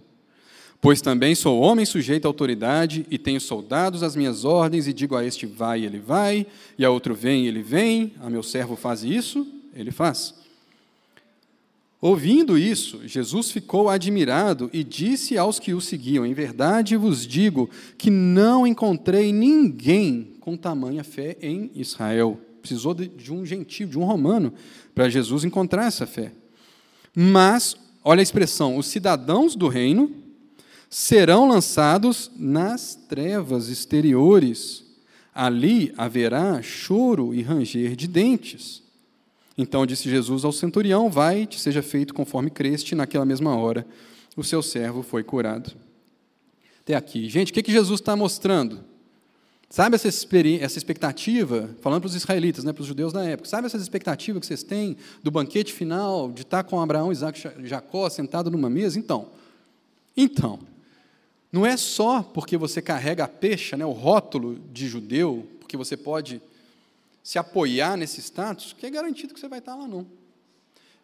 Pois 0.82 1.02
também 1.02 1.36
sou 1.36 1.62
homem 1.62 1.86
sujeito 1.86 2.26
à 2.26 2.30
autoridade 2.30 3.06
e 3.12 3.18
tenho 3.20 3.40
soldados 3.40 4.02
às 4.02 4.16
minhas 4.16 4.44
ordens 4.44 4.88
e 4.88 4.94
digo 4.94 5.16
a 5.16 5.24
este 5.24 5.46
vai, 5.46 5.86
ele 5.86 6.00
vai, 6.00 6.48
e 6.78 6.84
a 6.84 6.90
outro 6.90 7.14
vem, 7.14 7.46
ele 7.46 7.62
vem, 7.62 8.14
a 8.20 8.30
meu 8.30 8.42
servo 8.42 8.76
faz 8.76 9.04
isso, 9.04 9.48
ele 9.76 9.92
faz. 9.92 10.43
Ouvindo 12.04 12.58
isso, 12.58 13.08
Jesus 13.08 13.50
ficou 13.50 13.88
admirado 13.88 14.70
e 14.74 14.84
disse 14.84 15.38
aos 15.38 15.58
que 15.58 15.74
o 15.74 15.80
seguiam: 15.80 16.26
Em 16.26 16.34
verdade 16.34 16.98
vos 16.98 17.26
digo 17.26 17.70
que 17.98 18.10
não 18.10 18.68
encontrei 18.68 19.32
ninguém 19.32 20.34
com 20.42 20.58
tamanha 20.58 21.02
fé 21.02 21.38
em 21.42 21.72
Israel. 21.74 22.38
Precisou 22.60 22.94
de 22.94 23.32
um 23.32 23.46
gentil, 23.46 23.88
de 23.88 23.98
um 23.98 24.04
romano, 24.04 24.54
para 24.94 25.08
Jesus 25.08 25.46
encontrar 25.46 25.86
essa 25.86 26.06
fé. 26.06 26.34
Mas, 27.16 27.74
olha 28.04 28.20
a 28.20 28.22
expressão: 28.22 28.76
os 28.76 28.88
cidadãos 28.88 29.56
do 29.56 29.70
reino 29.70 30.12
serão 30.90 31.48
lançados 31.48 32.30
nas 32.36 32.96
trevas 33.08 33.70
exteriores. 33.70 34.84
Ali 35.34 35.94
haverá 35.96 36.62
choro 36.62 37.34
e 37.34 37.42
ranger 37.42 37.96
de 37.96 38.10
dentes. 38.10 38.83
Então 39.58 39.86
disse 39.86 40.10
Jesus 40.10 40.44
ao 40.44 40.52
centurião: 40.52 41.10
Vai, 41.10 41.46
te 41.46 41.60
seja 41.60 41.82
feito 41.82 42.14
conforme 42.14 42.50
creste, 42.50 42.96
naquela 42.96 43.26
mesma 43.26 43.56
hora 43.56 43.86
o 44.36 44.44
seu 44.44 44.62
servo 44.62 45.04
foi 45.04 45.24
curado. 45.24 45.72
Até 46.82 46.96
aqui. 46.96 47.30
Gente, 47.30 47.52
o 47.52 47.54
que, 47.54 47.64
que 47.64 47.72
Jesus 47.72 48.00
está 48.00 48.16
mostrando? 48.16 48.84
Sabe 49.70 49.96
essa, 49.96 50.08
essa 50.08 50.78
expectativa, 50.78 51.70
falando 51.82 52.02
para 52.02 52.08
os 52.08 52.16
israelitas, 52.16 52.64
né, 52.64 52.72
para 52.72 52.82
os 52.82 52.88
judeus 52.88 53.12
da 53.12 53.24
época, 53.24 53.50
sabe 53.50 53.66
essa 53.66 53.78
expectativa 53.78 54.40
que 54.40 54.46
vocês 54.46 54.62
têm 54.62 54.96
do 55.24 55.32
banquete 55.32 55.74
final, 55.74 56.32
de 56.32 56.44
estar 56.44 56.64
com 56.64 56.80
Abraão, 56.80 57.12
Isaac 57.12 57.42
e 57.60 57.68
Jacó 57.68 58.08
sentado 58.10 58.52
numa 58.52 58.70
mesa? 58.70 59.00
Então, 59.00 59.30
então, 60.16 60.60
não 61.52 61.66
é 61.66 61.76
só 61.76 62.22
porque 62.22 62.56
você 62.56 62.84
carrega 62.84 63.24
a 63.24 63.28
pecha, 63.28 63.76
né, 63.76 63.86
o 63.86 63.92
rótulo 63.92 64.60
de 64.72 64.88
judeu, 64.88 65.48
porque 65.60 65.76
você 65.76 65.98
pode 65.98 66.40
se 67.24 67.40
apoiar 67.40 67.96
nesse 67.96 68.22
status, 68.22 68.76
que 68.78 68.86
é 68.86 68.90
garantido 68.90 69.34
que 69.34 69.40
você 69.40 69.48
vai 69.48 69.60
estar 69.60 69.76
lá, 69.76 69.88
não. 69.88 70.06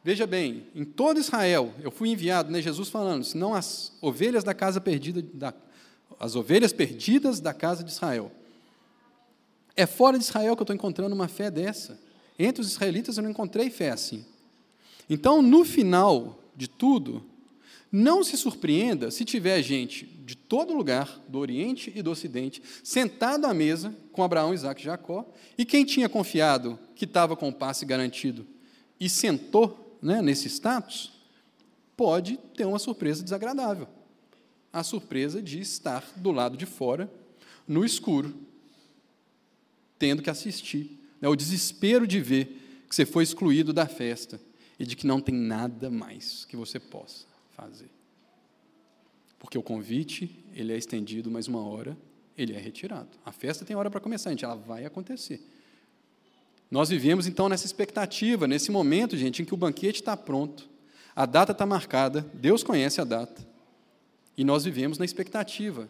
Veja 0.03 0.27
bem, 0.27 0.67
em 0.75 0.83
todo 0.83 1.19
Israel, 1.19 1.73
eu 1.81 1.89
fui 1.89 2.09
enviado, 2.09 2.51
né, 2.51 2.61
Jesus 2.61 2.89
falando, 2.89 3.23
senão 3.23 3.53
as 3.53 3.93
ovelhas 4.01 4.43
da 4.43 4.53
casa 4.53 4.81
perdida, 4.81 5.21
da, 5.33 5.53
as 6.19 6.35
ovelhas 6.35 6.73
perdidas 6.73 7.39
da 7.39 7.53
casa 7.53 7.83
de 7.83 7.91
Israel. 7.91 8.31
É 9.75 9.85
fora 9.85 10.17
de 10.17 10.25
Israel 10.25 10.55
que 10.55 10.61
eu 10.61 10.65
estou 10.65 10.75
encontrando 10.75 11.15
uma 11.15 11.29
fé 11.29 11.49
dessa. 11.49 11.97
Entre 12.37 12.61
os 12.61 12.69
israelitas 12.69 13.17
eu 13.17 13.23
não 13.23 13.29
encontrei 13.29 13.69
fé 13.69 13.91
assim. 13.91 14.25
Então, 15.09 15.41
no 15.41 15.63
final 15.63 16.43
de 16.55 16.67
tudo, 16.67 17.23
não 17.91 18.23
se 18.23 18.37
surpreenda 18.37 19.09
se 19.09 19.25
tiver 19.25 19.61
gente 19.61 20.05
de 20.05 20.35
todo 20.35 20.75
lugar, 20.75 21.23
do 21.27 21.39
Oriente 21.39 21.91
e 21.95 22.01
do 22.01 22.11
Ocidente, 22.11 22.61
sentado 22.83 23.45
à 23.45 23.53
mesa 23.53 23.95
com 24.11 24.23
Abraão, 24.23 24.53
Isaac 24.53 24.81
e 24.81 24.85
Jacó, 24.85 25.27
e 25.57 25.65
quem 25.65 25.83
tinha 25.83 26.07
confiado 26.07 26.77
que 26.95 27.05
estava 27.05 27.35
com 27.35 27.49
o 27.49 27.53
passe 27.53 27.85
garantido 27.85 28.45
e 28.99 29.09
sentou 29.09 29.97
né, 30.01 30.21
nesse 30.21 30.47
status, 30.47 31.13
pode 31.97 32.37
ter 32.55 32.65
uma 32.65 32.79
surpresa 32.79 33.23
desagradável. 33.23 33.87
A 34.71 34.83
surpresa 34.83 35.41
de 35.41 35.59
estar 35.59 36.05
do 36.15 36.31
lado 36.31 36.55
de 36.55 36.67
fora, 36.67 37.11
no 37.67 37.83
escuro, 37.83 38.35
tendo 39.97 40.21
que 40.21 40.29
assistir. 40.29 40.99
Né, 41.19 41.27
o 41.27 41.35
desespero 41.35 42.05
de 42.05 42.21
ver 42.21 42.85
que 42.87 42.95
você 42.95 43.05
foi 43.05 43.23
excluído 43.23 43.73
da 43.73 43.87
festa 43.87 44.39
e 44.77 44.85
de 44.85 44.95
que 44.95 45.07
não 45.07 45.19
tem 45.19 45.35
nada 45.35 45.89
mais 45.89 46.45
que 46.45 46.55
você 46.55 46.79
possa 46.79 47.28
fazer. 47.59 47.89
Porque 49.37 49.57
o 49.57 49.63
convite, 49.63 50.43
ele 50.53 50.73
é 50.73 50.77
estendido 50.77 51.29
mais 51.31 51.47
uma 51.47 51.61
hora, 51.61 51.97
ele 52.37 52.53
é 52.53 52.59
retirado. 52.59 53.09
A 53.25 53.31
festa 53.31 53.65
tem 53.65 53.75
hora 53.75 53.89
para 53.89 53.99
começar, 53.99 54.29
gente, 54.29 54.45
ela 54.45 54.55
vai 54.55 54.85
acontecer. 54.85 55.41
Nós 56.69 56.89
vivemos 56.89 57.25
então 57.27 57.49
nessa 57.49 57.65
expectativa, 57.65 58.47
nesse 58.47 58.71
momento, 58.71 59.17
gente, 59.17 59.41
em 59.41 59.45
que 59.45 59.53
o 59.53 59.57
banquete 59.57 60.01
está 60.01 60.15
pronto, 60.15 60.69
a 61.15 61.25
data 61.25 61.51
está 61.51 61.65
marcada, 61.65 62.21
Deus 62.33 62.63
conhece 62.63 63.01
a 63.01 63.03
data, 63.03 63.45
e 64.37 64.43
nós 64.43 64.63
vivemos 64.63 64.97
na 64.97 65.05
expectativa. 65.05 65.89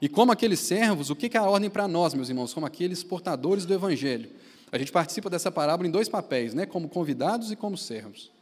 E 0.00 0.08
como 0.08 0.32
aqueles 0.32 0.60
servos, 0.60 1.10
o 1.10 1.16
que 1.16 1.36
é 1.36 1.40
a 1.40 1.44
ordem 1.44 1.68
para 1.68 1.86
nós, 1.86 2.14
meus 2.14 2.28
irmãos? 2.28 2.54
Como 2.54 2.66
aqueles 2.66 3.04
portadores 3.04 3.64
do 3.64 3.74
Evangelho. 3.74 4.30
A 4.70 4.78
gente 4.78 4.90
participa 4.90 5.28
dessa 5.28 5.50
parábola 5.50 5.86
em 5.86 5.92
dois 5.92 6.08
papéis, 6.08 6.54
né? 6.54 6.64
como 6.64 6.88
convidados 6.88 7.52
e 7.52 7.56
como 7.56 7.76
servos. 7.76 8.32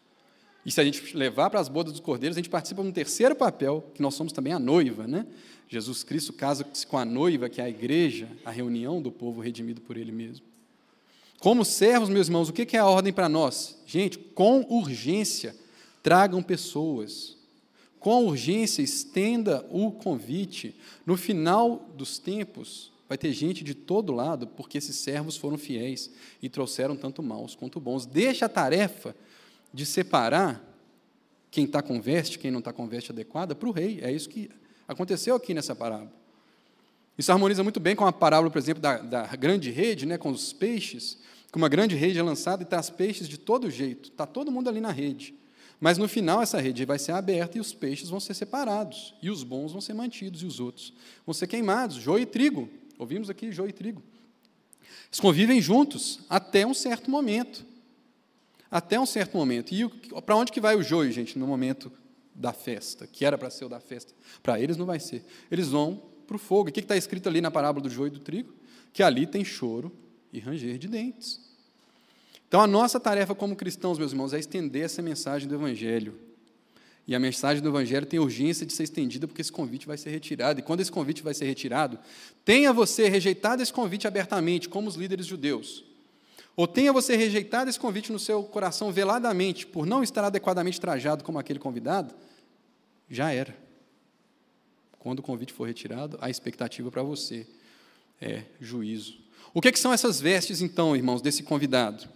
E 0.65 0.71
se 0.71 0.81
a 0.81 0.85
gente 0.85 1.17
levar 1.17 1.49
para 1.49 1.61
as 1.61 1.69
bodas 1.69 1.93
dos 1.93 2.01
cordeiros, 2.01 2.37
a 2.37 2.41
gente 2.41 2.51
participa 2.51 2.83
de 2.83 2.89
um 2.89 2.93
terceiro 2.93 3.35
papel, 3.35 3.91
que 3.95 4.03
nós 4.03 4.15
somos 4.15 4.33
também 4.33 4.53
a 4.53 4.59
noiva. 4.59 5.07
Né? 5.07 5.27
Jesus 5.69 6.03
Cristo 6.03 6.33
casa-se 6.33 6.87
com 6.87 6.99
a 6.99 7.05
noiva, 7.05 7.49
que 7.49 7.61
é 7.61 7.65
a 7.65 7.69
igreja, 7.69 8.29
a 8.45 8.51
reunião 8.51 9.01
do 9.01 9.11
povo 9.11 9.41
redimido 9.41 9.81
por 9.81 9.97
Ele 9.97 10.13
mesmo. 10.13 10.45
Como 11.39 11.65
servos, 11.65 12.11
meus 12.11 12.27
irmãos, 12.27 12.51
o 12.51 12.53
que 12.53 12.77
é 12.77 12.81
a 12.81 12.87
ordem 12.87 13.13
para 13.13 13.29
nós? 13.29 13.79
Gente, 13.87 14.19
com 14.19 14.67
urgência, 14.69 15.57
tragam 16.03 16.43
pessoas. 16.43 17.37
Com 17.99 18.27
urgência, 18.27 18.83
estenda 18.83 19.67
o 19.71 19.91
convite. 19.91 20.77
No 21.07 21.17
final 21.17 21.91
dos 21.97 22.19
tempos, 22.19 22.93
vai 23.09 23.17
ter 23.17 23.33
gente 23.33 23.65
de 23.65 23.75
todo 23.75 24.13
lado, 24.13 24.47
porque 24.47 24.77
esses 24.77 24.97
servos 24.97 25.39
foram 25.39 25.57
fiéis 25.57 26.11
e 26.43 26.49
trouxeram 26.51 26.95
tanto 26.95 27.23
maus 27.23 27.55
quanto 27.55 27.81
bons. 27.81 28.05
Deixa 28.05 28.45
a 28.45 28.49
tarefa 28.49 29.17
de 29.73 29.87
separar 29.87 30.64
quem 31.51 31.64
está 31.64 31.83
com 31.83 32.01
veste, 32.01 32.39
quem 32.39 32.51
não 32.51 32.61
está 32.61 32.73
com 32.73 32.87
veste 32.87 33.11
adequada, 33.12 33.55
para 33.55 33.68
o 33.68 33.73
rei. 33.73 34.01
É 34.03 34.12
isso 34.12 34.29
que 34.29 34.51
aconteceu 34.87 35.35
aqui 35.35 35.53
nessa 35.53 35.75
parábola. 35.75 36.12
Isso 37.18 37.31
harmoniza 37.33 37.62
muito 37.62 37.81
bem 37.81 37.95
com 37.95 38.07
a 38.07 38.12
parábola, 38.12 38.51
por 38.51 38.59
exemplo, 38.59 38.81
da, 38.81 38.99
da 38.99 39.27
grande 39.37 39.71
rede, 39.71 40.07
né, 40.07 40.16
com 40.16 40.31
os 40.31 40.53
peixes, 40.53 41.18
que 41.53 41.59
uma 41.59 41.68
grande 41.68 41.95
rede 41.95 42.18
é 42.18 42.23
lançada 42.23 42.62
e 42.62 42.66
traz 42.66 42.89
peixes 42.89 43.29
de 43.29 43.37
todo 43.37 43.71
jeito. 43.71 44.11
Está 44.11 44.25
todo 44.25 44.51
mundo 44.51 44.68
ali 44.68 44.81
na 44.81 44.93
rede. 44.93 45.35
Mas 45.81 45.99
no 45.99 46.07
final 46.07 46.43
essa 46.43 46.61
rede 46.61 46.85
vai 46.85 46.99
ser 46.99 47.12
aberta 47.12 47.59
e 47.59 47.61
os 47.61 47.73
peixes 47.73 48.09
vão 48.09 48.21
ser 48.21 48.35
separados. 48.35 49.14
E 49.23 49.31
os 49.31 49.43
bons 49.43 49.73
vão 49.73 49.81
ser 49.81 49.95
mantidos 49.95 50.43
e 50.43 50.47
os 50.47 50.61
outros 50.61 50.93
vão 51.27 51.33
ser 51.33 51.47
queimados. 51.47 51.97
Joio 51.97 52.23
e 52.23 52.27
trigo. 52.27 52.68
Ouvimos 52.99 53.31
aqui 53.31 53.51
joio 53.51 53.71
e 53.71 53.73
trigo. 53.73 54.03
Eles 55.09 55.18
convivem 55.18 55.61
juntos 55.61 56.21
até 56.29 56.66
um 56.66 56.75
certo 56.75 57.11
momento. 57.11 57.66
Até 58.71 59.01
um 59.01 59.07
certo 59.07 59.37
momento. 59.37 59.73
E 59.73 59.89
para 60.23 60.37
onde 60.37 60.53
que 60.53 60.61
vai 60.61 60.77
o 60.77 60.83
joio, 60.83 61.11
gente, 61.11 61.39
no 61.39 61.47
momento 61.47 61.91
da 62.35 62.53
festa? 62.53 63.07
Que 63.07 63.25
era 63.25 63.37
para 63.37 63.51
ser 63.51 63.64
o 63.64 63.68
da 63.68 63.81
festa. 63.81 64.14
Para 64.43 64.61
eles 64.61 64.77
não 64.77 64.87
vai 64.87 65.01
ser. 65.01 65.25
Eles 65.51 65.68
vão 65.68 66.01
para 66.27 66.37
o 66.37 66.39
fogo. 66.39 66.68
E 66.68 66.71
o 66.71 66.73
que 66.73 66.81
está 66.81 66.97
escrito 66.97 67.29
ali 67.29 67.41
na 67.41 67.51
parábola 67.51 67.83
do 67.83 67.91
joio 67.91 68.09
e 68.09 68.11
do 68.11 68.21
trigo? 68.21 68.55
Que 68.93 69.03
ali 69.03 69.27
tem 69.27 69.45
choro 69.45 69.93
e 70.33 70.39
ranger 70.39 70.79
de 70.79 70.87
dentes. 70.87 71.41
Então, 72.47 72.61
a 72.61 72.66
nossa 72.66 72.99
tarefa 72.99 73.35
como 73.35 73.55
cristãos, 73.55 73.99
meus 73.99 74.12
irmãos, 74.12 74.33
é 74.33 74.39
estender 74.39 74.83
essa 74.83 75.03
mensagem 75.03 75.49
do 75.49 75.55
Evangelho. 75.55 76.18
E 77.07 77.14
a 77.14 77.18
mensagem 77.18 77.62
do 77.62 77.68
Evangelho 77.68 78.07
tem 78.07 78.21
urgência 78.21 78.64
de 78.64 78.73
ser 78.73 78.85
estendida 78.85 79.27
porque 79.27 79.41
esse 79.41 79.51
convite 79.51 79.87
vai 79.87 79.99
ser 79.99 80.11
retirado. 80.11 80.61
E 80.61 80.62
quando 80.62 80.81
esse 80.81 80.93
convite 80.93 81.23
vai 81.23 81.35
ser 81.35 81.45
retirado, 81.45 81.99
tenha 82.45 82.73
você 82.73 83.09
rejeitado 83.09 83.62
esse 83.62 83.73
convite 83.73 84.07
abertamente, 84.07 84.68
como 84.68 84.89
os 84.89 84.95
líderes 84.95 85.27
judeus. 85.27 85.85
Ou 86.61 86.69
tenha 86.69 86.93
você 86.93 87.17
rejeitado 87.17 87.71
esse 87.71 87.81
convite 87.81 88.13
no 88.13 88.19
seu 88.19 88.45
coração 88.45 88.93
veladamente, 88.93 89.67
por 89.67 89.87
não 89.87 90.03
estar 90.03 90.25
adequadamente 90.25 90.79
trajado 90.79 91.25
como 91.25 91.39
aquele 91.39 91.59
convidado, 91.59 92.15
já 93.09 93.33
era. 93.33 93.57
Quando 94.99 95.21
o 95.21 95.23
convite 95.23 95.55
for 95.55 95.67
retirado, 95.67 96.19
a 96.21 96.29
expectativa 96.29 96.91
para 96.91 97.03
você 97.03 97.47
é 98.21 98.43
juízo. 98.61 99.17
O 99.55 99.63
que, 99.63 99.69
é 99.69 99.73
que 99.73 99.79
são 99.79 99.91
essas 99.91 100.21
vestes, 100.21 100.61
então, 100.61 100.95
irmãos, 100.95 101.23
desse 101.23 101.43
convidado? 101.43 102.07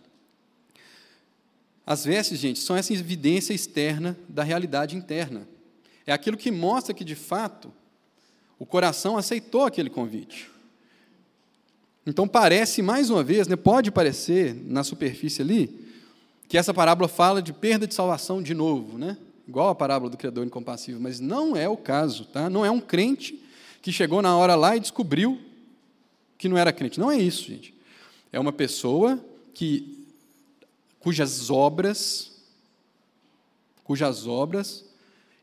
As 1.87 2.05
vestes, 2.05 2.39
gente, 2.39 2.59
são 2.59 2.77
essa 2.77 2.93
evidência 2.93 3.55
externa 3.55 4.15
da 4.29 4.43
realidade 4.43 4.95
interna. 4.95 5.49
É 6.07 6.13
aquilo 6.13 6.37
que 6.37 6.51
mostra 6.51 6.93
que, 6.93 7.03
de 7.03 7.15
fato, 7.15 7.73
o 8.59 8.67
coração 8.67 9.17
aceitou 9.17 9.65
aquele 9.65 9.89
convite. 9.89 10.51
Então, 12.07 12.29
parece, 12.29 12.83
mais 12.83 13.11
uma 13.11 13.23
vez, 13.23 13.49
né, 13.49 13.57
pode 13.57 13.91
parecer, 13.91 14.55
na 14.67 14.85
superfície 14.85 15.43
ali, 15.43 15.89
que 16.49 16.59
essa 16.59 16.75
parábola 16.75 17.09
fala 17.09 17.41
de 17.41 17.53
perda 17.53 17.87
de 17.87 17.95
salvação 17.95 18.43
de 18.43 18.55
novo, 18.55 18.99
né? 18.99 19.17
igual 19.47 19.69
a 19.69 19.75
parábola 19.75 20.11
do 20.11 20.17
Criador 20.17 20.47
incompassível, 20.47 21.01
mas 21.01 21.21
não 21.21 21.57
é 21.57 21.69
o 21.69 21.77
caso. 21.77 22.25
Tá? 22.27 22.49
Não 22.49 22.65
é 22.65 22.71
um 22.71 22.81
crente 22.81 23.41
que 23.83 23.93
chegou 23.93 24.23
na 24.23 24.37
hora 24.37 24.55
lá 24.55 24.77
e 24.77 24.81
descobriu 24.81 25.41
que 26.39 26.49
não 26.49 26.57
era 26.57 26.73
crente. 26.73 26.99
Não 26.99 27.11
é 27.11 27.19
isso, 27.19 27.45
gente. 27.45 27.75
É 28.33 28.41
uma 28.41 28.53
pessoa 28.53 29.23
que 29.53 30.07
cujas 30.99 31.51
obras 31.51 32.33
cujas 33.85 34.27
obras 34.27 34.83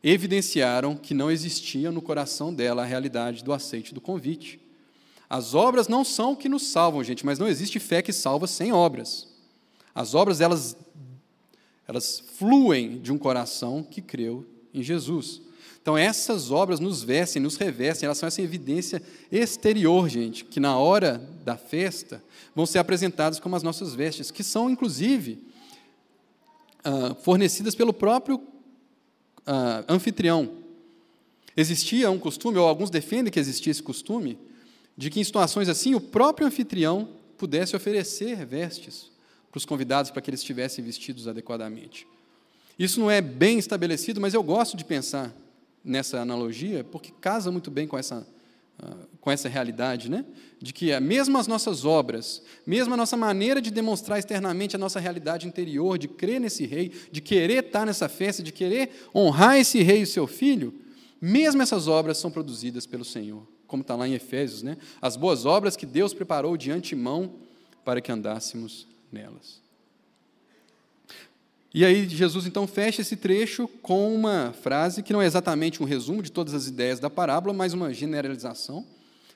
evidenciaram 0.02 0.96
que 0.96 1.14
não 1.14 1.30
existia 1.30 1.92
no 1.92 2.02
coração 2.02 2.52
dela 2.52 2.82
a 2.82 2.84
realidade 2.84 3.44
do 3.44 3.52
aceite 3.52 3.94
do 3.94 4.00
convite. 4.00 4.60
As 5.32 5.54
obras 5.54 5.88
não 5.88 6.04
são 6.04 6.32
o 6.32 6.36
que 6.36 6.46
nos 6.46 6.66
salvam, 6.66 7.02
gente, 7.02 7.24
mas 7.24 7.38
não 7.38 7.48
existe 7.48 7.80
fé 7.80 8.02
que 8.02 8.12
salva 8.12 8.46
sem 8.46 8.70
obras. 8.70 9.26
As 9.94 10.14
obras 10.14 10.42
elas 10.42 10.76
elas 11.88 12.22
fluem 12.36 13.00
de 13.00 13.10
um 13.10 13.16
coração 13.16 13.82
que 13.82 14.02
creu 14.02 14.46
em 14.74 14.82
Jesus. 14.82 15.40
Então, 15.80 15.96
essas 15.96 16.50
obras 16.50 16.80
nos 16.80 17.02
vestem, 17.02 17.40
nos 17.40 17.56
revestem, 17.56 18.04
elas 18.06 18.18
são 18.18 18.26
essa 18.26 18.42
evidência 18.42 19.02
exterior, 19.30 20.06
gente, 20.06 20.44
que 20.44 20.60
na 20.60 20.76
hora 20.76 21.16
da 21.42 21.56
festa 21.56 22.22
vão 22.54 22.66
ser 22.66 22.78
apresentadas 22.78 23.40
como 23.40 23.56
as 23.56 23.62
nossas 23.62 23.94
vestes, 23.94 24.30
que 24.30 24.44
são, 24.44 24.68
inclusive, 24.68 25.42
uh, 26.84 27.14
fornecidas 27.22 27.74
pelo 27.74 27.94
próprio 27.94 28.36
uh, 28.36 29.84
anfitrião. 29.88 30.58
Existia 31.56 32.10
um 32.10 32.18
costume, 32.18 32.58
ou 32.58 32.68
alguns 32.68 32.90
defendem 32.90 33.32
que 33.32 33.40
existia 33.40 33.70
esse 33.70 33.82
costume, 33.82 34.38
de 34.96 35.10
que 35.10 35.20
em 35.20 35.24
situações 35.24 35.68
assim 35.68 35.94
o 35.94 36.00
próprio 36.00 36.46
anfitrião 36.46 37.08
pudesse 37.36 37.74
oferecer 37.74 38.44
vestes 38.44 39.10
para 39.50 39.58
os 39.58 39.64
convidados 39.64 40.10
para 40.10 40.22
que 40.22 40.30
eles 40.30 40.40
estivessem 40.40 40.84
vestidos 40.84 41.28
adequadamente. 41.28 42.06
Isso 42.78 42.98
não 42.98 43.10
é 43.10 43.20
bem 43.20 43.58
estabelecido, 43.58 44.20
mas 44.20 44.34
eu 44.34 44.42
gosto 44.42 44.76
de 44.76 44.84
pensar 44.84 45.34
nessa 45.84 46.20
analogia, 46.20 46.84
porque 46.84 47.12
casa 47.20 47.50
muito 47.50 47.70
bem 47.70 47.86
com 47.86 47.98
essa, 47.98 48.26
uh, 48.82 48.96
com 49.20 49.30
essa 49.30 49.48
realidade, 49.48 50.10
né? 50.10 50.24
de 50.62 50.72
que 50.72 50.98
mesmo 51.00 51.36
as 51.36 51.48
nossas 51.48 51.84
obras, 51.84 52.40
mesmo 52.64 52.94
a 52.94 52.96
nossa 52.96 53.16
maneira 53.16 53.60
de 53.60 53.70
demonstrar 53.70 54.18
externamente 54.18 54.76
a 54.76 54.78
nossa 54.78 55.00
realidade 55.00 55.46
interior, 55.46 55.98
de 55.98 56.06
crer 56.06 56.40
nesse 56.40 56.64
rei, 56.64 56.92
de 57.10 57.20
querer 57.20 57.64
estar 57.64 57.84
nessa 57.84 58.08
festa, 58.08 58.42
de 58.42 58.52
querer 58.52 59.08
honrar 59.12 59.58
esse 59.58 59.82
rei 59.82 60.02
e 60.02 60.06
seu 60.06 60.26
filho, 60.26 60.72
mesmo 61.20 61.60
essas 61.62 61.88
obras 61.88 62.16
são 62.16 62.30
produzidas 62.30 62.86
pelo 62.86 63.04
Senhor, 63.04 63.46
como 63.72 63.80
está 63.80 63.96
lá 63.96 64.06
em 64.06 64.12
Efésios, 64.12 64.62
né? 64.62 64.76
as 65.00 65.16
boas 65.16 65.46
obras 65.46 65.76
que 65.78 65.86
Deus 65.86 66.12
preparou 66.12 66.58
de 66.58 66.70
antemão 66.70 67.32
para 67.82 68.02
que 68.02 68.12
andássemos 68.12 68.86
nelas. 69.10 69.62
E 71.72 71.86
aí 71.86 72.06
Jesus 72.06 72.44
então 72.46 72.66
fecha 72.66 73.00
esse 73.00 73.16
trecho 73.16 73.66
com 73.80 74.14
uma 74.14 74.52
frase 74.52 75.02
que 75.02 75.10
não 75.10 75.22
é 75.22 75.24
exatamente 75.24 75.82
um 75.82 75.86
resumo 75.86 76.22
de 76.22 76.30
todas 76.30 76.52
as 76.52 76.66
ideias 76.66 77.00
da 77.00 77.08
parábola, 77.08 77.54
mas 77.54 77.72
uma 77.72 77.94
generalização 77.94 78.84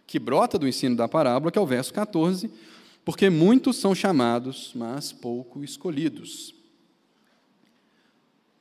que 0.07 0.19
brota 0.19 0.59
do 0.59 0.69
ensino 0.69 0.95
da 0.95 1.09
parábola, 1.09 1.51
que 1.51 1.59
é 1.59 1.63
o 1.63 1.67
verso 1.67 1.95
14, 1.95 2.51
porque 3.07 3.31
muitos 3.31 3.77
são 3.77 3.95
chamados, 3.95 4.71
mas 4.75 5.13
pouco 5.13 5.65
escolhidos. 5.65 6.55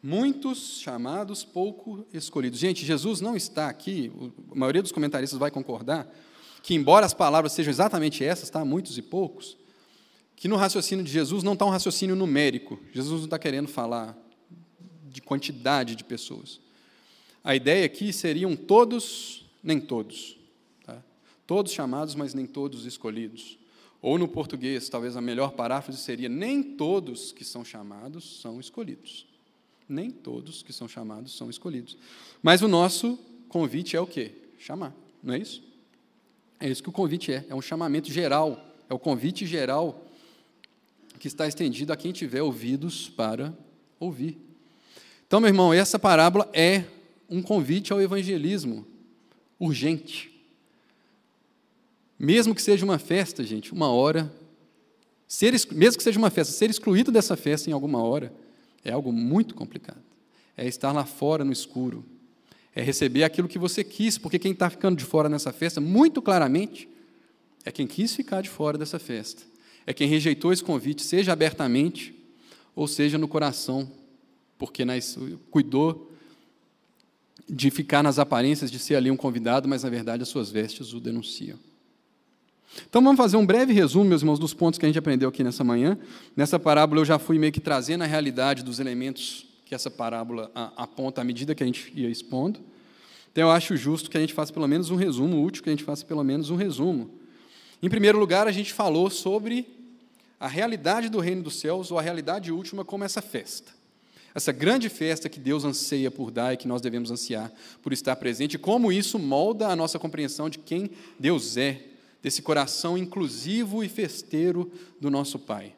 Muitos 0.06 0.82
chamados, 0.82 1.44
pouco 1.44 2.06
escolhidos. 2.14 2.60
Gente, 2.60 2.86
Jesus 2.86 3.22
não 3.22 3.36
está 3.36 3.70
aqui, 3.70 4.12
a 4.52 4.54
maioria 4.54 4.84
dos 4.84 4.92
comentaristas 4.92 5.40
vai 5.40 5.50
concordar, 5.50 6.08
que 6.62 6.76
embora 6.76 7.08
as 7.08 7.14
palavras 7.16 7.54
sejam 7.54 7.72
exatamente 7.72 8.24
essas, 8.24 8.52
tá? 8.52 8.64
muitos 8.64 9.00
e 9.00 9.02
poucos, 9.02 9.58
que 10.36 10.48
no 10.48 10.58
raciocínio 10.58 11.04
de 11.04 11.12
Jesus 11.12 11.42
não 11.42 11.54
está 11.54 11.66
um 11.66 11.72
raciocínio 11.72 12.16
numérico. 12.16 12.80
Jesus 12.94 13.22
não 13.22 13.26
está 13.26 13.40
querendo 13.40 13.68
falar 13.68 14.16
de 15.10 15.24
quantidade 15.24 15.96
de 15.96 16.04
pessoas. 16.04 16.62
A 17.44 17.56
ideia 17.56 17.84
aqui 17.84 18.14
seriam 18.14 18.56
todos, 18.56 19.50
nem 19.64 19.80
todos. 19.82 20.38
Tá? 20.86 21.04
Todos 21.48 21.72
chamados, 21.72 22.14
mas 22.14 22.36
nem 22.36 22.46
todos 22.46 22.86
escolhidos. 22.86 23.58
Ou 24.04 24.20
no 24.20 24.28
português, 24.28 24.88
talvez 24.88 25.18
a 25.18 25.22
melhor 25.22 25.54
paráfrase 25.54 25.98
seria: 25.98 26.30
nem 26.30 26.62
todos 26.62 27.32
que 27.32 27.44
são 27.44 27.66
chamados 27.66 28.40
são 28.40 28.60
escolhidos. 28.60 29.34
Nem 29.88 30.10
todos 30.10 30.64
que 30.64 30.74
são 30.74 30.88
chamados 30.88 31.36
são 31.38 31.50
escolhidos. 31.50 31.98
Mas 32.42 32.62
o 32.62 32.68
nosso 32.68 33.20
convite 33.48 33.96
é 33.96 34.02
o 34.02 34.08
quê? 34.08 34.32
Chamar, 34.58 34.96
não 35.22 35.34
é 35.34 35.38
isso? 35.38 35.64
É 36.60 36.70
isso 36.70 36.82
que 36.82 36.90
o 36.90 36.92
convite 36.92 37.32
é. 37.32 37.46
É 37.50 37.56
um 37.56 37.62
chamamento 37.62 38.12
geral. 38.12 38.74
É 38.90 38.94
o 38.94 39.00
convite 39.00 39.46
geral 39.46 40.06
que 41.20 41.28
está 41.28 41.48
estendido 41.48 41.94
a 41.94 41.96
quem 41.96 42.12
tiver 42.12 42.42
ouvidos 42.42 43.10
para 43.10 43.56
ouvir. 44.00 44.38
Então, 45.28 45.40
meu 45.40 45.50
irmão, 45.50 45.74
essa 45.74 46.00
parábola 46.00 46.50
é 46.54 46.86
um 47.30 47.42
convite 47.42 47.92
ao 47.92 48.02
evangelismo 48.02 48.86
urgente. 49.60 50.32
Mesmo 52.18 52.56
que 52.56 52.62
seja 52.62 52.86
uma 52.86 52.98
festa, 52.98 53.44
gente, 53.44 53.74
uma 53.74 53.90
hora, 53.90 54.32
ser, 55.28 55.54
mesmo 55.72 55.98
que 55.98 56.04
seja 56.04 56.18
uma 56.18 56.30
festa, 56.30 56.54
ser 56.54 56.70
excluído 56.70 57.12
dessa 57.12 57.36
festa 57.36 57.70
em 57.70 57.74
alguma 57.74 58.02
hora 58.04 58.34
é 58.86 58.94
algo 58.94 59.12
muito 59.12 59.54
complicado. 59.56 60.02
É 60.56 60.66
estar 60.66 60.94
lá 60.94 61.06
fora 61.06 61.44
no 61.44 61.52
escuro, 61.52 62.06
é 62.74 62.82
receber 62.82 63.26
aquilo 63.26 63.48
que 63.48 63.60
você 63.60 63.84
quis, 63.84 64.18
porque 64.18 64.40
quem 64.40 64.54
está 64.54 64.70
ficando 64.70 64.96
de 64.96 65.04
fora 65.04 65.28
nessa 65.28 65.52
festa, 65.52 65.82
muito 65.82 66.22
claramente, 66.22 66.88
é 67.66 67.72
quem 67.72 67.86
quis 67.86 68.16
ficar 68.16 68.42
de 68.42 68.50
fora 68.50 68.78
dessa 68.78 69.00
festa 69.00 69.44
é 69.86 69.94
quem 69.94 70.08
rejeitou 70.08 70.52
esse 70.52 70.64
convite, 70.64 71.04
seja 71.04 71.34
abertamente 71.34 72.14
ou 72.76 72.88
seja 72.88 73.18
no 73.18 73.28
coração, 73.28 73.90
porque 74.58 74.84
nas, 74.84 75.18
cuidou 75.52 76.12
de 77.48 77.70
ficar 77.70 78.02
nas 78.02 78.18
aparências 78.18 78.72
de 78.72 78.80
ser 78.80 78.96
ali 78.96 79.12
um 79.12 79.16
convidado, 79.16 79.68
mas 79.68 79.84
na 79.84 79.90
verdade 79.90 80.24
as 80.24 80.30
suas 80.30 80.50
vestes 80.50 80.94
o 80.94 81.00
denunciam. 81.00 81.58
Então 82.90 83.02
vamos 83.02 83.18
fazer 83.18 83.38
um 83.38 83.46
breve 83.46 83.74
resumo, 83.74 84.06
meus 84.06 84.22
irmãos, 84.22 84.40
dos 84.40 84.54
pontos 84.54 84.78
que 84.78 84.86
a 84.86 84.90
gente 84.90 85.00
aprendeu 85.00 85.30
aqui 85.30 85.44
nessa 85.44 85.64
manhã. 85.64 85.98
Nessa 86.36 86.60
parábola 86.60 87.02
eu 87.02 87.06
já 87.06 87.18
fui 87.18 87.40
meio 87.40 87.52
que 87.52 87.60
trazendo 87.60 88.04
a 88.04 88.08
realidade 88.08 88.64
dos 88.64 88.80
elementos 88.80 89.48
que 89.66 89.74
essa 89.74 89.90
parábola 89.90 90.52
aponta 90.76 91.22
à 91.22 91.24
medida 91.24 91.56
que 91.56 91.64
a 91.64 91.66
gente 91.66 91.92
ia 91.96 92.10
expondo. 92.10 92.60
Então 93.32 93.46
eu 93.46 93.52
acho 93.52 93.76
justo 93.76 94.10
que 94.10 94.18
a 94.18 94.20
gente 94.20 94.34
faça 94.34 94.54
pelo 94.54 94.68
menos 94.68 94.90
um 94.90 94.96
resumo, 94.96 95.44
útil 95.44 95.64
que 95.64 95.70
a 95.70 95.74
gente 95.74 95.84
faça 95.84 96.06
pelo 96.06 96.24
menos 96.24 96.50
um 96.50 96.56
resumo. 96.56 97.10
Em 97.82 97.90
primeiro 97.90 98.18
lugar, 98.18 98.48
a 98.48 98.52
gente 98.52 98.74
falou 98.74 99.10
sobre 99.10 99.68
a 100.40 100.48
realidade 100.48 101.10
do 101.10 101.20
reino 101.20 101.44
dos 101.44 101.56
céus, 101.56 101.92
ou 101.92 102.00
a 102.00 102.02
realidade 102.02 102.52
última, 102.52 102.86
como 102.86 103.04
essa 103.04 103.22
festa. 103.22 103.72
Essa 104.34 104.52
grande 104.52 104.90
festa 104.90 105.30
que 105.30 105.40
Deus 105.40 105.64
anseia 105.64 106.12
por 106.12 106.30
dar 106.30 106.54
e 106.54 106.58
que 106.58 106.68
nós 106.68 106.82
devemos 106.82 107.10
ansiar 107.10 107.52
por 107.82 107.94
estar 107.94 108.16
presente, 108.18 108.56
e 108.56 108.60
como 108.60 108.92
isso 108.92 109.18
molda 109.18 109.68
a 109.68 109.76
nossa 109.76 109.98
compreensão 109.98 110.50
de 110.50 110.60
quem 110.60 110.90
Deus 111.18 111.58
é, 111.58 111.82
desse 112.26 112.42
coração 112.42 112.98
inclusivo 112.98 113.84
e 113.84 113.88
festeiro 113.88 114.72
do 115.00 115.12
nosso 115.12 115.38
Pai. 115.38 115.76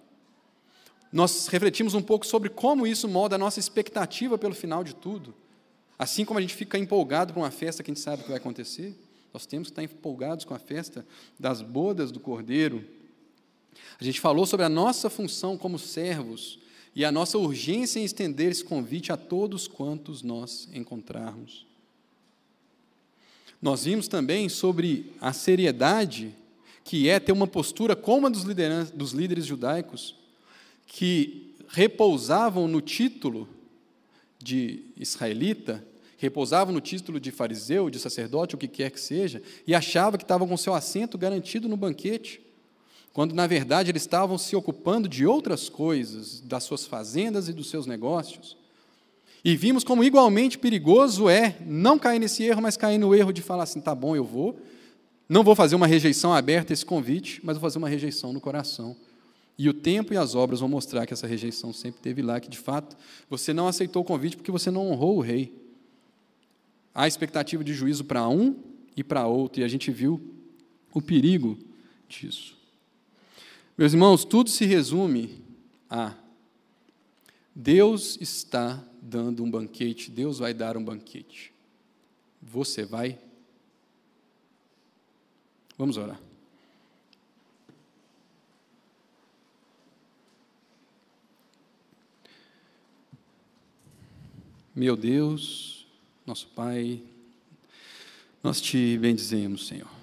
Nós 1.12 1.48
refletimos 1.48 1.94
um 1.94 2.02
pouco 2.02 2.26
sobre 2.26 2.48
como 2.48 2.88
isso 2.88 3.06
molda 3.06 3.36
a 3.36 3.38
nossa 3.38 3.60
expectativa 3.60 4.38
pelo 4.38 4.56
final 4.56 4.82
de 4.82 4.96
tudo. 4.96 5.36
Assim 6.00 6.24
como 6.24 6.40
a 6.40 6.42
gente 6.42 6.56
fica 6.56 6.78
empolgado 6.78 7.34
para 7.34 7.42
uma 7.42 7.52
festa 7.52 7.84
que 7.84 7.92
a 7.92 7.94
gente 7.94 8.02
sabe 8.02 8.24
que 8.24 8.30
vai 8.30 8.38
acontecer, 8.38 8.98
nós 9.34 9.46
temos 9.46 9.68
que 9.68 9.74
estar 9.74 9.84
empolgados 9.84 10.46
com 10.46 10.54
a 10.54 10.58
festa 10.58 11.06
das 11.38 11.62
bodas 11.62 12.14
do 12.14 12.20
Cordeiro, 12.22 12.82
a 14.00 14.04
gente 14.06 14.22
falou 14.22 14.46
sobre 14.46 14.66
a 14.66 14.70
nossa 14.70 15.10
função 15.10 15.58
como 15.58 15.78
servos 15.78 16.60
e 16.96 17.04
a 17.04 17.12
nossa 17.12 17.38
urgência 17.38 18.00
em 18.00 18.06
estender 18.06 18.52
esse 18.52 18.64
convite 18.64 19.12
a 19.12 19.18
todos 19.18 19.68
quantos 19.68 20.24
nós 20.24 20.70
encontrarmos. 20.74 21.67
Nós 23.62 23.86
vimos 23.86 24.08
também 24.08 24.50
sobre 24.50 25.14
a 25.20 25.34
seriedade 25.34 26.34
que 26.84 27.10
é 27.10 27.20
ter 27.20 27.32
uma 27.32 27.48
postura 27.48 27.96
como 27.96 28.28
a 28.28 28.30
dos, 28.30 28.46
dos 28.94 29.12
líderes 29.12 29.46
judaicos, 29.46 30.16
que 30.86 31.54
repousavam 31.68 32.66
no 32.68 32.80
título 32.80 33.48
de 34.40 34.86
israelita, 34.96 35.84
repousavam 36.18 36.74
no 36.74 36.80
título 36.80 37.20
de 37.20 37.30
fariseu, 37.30 37.90
de 37.90 38.00
sacerdote, 38.00 38.56
o 38.56 38.58
que 38.58 38.70
quer 38.70 38.90
que 38.90 39.00
seja, 39.02 39.42
e 39.66 39.76
achavam 39.76 40.18
que 40.18 40.24
estavam 40.24 40.48
com 40.48 40.56
seu 40.56 40.74
assento 40.74 41.18
garantido 41.18 41.68
no 41.68 41.76
banquete 41.76 42.42
quando 43.18 43.34
na 43.34 43.48
verdade 43.48 43.90
eles 43.90 44.04
estavam 44.04 44.38
se 44.38 44.56
ocupando 44.56 45.10
de 45.10 45.26
outras 45.26 45.70
coisas, 45.70 46.40
das 46.40 46.64
suas 46.66 46.86
fazendas 46.86 47.50
e 47.50 47.52
dos 47.52 47.68
seus 47.68 47.88
negócios. 47.88 48.56
E 49.44 49.56
vimos 49.56 49.84
como 49.84 50.04
igualmente 50.04 50.58
perigoso 50.58 51.30
é 51.30 51.58
não 51.66 51.98
cair 51.98 52.20
nesse 52.20 52.44
erro, 52.44 52.62
mas 52.62 52.76
cair 52.76 52.98
no 52.98 53.14
erro 53.16 53.32
de 53.32 53.42
falar 53.42 53.64
assim: 53.64 53.80
tá 53.80 53.94
bom, 53.94 54.16
eu 54.16 54.24
vou, 54.24 54.60
não 55.30 55.44
vou 55.44 55.56
fazer 55.56 55.76
uma 55.76 55.88
rejeição 55.88 56.34
aberta 56.34 56.72
a 56.72 56.76
esse 56.76 56.86
convite, 56.86 57.40
mas 57.44 57.58
vou 57.58 57.62
fazer 57.62 57.78
uma 57.78 57.90
rejeição 57.90 58.34
no 58.34 58.42
coração. 58.42 58.96
E 59.58 59.68
o 59.68 59.74
tempo 59.74 60.14
e 60.14 60.18
as 60.18 60.36
obras 60.36 60.60
vão 60.60 60.70
mostrar 60.70 61.06
que 61.06 61.14
essa 61.14 61.26
rejeição 61.26 61.74
sempre 61.74 62.00
teve 62.02 62.22
lá, 62.22 62.40
que 62.40 62.50
de 62.50 62.58
fato 62.58 62.96
você 63.30 63.54
não 63.54 63.68
aceitou 63.68 64.04
o 64.04 64.06
convite 64.06 64.38
porque 64.38 64.52
você 64.52 64.70
não 64.70 64.88
honrou 64.88 65.18
o 65.18 65.22
rei. 65.22 65.52
Há 66.94 67.08
expectativa 67.08 67.64
de 67.64 67.74
juízo 67.74 68.06
para 68.06 68.28
um 68.28 68.56
e 68.96 69.04
para 69.04 69.28
outro, 69.28 69.62
e 69.62 69.64
a 69.64 69.68
gente 69.68 69.92
viu 69.92 70.22
o 70.94 71.02
perigo 71.02 71.58
disso. 72.08 72.56
Meus 73.78 73.94
irmãos, 73.94 74.26
tudo 74.26 74.50
se 74.50 74.66
resume 74.66 75.42
a 75.90 76.14
Deus 77.56 78.18
está 78.22 78.84
dando 79.08 79.44
um 79.44 79.50
banquete, 79.50 80.12
Deus 80.12 80.40
vai 80.40 80.54
dar 80.54 80.76
um 80.78 80.84
banquete. 80.84 81.54
Você 82.42 82.86
vai? 82.86 83.18
Vamos 85.78 85.98
orar. 85.98 86.20
Meu 94.76 94.96
Deus, 94.96 95.88
nosso 96.26 96.48
Pai, 96.50 97.02
nós 98.44 98.62
te 98.62 98.98
bendizemos, 99.00 99.68
Senhor. 99.68 99.98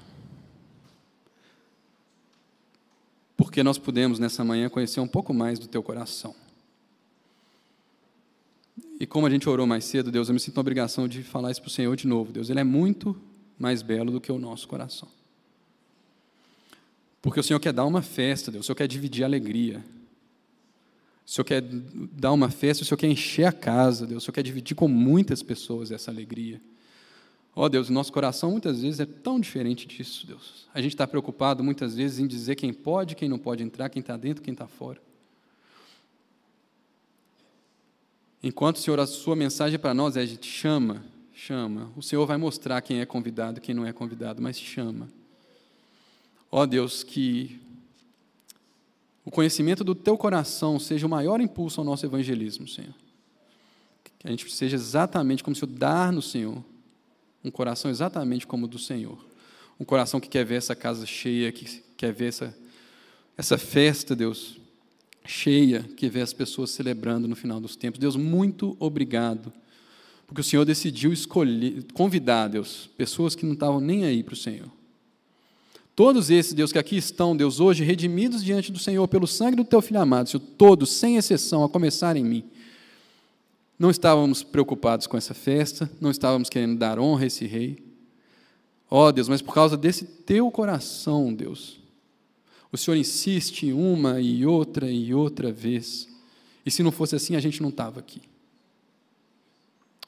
porque 3.54 3.62
nós 3.62 3.78
pudemos 3.78 4.18
nessa 4.18 4.42
manhã 4.42 4.68
conhecer 4.68 4.98
um 4.98 5.06
pouco 5.06 5.32
mais 5.32 5.60
do 5.60 5.68
teu 5.68 5.80
coração. 5.80 6.34
E 8.98 9.06
como 9.06 9.26
a 9.26 9.30
gente 9.30 9.48
orou 9.48 9.66
mais 9.66 9.84
cedo, 9.84 10.10
Deus, 10.10 10.28
eu 10.28 10.34
me 10.34 10.40
sinto 10.40 10.56
uma 10.56 10.60
obrigação 10.60 11.08
de 11.08 11.22
falar 11.22 11.50
isso 11.50 11.60
para 11.60 11.68
o 11.68 11.70
Senhor 11.70 11.96
de 11.96 12.06
novo. 12.06 12.32
Deus, 12.32 12.48
Ele 12.48 12.60
é 12.60 12.64
muito 12.64 13.16
mais 13.58 13.82
belo 13.82 14.10
do 14.10 14.20
que 14.20 14.30
o 14.30 14.38
nosso 14.38 14.68
coração. 14.68 15.08
Porque 17.20 17.40
o 17.40 17.42
Senhor 17.42 17.58
quer 17.58 17.72
dar 17.72 17.86
uma 17.86 18.02
festa, 18.02 18.52
Deus, 18.52 18.64
o 18.64 18.66
Senhor 18.66 18.76
quer 18.76 18.86
dividir 18.86 19.24
a 19.24 19.26
alegria. 19.26 19.84
O 21.26 21.30
Senhor 21.30 21.44
quer 21.44 21.62
dar 21.62 22.32
uma 22.32 22.50
festa, 22.50 22.82
o 22.82 22.86
Senhor 22.86 22.98
quer 22.98 23.08
encher 23.08 23.46
a 23.46 23.52
casa, 23.52 24.06
Deus, 24.06 24.22
o 24.22 24.26
Senhor 24.26 24.34
quer 24.34 24.42
dividir 24.42 24.76
com 24.76 24.86
muitas 24.86 25.42
pessoas 25.42 25.90
essa 25.90 26.10
alegria. 26.10 26.60
Ó 27.56 27.64
oh, 27.64 27.68
Deus, 27.68 27.88
nosso 27.88 28.12
coração 28.12 28.50
muitas 28.50 28.82
vezes 28.82 29.00
é 29.00 29.06
tão 29.06 29.40
diferente 29.40 29.86
disso, 29.86 30.26
Deus. 30.26 30.66
A 30.74 30.82
gente 30.82 30.92
está 30.92 31.06
preocupado 31.06 31.62
muitas 31.62 31.94
vezes 31.94 32.18
em 32.18 32.26
dizer 32.26 32.56
quem 32.56 32.72
pode, 32.72 33.14
quem 33.14 33.28
não 33.28 33.38
pode 33.38 33.62
entrar, 33.62 33.88
quem 33.88 34.00
está 34.00 34.16
dentro, 34.16 34.42
quem 34.42 34.52
está 34.52 34.66
fora. 34.66 35.00
Enquanto, 38.46 38.78
Senhor, 38.78 39.00
a 39.00 39.06
sua 39.06 39.34
mensagem 39.34 39.78
para 39.78 39.94
nós 39.94 40.18
é: 40.18 40.20
a 40.20 40.26
gente 40.26 40.46
chama, 40.46 41.02
chama. 41.32 41.90
O 41.96 42.02
Senhor 42.02 42.26
vai 42.26 42.36
mostrar 42.36 42.78
quem 42.82 43.00
é 43.00 43.06
convidado, 43.06 43.58
quem 43.58 43.74
não 43.74 43.86
é 43.86 43.92
convidado, 43.92 44.42
mas 44.42 44.58
chama. 44.58 45.08
Ó 46.52 46.66
Deus, 46.66 47.02
que 47.02 47.58
o 49.24 49.30
conhecimento 49.30 49.82
do 49.82 49.94
teu 49.94 50.18
coração 50.18 50.78
seja 50.78 51.06
o 51.06 51.08
maior 51.08 51.40
impulso 51.40 51.80
ao 51.80 51.86
nosso 51.86 52.04
evangelismo, 52.04 52.68
Senhor. 52.68 52.92
Que 54.18 54.28
a 54.28 54.30
gente 54.30 54.52
seja 54.52 54.76
exatamente 54.76 55.42
como 55.42 55.56
se 55.56 55.64
o 55.64 55.66
dar 55.66 56.12
no 56.12 56.20
Senhor 56.20 56.62
um 57.42 57.50
coração 57.50 57.90
exatamente 57.90 58.46
como 58.46 58.66
o 58.66 58.68
do 58.68 58.78
Senhor. 58.78 59.24
Um 59.80 59.86
coração 59.86 60.20
que 60.20 60.28
quer 60.28 60.44
ver 60.44 60.56
essa 60.56 60.76
casa 60.76 61.06
cheia, 61.06 61.50
que 61.50 61.82
quer 61.96 62.12
ver 62.12 62.26
essa, 62.26 62.54
essa 63.38 63.56
festa, 63.56 64.14
Deus, 64.14 64.60
cheia, 65.24 65.82
que 65.96 66.08
vê 66.08 66.20
as 66.20 66.32
pessoas 66.32 66.70
celebrando 66.70 67.26
no 67.26 67.34
final 67.34 67.60
dos 67.60 67.76
tempos. 67.76 67.98
Deus, 67.98 68.16
muito 68.16 68.76
obrigado, 68.78 69.52
porque 70.26 70.40
o 70.40 70.44
Senhor 70.44 70.64
decidiu 70.64 71.12
escolher, 71.12 71.84
convidar, 71.94 72.48
Deus, 72.48 72.90
pessoas 72.96 73.34
que 73.34 73.46
não 73.46 73.54
estavam 73.54 73.80
nem 73.80 74.04
aí 74.04 74.22
para 74.22 74.34
o 74.34 74.36
Senhor. 74.36 74.70
Todos 75.96 76.28
esses, 76.28 76.52
Deus, 76.52 76.72
que 76.72 76.78
aqui 76.78 76.96
estão, 76.96 77.36
Deus, 77.36 77.60
hoje 77.60 77.84
redimidos 77.84 78.42
diante 78.42 78.72
do 78.72 78.78
Senhor 78.78 79.06
pelo 79.06 79.26
sangue 79.26 79.56
do 79.56 79.64
Teu 79.64 79.80
Filho 79.80 80.00
amado, 80.00 80.28
Senhor, 80.28 80.42
todos, 80.58 80.90
sem 80.90 81.16
exceção, 81.16 81.64
a 81.64 81.68
começar 81.68 82.16
em 82.16 82.24
mim, 82.24 82.44
Não 83.76 83.90
estávamos 83.90 84.42
preocupados 84.42 85.06
com 85.06 85.16
essa 85.16 85.34
festa, 85.34 85.90
não 86.00 86.10
estávamos 86.10 86.48
querendo 86.48 86.78
dar 86.78 86.98
honra 86.98 87.24
a 87.24 87.26
esse 87.26 87.44
rei. 87.44 87.82
Ó 88.88 89.08
oh, 89.08 89.12
Deus, 89.12 89.28
mas 89.28 89.42
por 89.42 89.52
causa 89.52 89.76
desse 89.76 90.04
teu 90.04 90.48
coração, 90.50 91.34
Deus, 91.34 91.80
o 92.74 92.76
Senhor 92.76 92.96
insiste 92.96 93.72
uma 93.72 94.20
e 94.20 94.44
outra 94.44 94.90
e 94.90 95.14
outra 95.14 95.52
vez. 95.52 96.08
E 96.66 96.70
se 96.72 96.82
não 96.82 96.90
fosse 96.90 97.14
assim, 97.14 97.36
a 97.36 97.40
gente 97.40 97.62
não 97.62 97.68
estava 97.68 98.00
aqui. 98.00 98.20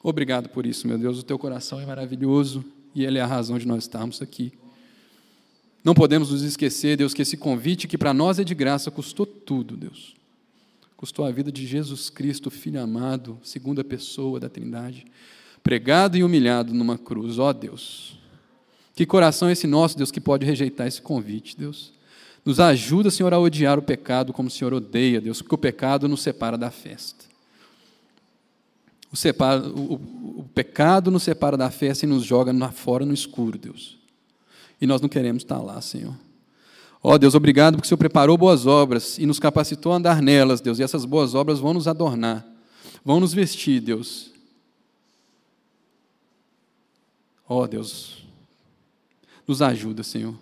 Obrigado 0.03 0.49
por 0.49 0.65
isso, 0.65 0.85
meu 0.85 0.97
Deus. 0.97 1.17
O 1.17 1.23
teu 1.23 1.39
coração 1.39 1.79
é 1.79 1.85
maravilhoso 1.85 2.65
e 2.93 3.05
ele 3.05 3.19
é 3.19 3.21
a 3.21 3.25
razão 3.25 3.57
de 3.57 3.65
nós 3.65 3.85
estarmos 3.85 4.21
aqui. 4.21 4.51
Não 5.81 5.93
podemos 5.93 6.31
nos 6.31 6.41
esquecer, 6.41 6.97
Deus, 6.97 7.13
que 7.13 7.21
esse 7.21 7.37
convite 7.37 7.87
que 7.87 7.97
para 7.97 8.13
nós 8.13 8.37
é 8.37 8.43
de 8.43 8.53
graça 8.53 8.91
custou 8.91 9.25
tudo, 9.25 9.77
Deus. 9.77 10.13
Custou 10.97 11.23
a 11.23 11.31
vida 11.31 11.49
de 11.49 11.65
Jesus 11.65 12.09
Cristo, 12.09 12.51
Filho 12.51 12.81
amado, 12.81 13.39
segunda 13.43 13.81
pessoa 13.81 14.41
da 14.41 14.49
Trindade, 14.49 15.05
pregado 15.63 16.17
e 16.17 16.23
humilhado 16.23 16.73
numa 16.73 16.97
cruz. 16.97 17.39
Ó 17.39 17.49
oh, 17.49 17.53
Deus, 17.53 18.19
que 18.93 19.05
coração 19.05 19.47
é 19.47 19.53
esse 19.53 19.67
nosso, 19.67 19.97
Deus, 19.97 20.11
que 20.11 20.19
pode 20.19 20.45
rejeitar 20.45 20.85
esse 20.85 21.01
convite, 21.01 21.55
Deus. 21.57 21.95
Nos 22.47 22.59
ajuda, 22.59 23.11
Senhor, 23.11 23.31
a 23.31 23.39
odiar 23.39 23.77
o 23.77 23.81
pecado 23.83 24.33
como 24.33 24.47
o 24.47 24.51
Senhor 24.51 24.73
odeia, 24.73 25.21
Deus, 25.21 25.41
porque 25.41 25.53
o 25.53 25.59
pecado 25.59 26.07
nos 26.07 26.23
separa 26.23 26.57
da 26.57 26.71
festa. 26.71 27.25
O, 29.11 29.15
separa, 29.15 29.61
o, 29.61 29.93
o, 29.93 30.39
o 30.39 30.49
pecado 30.55 31.11
nos 31.11 31.21
separa 31.21 31.55
da 31.55 31.69
festa 31.69 32.05
e 32.05 32.09
nos 32.09 32.23
joga 32.23 32.51
lá 32.51 32.71
fora 32.71 33.05
no 33.05 33.13
escuro, 33.13 33.57
Deus 33.57 33.97
e 34.79 34.85
nós 34.85 35.01
não 35.01 35.09
queremos 35.09 35.43
estar 35.43 35.59
lá, 35.59 35.81
Senhor. 35.81 36.13
Ó 37.01 37.13
oh, 37.13 37.17
Deus, 37.17 37.35
obrigado 37.35 37.75
porque 37.75 37.85
o 37.85 37.89
Senhor 37.89 37.97
preparou 37.97 38.37
boas 38.37 38.65
obras 38.65 39.17
e 39.17 39.25
nos 39.25 39.39
capacitou 39.39 39.93
a 39.93 39.97
andar 39.97 40.21
nelas, 40.21 40.61
Deus, 40.61 40.79
e 40.79 40.83
essas 40.83 41.05
boas 41.05 41.35
obras 41.35 41.59
vão 41.59 41.73
nos 41.73 41.87
adornar, 41.87 42.45
vão 43.03 43.19
nos 43.19 43.33
vestir, 43.33 43.79
Deus. 43.79 44.31
Ó 47.47 47.63
oh, 47.63 47.67
Deus, 47.67 48.23
nos 49.47 49.61
ajuda, 49.61 50.03
Senhor. 50.03 50.35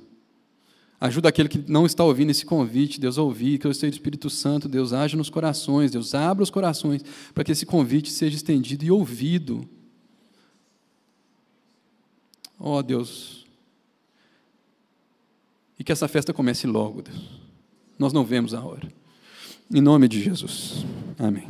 Ajuda 1.05 1.29
aquele 1.29 1.47
que 1.47 1.63
não 1.67 1.85
está 1.85 2.03
ouvindo 2.03 2.31
esse 2.31 2.43
convite, 2.43 2.99
Deus, 2.99 3.19
a 3.19 3.21
ouvir, 3.21 3.59
que 3.59 3.67
o 3.67 3.73
Seu 3.73 3.87
Espírito 3.87 4.27
Santo, 4.27 4.67
Deus, 4.67 4.91
age 4.91 5.15
nos 5.15 5.29
corações, 5.29 5.91
Deus, 5.91 6.15
abra 6.15 6.43
os 6.43 6.49
corações 6.49 7.03
para 7.31 7.43
que 7.43 7.51
esse 7.51 7.65
convite 7.65 8.11
seja 8.11 8.35
estendido 8.35 8.83
e 8.83 8.89
ouvido. 8.89 9.69
Ó 12.59 12.79
oh, 12.79 12.83
Deus, 12.83 13.45
e 15.77 15.83
que 15.83 15.91
essa 15.91 16.07
festa 16.07 16.33
comece 16.33 16.65
logo, 16.65 17.03
Deus. 17.03 17.39
Nós 17.99 18.11
não 18.11 18.25
vemos 18.25 18.55
a 18.55 18.63
hora. 18.63 18.91
Em 19.71 19.81
nome 19.81 20.07
de 20.07 20.21
Jesus. 20.21 20.85
Amém. 21.19 21.47